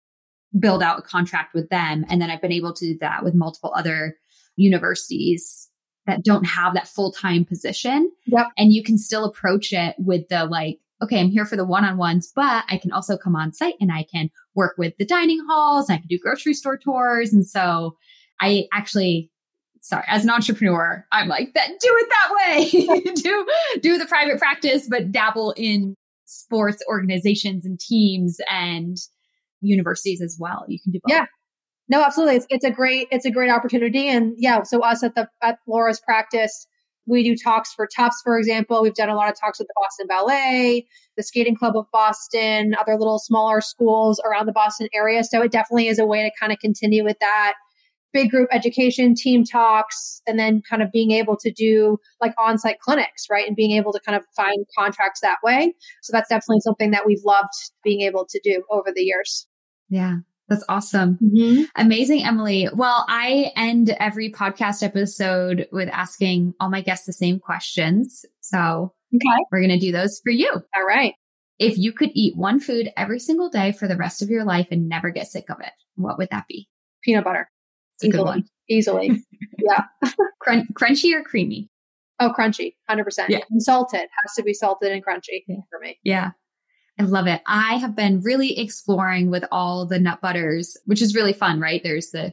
build 0.58 0.82
out 0.82 0.98
a 0.98 1.02
contract 1.02 1.54
with 1.54 1.68
them. 1.68 2.06
And 2.08 2.20
then 2.20 2.30
I've 2.30 2.40
been 2.40 2.50
able 2.50 2.72
to 2.72 2.92
do 2.94 2.98
that 3.00 3.22
with 3.22 3.34
multiple 3.34 3.72
other 3.76 4.16
universities 4.56 5.68
that 6.06 6.24
don't 6.24 6.44
have 6.44 6.74
that 6.74 6.88
full 6.88 7.12
time 7.12 7.44
position. 7.44 8.10
Yep. 8.26 8.48
And 8.56 8.72
you 8.72 8.82
can 8.82 8.98
still 8.98 9.24
approach 9.24 9.72
it 9.72 9.94
with 9.98 10.28
the 10.28 10.44
like, 10.46 10.78
okay, 11.02 11.20
I'm 11.20 11.30
here 11.30 11.44
for 11.44 11.56
the 11.56 11.64
one 11.64 11.84
on 11.84 11.96
ones, 11.96 12.32
but 12.34 12.64
I 12.68 12.78
can 12.78 12.92
also 12.92 13.16
come 13.16 13.36
on 13.36 13.52
site 13.52 13.74
and 13.80 13.92
I 13.92 14.04
can 14.10 14.30
work 14.54 14.76
with 14.78 14.94
the 14.98 15.04
dining 15.04 15.44
halls 15.46 15.88
and 15.88 15.96
I 15.96 15.98
can 15.98 16.08
do 16.08 16.18
grocery 16.18 16.54
store 16.54 16.78
tours. 16.78 17.32
And 17.32 17.46
so 17.46 17.96
I 18.40 18.66
actually, 18.72 19.30
sorry, 19.80 20.04
as 20.08 20.24
an 20.24 20.30
entrepreneur, 20.30 21.04
I'm 21.12 21.28
like 21.28 21.52
that, 21.54 21.68
do 21.68 21.76
it 21.82 22.08
that 22.08 22.34
way. 22.36 23.12
do, 23.14 23.46
do 23.80 23.98
the 23.98 24.06
private 24.06 24.38
practice, 24.38 24.88
but 24.88 25.12
dabble 25.12 25.52
in 25.56 25.96
sports 26.24 26.82
organizations 26.88 27.64
and 27.66 27.78
teams 27.78 28.38
and 28.50 28.96
universities 29.60 30.22
as 30.22 30.36
well. 30.38 30.64
You 30.68 30.78
can 30.80 30.92
do 30.92 31.00
both. 31.02 31.12
Yeah. 31.12 31.26
No, 31.88 32.02
absolutely. 32.02 32.36
It's, 32.36 32.46
it's 32.50 32.64
a 32.64 32.70
great, 32.70 33.08
it's 33.10 33.24
a 33.24 33.30
great 33.30 33.50
opportunity. 33.50 34.08
And 34.08 34.34
yeah, 34.36 34.62
so 34.64 34.80
us 34.80 35.02
at 35.02 35.14
the, 35.14 35.28
at 35.42 35.58
Laura's 35.66 36.00
practice, 36.00 36.66
we 37.06 37.22
do 37.22 37.36
talks 37.36 37.72
for 37.72 37.86
Tufts, 37.86 38.20
for 38.24 38.36
example. 38.36 38.82
We've 38.82 38.94
done 38.94 39.08
a 39.08 39.14
lot 39.14 39.30
of 39.30 39.38
talks 39.38 39.60
with 39.60 39.68
the 39.68 39.74
Boston 39.76 40.06
Ballet, 40.08 40.86
the 41.16 41.22
Skating 41.22 41.54
Club 41.54 41.76
of 41.76 41.86
Boston, 41.92 42.74
other 42.80 42.96
little 42.96 43.20
smaller 43.20 43.60
schools 43.60 44.20
around 44.26 44.46
the 44.46 44.52
Boston 44.52 44.88
area. 44.92 45.22
So 45.22 45.40
it 45.42 45.52
definitely 45.52 45.86
is 45.86 46.00
a 46.00 46.06
way 46.06 46.24
to 46.24 46.30
kind 46.38 46.52
of 46.52 46.58
continue 46.58 47.04
with 47.04 47.18
that 47.20 47.54
big 48.12 48.30
group 48.30 48.48
education, 48.50 49.14
team 49.14 49.44
talks, 49.44 50.22
and 50.26 50.38
then 50.38 50.62
kind 50.68 50.82
of 50.82 50.90
being 50.90 51.12
able 51.12 51.36
to 51.36 51.52
do 51.52 51.98
like 52.20 52.32
on 52.38 52.58
site 52.58 52.80
clinics, 52.80 53.26
right? 53.30 53.46
And 53.46 53.54
being 53.54 53.76
able 53.76 53.92
to 53.92 54.00
kind 54.00 54.16
of 54.16 54.24
find 54.34 54.66
contracts 54.76 55.20
that 55.20 55.36
way. 55.44 55.74
So 56.02 56.12
that's 56.12 56.28
definitely 56.28 56.60
something 56.60 56.90
that 56.90 57.06
we've 57.06 57.22
loved 57.24 57.52
being 57.84 58.00
able 58.00 58.26
to 58.30 58.40
do 58.42 58.64
over 58.70 58.90
the 58.92 59.02
years. 59.02 59.46
Yeah. 59.88 60.16
That's 60.48 60.64
awesome. 60.68 61.18
Mm-hmm. 61.22 61.64
Amazing, 61.74 62.22
Emilie. 62.22 62.68
Well, 62.72 63.04
I 63.08 63.52
end 63.56 63.90
every 63.98 64.30
podcast 64.30 64.82
episode 64.82 65.68
with 65.72 65.88
asking 65.88 66.54
all 66.60 66.70
my 66.70 66.82
guests 66.82 67.06
the 67.06 67.12
same 67.12 67.40
questions. 67.40 68.24
So 68.40 68.94
okay. 69.14 69.44
we're 69.50 69.60
going 69.60 69.78
to 69.78 69.84
do 69.84 69.92
those 69.92 70.20
for 70.22 70.30
you. 70.30 70.50
All 70.50 70.86
right. 70.86 71.14
If 71.58 71.78
you 71.78 71.92
could 71.92 72.10
eat 72.14 72.36
one 72.36 72.60
food 72.60 72.90
every 72.96 73.18
single 73.18 73.48
day 73.48 73.72
for 73.72 73.88
the 73.88 73.96
rest 73.96 74.22
of 74.22 74.28
your 74.28 74.44
life 74.44 74.68
and 74.70 74.88
never 74.88 75.10
get 75.10 75.26
sick 75.26 75.50
of 75.50 75.60
it, 75.60 75.72
what 75.96 76.18
would 76.18 76.28
that 76.30 76.46
be? 76.48 76.68
Peanut 77.02 77.24
butter. 77.24 77.50
Easily. 78.02 78.44
Easily. 78.68 79.24
yeah. 79.58 79.84
Crun- 80.40 80.68
crunchy 80.74 81.14
or 81.14 81.22
creamy? 81.22 81.70
Oh, 82.20 82.32
crunchy. 82.36 82.74
100%. 82.90 83.28
Yeah. 83.28 83.40
And 83.50 83.62
salted. 83.62 84.00
Has 84.00 84.34
to 84.36 84.42
be 84.42 84.54
salted 84.54 84.92
and 84.92 85.04
crunchy 85.04 85.44
yeah. 85.48 85.56
for 85.70 85.80
me. 85.80 85.98
Yeah. 86.04 86.30
I 86.98 87.02
love 87.02 87.26
it. 87.26 87.42
I 87.46 87.74
have 87.76 87.94
been 87.94 88.20
really 88.20 88.58
exploring 88.58 89.30
with 89.30 89.44
all 89.52 89.86
the 89.86 89.98
nut 89.98 90.20
butters, 90.20 90.76
which 90.86 91.02
is 91.02 91.14
really 91.14 91.34
fun, 91.34 91.60
right? 91.60 91.82
There's 91.82 92.10
the 92.10 92.32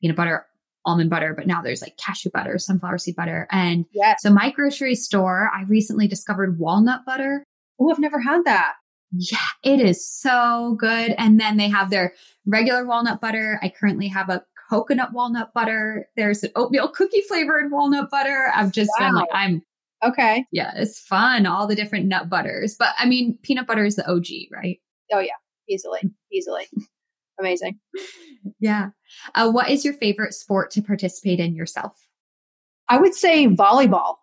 peanut 0.00 0.16
butter, 0.16 0.46
almond 0.84 1.10
butter, 1.10 1.34
but 1.34 1.46
now 1.46 1.62
there's 1.62 1.80
like 1.80 1.96
cashew 1.96 2.30
butter, 2.30 2.58
sunflower 2.58 2.98
seed 2.98 3.16
butter. 3.16 3.48
And 3.50 3.86
yes. 3.92 4.22
so 4.22 4.30
my 4.30 4.50
grocery 4.50 4.94
store, 4.94 5.50
I 5.54 5.62
recently 5.62 6.06
discovered 6.08 6.58
walnut 6.58 7.06
butter. 7.06 7.44
Oh, 7.80 7.90
I've 7.90 7.98
never 7.98 8.20
had 8.20 8.44
that. 8.44 8.74
Yeah, 9.12 9.38
it 9.62 9.80
is 9.80 10.06
so 10.06 10.76
good. 10.78 11.14
And 11.16 11.40
then 11.40 11.56
they 11.56 11.68
have 11.68 11.90
their 11.90 12.12
regular 12.44 12.84
walnut 12.84 13.20
butter. 13.20 13.58
I 13.62 13.70
currently 13.70 14.08
have 14.08 14.28
a 14.28 14.44
coconut 14.68 15.12
walnut 15.12 15.54
butter. 15.54 16.08
There's 16.16 16.42
an 16.42 16.50
oatmeal 16.56 16.88
cookie 16.88 17.22
flavored 17.22 17.70
walnut 17.70 18.10
butter. 18.10 18.50
I've 18.54 18.72
just 18.72 18.90
wow. 18.98 19.06
been 19.06 19.14
like, 19.14 19.28
I'm 19.32 19.62
Okay. 20.04 20.44
Yeah, 20.52 20.72
it's 20.76 21.00
fun. 21.00 21.46
All 21.46 21.66
the 21.66 21.74
different 21.74 22.06
nut 22.06 22.28
butters. 22.28 22.76
But 22.78 22.90
I 22.98 23.06
mean, 23.06 23.38
peanut 23.42 23.66
butter 23.66 23.84
is 23.84 23.96
the 23.96 24.08
OG, 24.10 24.26
right? 24.52 24.78
Oh, 25.12 25.20
yeah. 25.20 25.32
Easily. 25.68 26.00
Easily. 26.32 26.66
Amazing. 27.38 27.78
Yeah. 28.60 28.90
Uh, 29.34 29.50
what 29.50 29.68
is 29.68 29.84
your 29.84 29.92
favorite 29.94 30.32
sport 30.32 30.70
to 30.70 30.82
participate 30.82 31.40
in 31.40 31.56
yourself? 31.56 31.92
I 32.88 32.96
would 32.96 33.12
say 33.12 33.48
volleyball. 33.48 34.14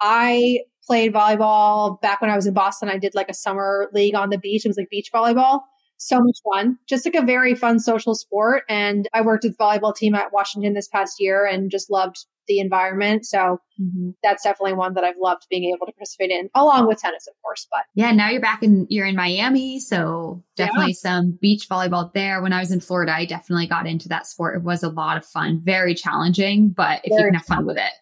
I 0.00 0.60
played 0.86 1.14
volleyball 1.14 2.00
back 2.02 2.20
when 2.20 2.30
I 2.30 2.36
was 2.36 2.46
in 2.46 2.54
Boston. 2.54 2.90
I 2.90 2.98
did 2.98 3.14
like 3.14 3.30
a 3.30 3.34
summer 3.34 3.88
league 3.94 4.14
on 4.14 4.28
the 4.28 4.38
beach. 4.38 4.64
It 4.64 4.68
was 4.68 4.76
like 4.76 4.90
beach 4.90 5.10
volleyball. 5.12 5.60
So 5.96 6.20
much 6.20 6.38
fun. 6.52 6.78
Just 6.88 7.06
like 7.06 7.14
a 7.14 7.24
very 7.24 7.54
fun 7.54 7.78
social 7.80 8.14
sport. 8.14 8.64
And 8.68 9.08
I 9.14 9.22
worked 9.22 9.44
with 9.44 9.56
the 9.56 9.64
volleyball 9.64 9.94
team 9.94 10.14
at 10.14 10.32
Washington 10.32 10.74
this 10.74 10.88
past 10.88 11.16
year 11.18 11.46
and 11.46 11.70
just 11.70 11.90
loved 11.90 12.26
the 12.46 12.60
environment. 12.60 13.26
So 13.26 13.60
mm-hmm. 13.80 14.10
that's 14.22 14.42
definitely 14.42 14.74
one 14.74 14.94
that 14.94 15.04
I've 15.04 15.16
loved 15.20 15.46
being 15.50 15.72
able 15.74 15.86
to 15.86 15.92
participate 15.92 16.30
in, 16.30 16.50
along 16.54 16.86
with 16.86 16.98
tennis, 16.98 17.26
of 17.26 17.34
course. 17.42 17.66
But 17.70 17.82
yeah, 17.94 18.12
now 18.12 18.28
you're 18.28 18.40
back 18.40 18.62
in 18.62 18.86
you're 18.90 19.06
in 19.06 19.16
Miami, 19.16 19.80
so 19.80 20.42
definitely 20.56 20.92
yeah. 20.92 21.10
some 21.10 21.38
beach 21.40 21.68
volleyball 21.68 22.12
there. 22.12 22.42
When 22.42 22.52
I 22.52 22.60
was 22.60 22.70
in 22.70 22.80
Florida, 22.80 23.14
I 23.14 23.24
definitely 23.24 23.66
got 23.66 23.86
into 23.86 24.08
that 24.08 24.26
sport. 24.26 24.56
It 24.56 24.62
was 24.62 24.82
a 24.82 24.90
lot 24.90 25.16
of 25.16 25.24
fun, 25.24 25.60
very 25.62 25.94
challenging, 25.94 26.68
but 26.68 27.00
if 27.04 27.10
very 27.10 27.22
you 27.22 27.26
can 27.28 27.34
have 27.34 27.46
fun 27.46 27.66
with 27.66 27.78
it, 27.78 27.92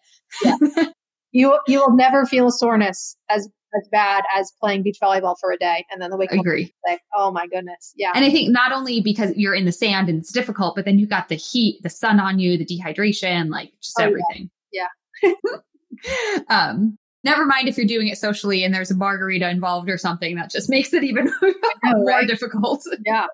yeah. 0.43 0.85
you 1.31 1.57
you 1.67 1.79
will 1.79 1.95
never 1.95 2.25
feel 2.25 2.51
soreness 2.51 3.17
as 3.29 3.49
as 3.75 3.87
bad 3.91 4.23
as 4.35 4.51
playing 4.59 4.83
beach 4.83 4.97
volleyball 5.01 5.35
for 5.39 5.51
a 5.51 5.57
day 5.57 5.85
and 5.91 6.01
then 6.01 6.09
the 6.09 6.17
week 6.17 6.31
agree. 6.31 6.73
like 6.87 7.01
oh 7.15 7.31
my 7.31 7.47
goodness 7.47 7.93
yeah. 7.95 8.11
And 8.15 8.25
i 8.25 8.29
think 8.29 8.51
not 8.51 8.71
only 8.71 9.01
because 9.01 9.35
you're 9.35 9.55
in 9.55 9.65
the 9.65 9.71
sand 9.71 10.09
and 10.09 10.19
it's 10.19 10.31
difficult 10.31 10.75
but 10.75 10.85
then 10.85 10.99
you 10.99 11.07
got 11.07 11.29
the 11.29 11.35
heat 11.35 11.81
the 11.83 11.89
sun 11.89 12.19
on 12.19 12.39
you 12.39 12.57
the 12.57 12.65
dehydration 12.65 13.49
like 13.49 13.71
just 13.81 13.97
oh, 13.99 14.03
everything. 14.03 14.49
Yeah, 14.71 14.87
yeah. 15.23 16.39
um 16.49 16.97
never 17.23 17.45
mind 17.45 17.67
if 17.67 17.77
you're 17.77 17.87
doing 17.87 18.07
it 18.07 18.17
socially 18.17 18.63
and 18.63 18.73
there's 18.73 18.91
a 18.91 18.95
margarita 18.95 19.49
involved 19.49 19.89
or 19.89 19.97
something 19.97 20.35
that 20.35 20.51
just 20.51 20.69
makes 20.69 20.93
it 20.93 21.03
even 21.03 21.25
know, 21.41 21.53
more 21.83 22.05
right? 22.05 22.27
difficult. 22.27 22.83
Yeah. 23.05 23.27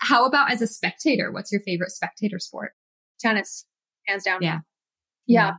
How 0.00 0.26
about 0.26 0.50
as 0.50 0.60
a 0.60 0.66
spectator? 0.66 1.30
What's 1.30 1.52
your 1.52 1.60
favorite 1.60 1.92
spectator 1.92 2.40
sport? 2.40 2.72
Tennis 3.20 3.64
hands 4.08 4.24
down. 4.24 4.42
Yeah. 4.42 4.58
Yeah. 5.26 5.52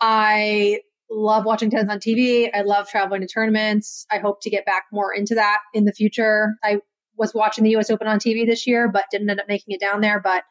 I 0.00 0.80
love 1.14 1.44
watching 1.44 1.70
tennis 1.70 1.90
on 1.90 1.98
TV. 1.98 2.50
I 2.54 2.62
love 2.62 2.88
traveling 2.88 3.20
to 3.20 3.26
tournaments. 3.26 4.06
I 4.10 4.18
hope 4.18 4.40
to 4.42 4.50
get 4.50 4.64
back 4.64 4.84
more 4.92 5.12
into 5.12 5.34
that 5.34 5.58
in 5.74 5.84
the 5.84 5.92
future. 5.92 6.56
I 6.64 6.78
was 7.16 7.34
watching 7.34 7.64
the 7.64 7.76
US 7.76 7.90
Open 7.90 8.06
on 8.06 8.18
TV 8.18 8.46
this 8.46 8.66
year, 8.66 8.88
but 8.88 9.04
didn't 9.10 9.30
end 9.30 9.40
up 9.40 9.48
making 9.48 9.74
it 9.74 9.80
down 9.80 10.00
there. 10.00 10.20
But 10.20 10.44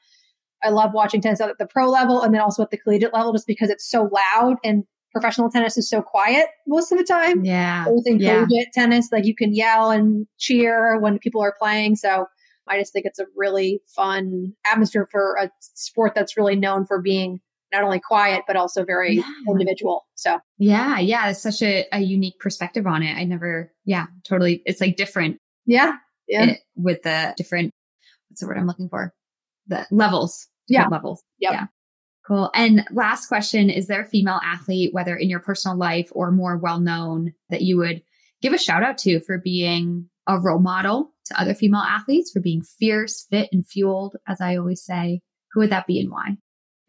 I 0.64 0.70
love 0.70 0.94
watching 0.94 1.22
tennis 1.22 1.42
at 1.42 1.58
the 1.58 1.66
pro 1.66 1.90
level 1.90 2.22
and 2.22 2.34
then 2.34 2.42
also 2.42 2.62
at 2.64 2.70
the 2.70 2.78
collegiate 2.78 3.14
level 3.14 3.34
just 3.34 3.48
because 3.48 3.70
it's 3.70 3.90
so 3.90 4.10
loud 4.36 4.58
and 4.64 4.84
professional 5.12 5.50
tennis 5.50 5.78
is 5.78 5.90
so 5.90 6.02
quiet 6.02 6.48
most 6.68 6.92
of 6.92 6.98
the 6.98 7.04
time. 7.04 7.44
Yeah. 7.44 7.86
I 7.88 8.02
think 8.04 8.22
yeah. 8.22 8.46
collegiate 8.46 8.72
tennis, 8.74 9.12
like 9.12 9.26
you 9.26 9.36
can 9.36 9.54
yell 9.54 9.92
and 9.92 10.28
cheer 10.38 11.00
when 11.00 11.20
people 11.20 11.42
are 11.42 11.56
playing. 11.60 11.96
So 11.96 12.28
I 12.68 12.80
just 12.80 12.94
think 12.94 13.06
it's 13.06 13.20
a 13.20 13.26
really 13.36 13.82
fun 13.96 14.54
atmosphere 14.66 15.08
for 15.12 15.36
a 15.42 15.50
sport 15.60 16.14
that's 16.16 16.38
really 16.38 16.56
known 16.56 16.86
for 16.86 17.02
being 17.02 17.42
not 17.72 17.84
only 17.84 18.00
quiet 18.00 18.44
but 18.48 18.56
also 18.56 18.84
very 18.84 19.18
yeah. 19.18 19.24
individual. 19.48 20.06
So 20.16 20.40
yeah 20.58 21.00
yeah 21.00 21.30
it's 21.30 21.42
such 21.42 21.62
a, 21.62 21.86
a 21.92 22.00
unique 22.00 22.40
perspective 22.40 22.88
on 22.88 23.04
it. 23.04 23.16
I 23.16 23.24
never 23.24 23.72
yeah 23.86 24.08
totally 24.28 24.62
it's 24.66 24.82
like 24.82 24.96
different. 24.96 25.38
Yeah 25.66 25.94
yeah. 26.28 26.52
It, 26.52 26.60
with 26.76 27.04
the 27.04 27.34
different 27.38 27.74
what's 28.30 28.42
the 28.42 28.48
word 28.48 28.58
i'm 28.58 28.68
looking 28.68 28.90
for? 28.90 29.14
The 29.68 29.86
levels 29.92 30.48
yeah. 30.72 30.88
levels. 30.88 31.24
Yep. 31.40 31.52
yeah. 31.54 31.66
Cool. 32.26 32.50
And 32.54 32.86
last 32.92 33.28
question 33.28 33.70
is 33.70 33.88
there 33.88 34.02
a 34.02 34.06
female 34.06 34.40
athlete 34.44 34.94
whether 34.94 35.16
in 35.16 35.30
your 35.30 35.40
personal 35.40 35.78
life 35.78 36.10
or 36.12 36.32
more 36.32 36.58
well 36.58 36.80
known 36.80 37.34
that 37.50 37.62
you 37.62 37.78
would 37.78 38.04
give 38.42 38.54
a 38.54 38.58
shout 38.58 38.84
out 38.84 38.98
to 39.00 39.20
for 39.20 39.38
being 39.38 40.10
a 40.28 40.40
role 40.40 40.60
model 40.60 41.12
to 41.26 41.40
other 41.40 41.54
female 41.54 41.82
athletes 41.82 42.32
for 42.32 42.40
being 42.40 42.62
fierce 42.62 43.26
fit 43.30 43.50
and 43.52 43.68
fueled 43.68 44.16
as 44.28 44.40
i 44.40 44.56
always 44.56 44.84
say? 44.84 45.22
Who 45.54 45.62
would 45.62 45.72
that 45.72 45.88
be 45.88 46.00
and 46.00 46.12
why 46.12 46.38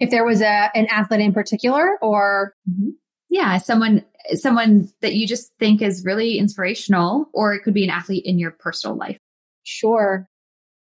if 0.02 0.10
there 0.10 0.24
was 0.24 0.42
a 0.42 0.70
an 0.74 0.86
athlete 0.90 1.20
in 1.20 1.32
particular 1.32 1.96
or 2.02 2.54
mm-hmm. 2.68 2.90
yeah 3.30 3.56
someone 3.56 4.04
someone 4.34 4.88
that 5.00 5.14
you 5.14 5.26
just 5.26 5.52
think 5.58 5.80
is 5.80 6.04
really 6.04 6.38
inspirational 6.38 7.26
or 7.32 7.54
it 7.54 7.62
could 7.62 7.72
be 7.72 7.84
an 7.84 7.90
athlete 7.90 8.24
in 8.26 8.38
your 8.38 8.50
personal 8.50 8.96
life. 8.96 9.18
Sure. 9.62 10.28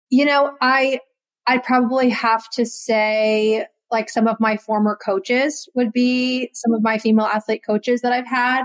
You 0.10 0.26
know 0.26 0.56
i 0.62 1.00
i'd 1.48 1.64
probably 1.64 2.10
have 2.10 2.50
to 2.52 2.66
say 2.66 3.66
like 3.90 4.10
some 4.10 4.28
of 4.28 4.38
my 4.40 4.56
former 4.56 4.98
coaches 5.04 5.68
would 5.76 5.92
be 5.92 6.50
some 6.54 6.74
of 6.74 6.82
my 6.82 6.98
female 6.98 7.26
athlete 7.26 7.64
coaches 7.66 8.02
that 8.02 8.14
i've 8.14 8.28
had. 8.28 8.64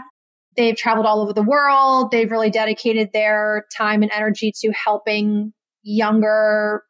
They've 0.57 0.77
traveled 0.77 1.05
all 1.05 1.21
over 1.21 1.35
the 1.35 1.43
world. 1.43 2.11
They've 2.11 2.31
really 2.31 2.49
dedicated 2.49 3.11
their 3.13 3.67
time 3.77 4.03
and 4.03 4.11
energy 4.11 4.53
to 4.63 4.71
helping 4.73 5.53
younger 5.83 6.83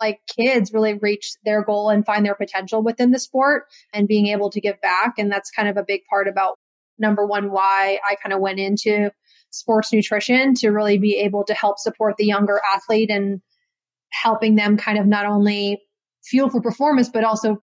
like 0.00 0.20
kids 0.34 0.72
really 0.72 0.94
reach 0.94 1.32
their 1.44 1.62
goal 1.62 1.90
and 1.90 2.06
find 2.06 2.24
their 2.24 2.34
potential 2.34 2.82
within 2.82 3.10
the 3.10 3.18
sport 3.18 3.64
and 3.92 4.08
being 4.08 4.28
able 4.28 4.50
to 4.50 4.60
give 4.60 4.80
back. 4.80 5.14
And 5.18 5.30
that's 5.30 5.50
kind 5.50 5.68
of 5.68 5.76
a 5.76 5.84
big 5.86 6.02
part 6.08 6.28
about 6.28 6.56
number 6.98 7.26
one, 7.26 7.50
why 7.50 7.98
I 8.08 8.14
kind 8.22 8.32
of 8.32 8.40
went 8.40 8.58
into 8.58 9.10
sports 9.50 9.92
nutrition 9.92 10.54
to 10.54 10.70
really 10.70 10.98
be 10.98 11.16
able 11.16 11.44
to 11.44 11.54
help 11.54 11.78
support 11.78 12.16
the 12.16 12.26
younger 12.26 12.60
athlete 12.74 13.10
and 13.10 13.40
helping 14.10 14.54
them 14.54 14.76
kind 14.76 14.98
of 14.98 15.06
not 15.06 15.26
only 15.26 15.80
fuel 16.22 16.50
for 16.50 16.60
performance, 16.60 17.08
but 17.08 17.24
also 17.24 17.62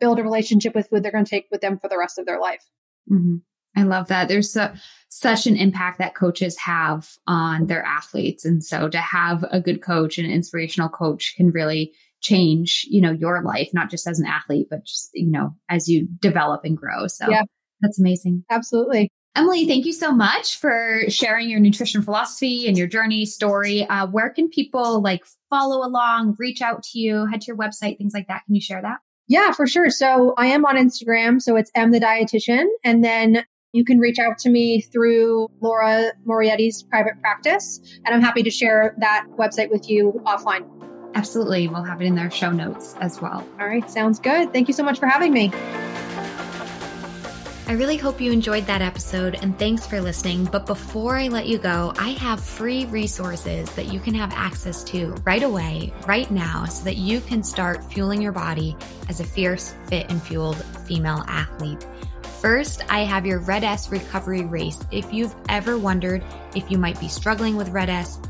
build 0.00 0.18
a 0.18 0.22
relationship 0.22 0.74
with 0.74 0.88
who 0.90 1.00
they're 1.00 1.12
going 1.12 1.24
to 1.24 1.30
take 1.30 1.46
with 1.50 1.60
them 1.60 1.78
for 1.78 1.88
the 1.88 1.98
rest 1.98 2.18
of 2.18 2.26
their 2.26 2.40
life. 2.40 2.64
Mm-hmm. 3.10 3.36
I 3.76 3.82
love 3.84 4.08
that. 4.08 4.28
There's 4.28 4.52
so, 4.52 4.72
such 5.08 5.46
an 5.46 5.56
impact 5.56 5.98
that 5.98 6.14
coaches 6.14 6.56
have 6.58 7.16
on 7.26 7.66
their 7.66 7.82
athletes. 7.82 8.44
And 8.44 8.62
so 8.62 8.88
to 8.88 8.98
have 8.98 9.44
a 9.50 9.60
good 9.60 9.82
coach, 9.82 10.18
an 10.18 10.26
inspirational 10.26 10.88
coach 10.88 11.34
can 11.36 11.50
really 11.50 11.92
change, 12.20 12.84
you 12.88 13.00
know, 13.00 13.12
your 13.12 13.42
life, 13.42 13.70
not 13.72 13.90
just 13.90 14.06
as 14.06 14.18
an 14.18 14.26
athlete, 14.26 14.66
but 14.70 14.84
just, 14.84 15.10
you 15.14 15.30
know, 15.30 15.54
as 15.68 15.88
you 15.88 16.06
develop 16.20 16.64
and 16.64 16.76
grow. 16.76 17.06
So 17.06 17.30
yeah. 17.30 17.42
that's 17.80 17.98
amazing. 17.98 18.44
Absolutely. 18.50 19.10
Emilie, 19.36 19.66
thank 19.66 19.86
you 19.86 19.92
so 19.92 20.10
much 20.10 20.58
for 20.58 21.02
sharing 21.08 21.48
your 21.48 21.60
nutrition 21.60 22.02
philosophy 22.02 22.66
and 22.66 22.76
your 22.76 22.88
journey 22.88 23.24
story. 23.24 23.86
Uh, 23.86 24.06
where 24.08 24.30
can 24.30 24.48
people 24.48 25.00
like 25.00 25.24
follow 25.48 25.86
along, 25.86 26.34
reach 26.38 26.60
out 26.60 26.82
to 26.82 26.98
you, 26.98 27.26
head 27.26 27.42
to 27.42 27.46
your 27.46 27.56
website, 27.56 27.98
things 27.98 28.14
like 28.14 28.26
that? 28.26 28.44
Can 28.46 28.56
you 28.56 28.60
share 28.60 28.82
that? 28.82 28.98
Yeah, 29.28 29.52
for 29.52 29.66
sure. 29.66 29.90
So 29.90 30.34
I 30.36 30.46
am 30.46 30.64
on 30.64 30.76
Instagram. 30.76 31.40
So 31.40 31.54
it's 31.54 31.70
M 31.74 31.92
the 31.92 32.00
dietitian. 32.00 32.64
And 32.82 33.04
then 33.04 33.44
you 33.72 33.84
can 33.84 33.98
reach 33.98 34.18
out 34.18 34.38
to 34.38 34.50
me 34.50 34.80
through 34.80 35.48
Laura 35.60 36.12
Moretti's 36.26 36.82
private 36.82 37.20
practice, 37.20 37.80
and 38.04 38.14
I'm 38.14 38.22
happy 38.22 38.42
to 38.42 38.50
share 38.50 38.94
that 38.98 39.26
website 39.36 39.70
with 39.70 39.88
you 39.90 40.20
offline. 40.24 40.66
Absolutely. 41.14 41.68
We'll 41.68 41.82
have 41.82 42.00
it 42.00 42.06
in 42.06 42.14
their 42.14 42.30
show 42.30 42.50
notes 42.50 42.94
as 43.00 43.20
well. 43.20 43.46
All 43.60 43.66
right. 43.66 43.88
Sounds 43.90 44.18
good. 44.18 44.52
Thank 44.52 44.68
you 44.68 44.74
so 44.74 44.82
much 44.82 44.98
for 44.98 45.06
having 45.06 45.32
me. 45.32 45.52
I 47.66 47.72
really 47.72 47.98
hope 47.98 48.18
you 48.18 48.32
enjoyed 48.32 48.64
that 48.66 48.80
episode 48.80 49.34
and 49.42 49.58
thanks 49.58 49.86
for 49.86 50.00
listening. 50.00 50.46
But 50.46 50.64
before 50.64 51.16
I 51.16 51.28
let 51.28 51.46
you 51.46 51.58
go, 51.58 51.92
I 51.98 52.10
have 52.10 52.42
free 52.42 52.86
resources 52.86 53.70
that 53.72 53.92
you 53.92 54.00
can 54.00 54.14
have 54.14 54.32
access 54.32 54.82
to 54.84 55.14
right 55.24 55.42
away, 55.42 55.92
right 56.06 56.30
now, 56.30 56.64
so 56.64 56.84
that 56.84 56.96
you 56.96 57.20
can 57.20 57.42
start 57.42 57.84
fueling 57.92 58.22
your 58.22 58.32
body 58.32 58.74
as 59.10 59.20
a 59.20 59.24
fierce, 59.24 59.74
fit, 59.88 60.10
and 60.10 60.22
fueled 60.22 60.64
female 60.86 61.24
athlete. 61.26 61.86
First, 62.40 62.82
I 62.88 63.00
have 63.00 63.26
your 63.26 63.40
Red 63.40 63.64
S 63.64 63.90
recovery 63.90 64.44
race. 64.44 64.78
If 64.92 65.12
you've 65.12 65.34
ever 65.48 65.76
wondered 65.76 66.22
if 66.54 66.70
you 66.70 66.78
might 66.78 67.00
be 67.00 67.08
struggling 67.08 67.56
with 67.56 67.70
Red 67.70 67.88
S, 67.88 68.20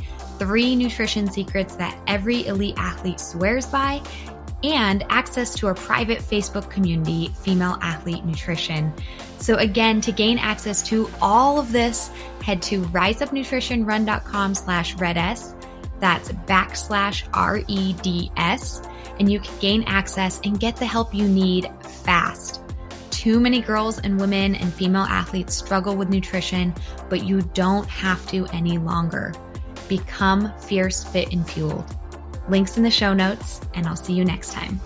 three 0.42 0.74
nutrition 0.74 1.30
secrets 1.30 1.76
that 1.76 1.96
every 2.08 2.44
elite 2.48 2.74
athlete 2.76 3.20
swears 3.20 3.64
by, 3.66 4.02
and 4.64 5.04
access 5.08 5.54
to 5.54 5.68
our 5.68 5.74
private 5.74 6.18
Facebook 6.18 6.68
community, 6.68 7.28
Female 7.42 7.78
Athlete 7.80 8.24
Nutrition. 8.24 8.92
So 9.38 9.56
again, 9.58 10.00
to 10.00 10.10
gain 10.10 10.38
access 10.38 10.82
to 10.88 11.08
all 11.20 11.60
of 11.60 11.70
this, 11.70 12.08
head 12.42 12.60
to 12.62 12.82
riseupnutritionrun.com 12.82 14.54
slash 14.56 14.94
reds. 14.94 15.54
That's 16.00 16.30
backslash 16.30 17.22
R-E-D-S. 17.32 18.82
And 19.20 19.30
you 19.30 19.38
can 19.38 19.58
gain 19.60 19.84
access 19.84 20.40
and 20.42 20.58
get 20.58 20.74
the 20.74 20.86
help 20.86 21.14
you 21.14 21.28
need 21.28 21.70
fast. 22.02 22.60
Too 23.10 23.38
many 23.38 23.60
girls 23.60 24.00
and 24.00 24.18
women 24.18 24.56
and 24.56 24.74
female 24.74 25.02
athletes 25.02 25.54
struggle 25.54 25.94
with 25.94 26.08
nutrition, 26.08 26.74
but 27.08 27.24
you 27.24 27.42
don't 27.54 27.88
have 27.88 28.26
to 28.28 28.46
any 28.46 28.78
longer. 28.78 29.32
Become 29.92 30.50
fierce, 30.58 31.04
fit, 31.04 31.34
and 31.34 31.46
fueled. 31.46 31.84
Links 32.48 32.78
in 32.78 32.82
the 32.82 32.90
show 32.90 33.12
notes, 33.12 33.60
and 33.74 33.86
I'll 33.86 33.94
see 33.94 34.14
you 34.14 34.24
next 34.24 34.54
time. 34.54 34.80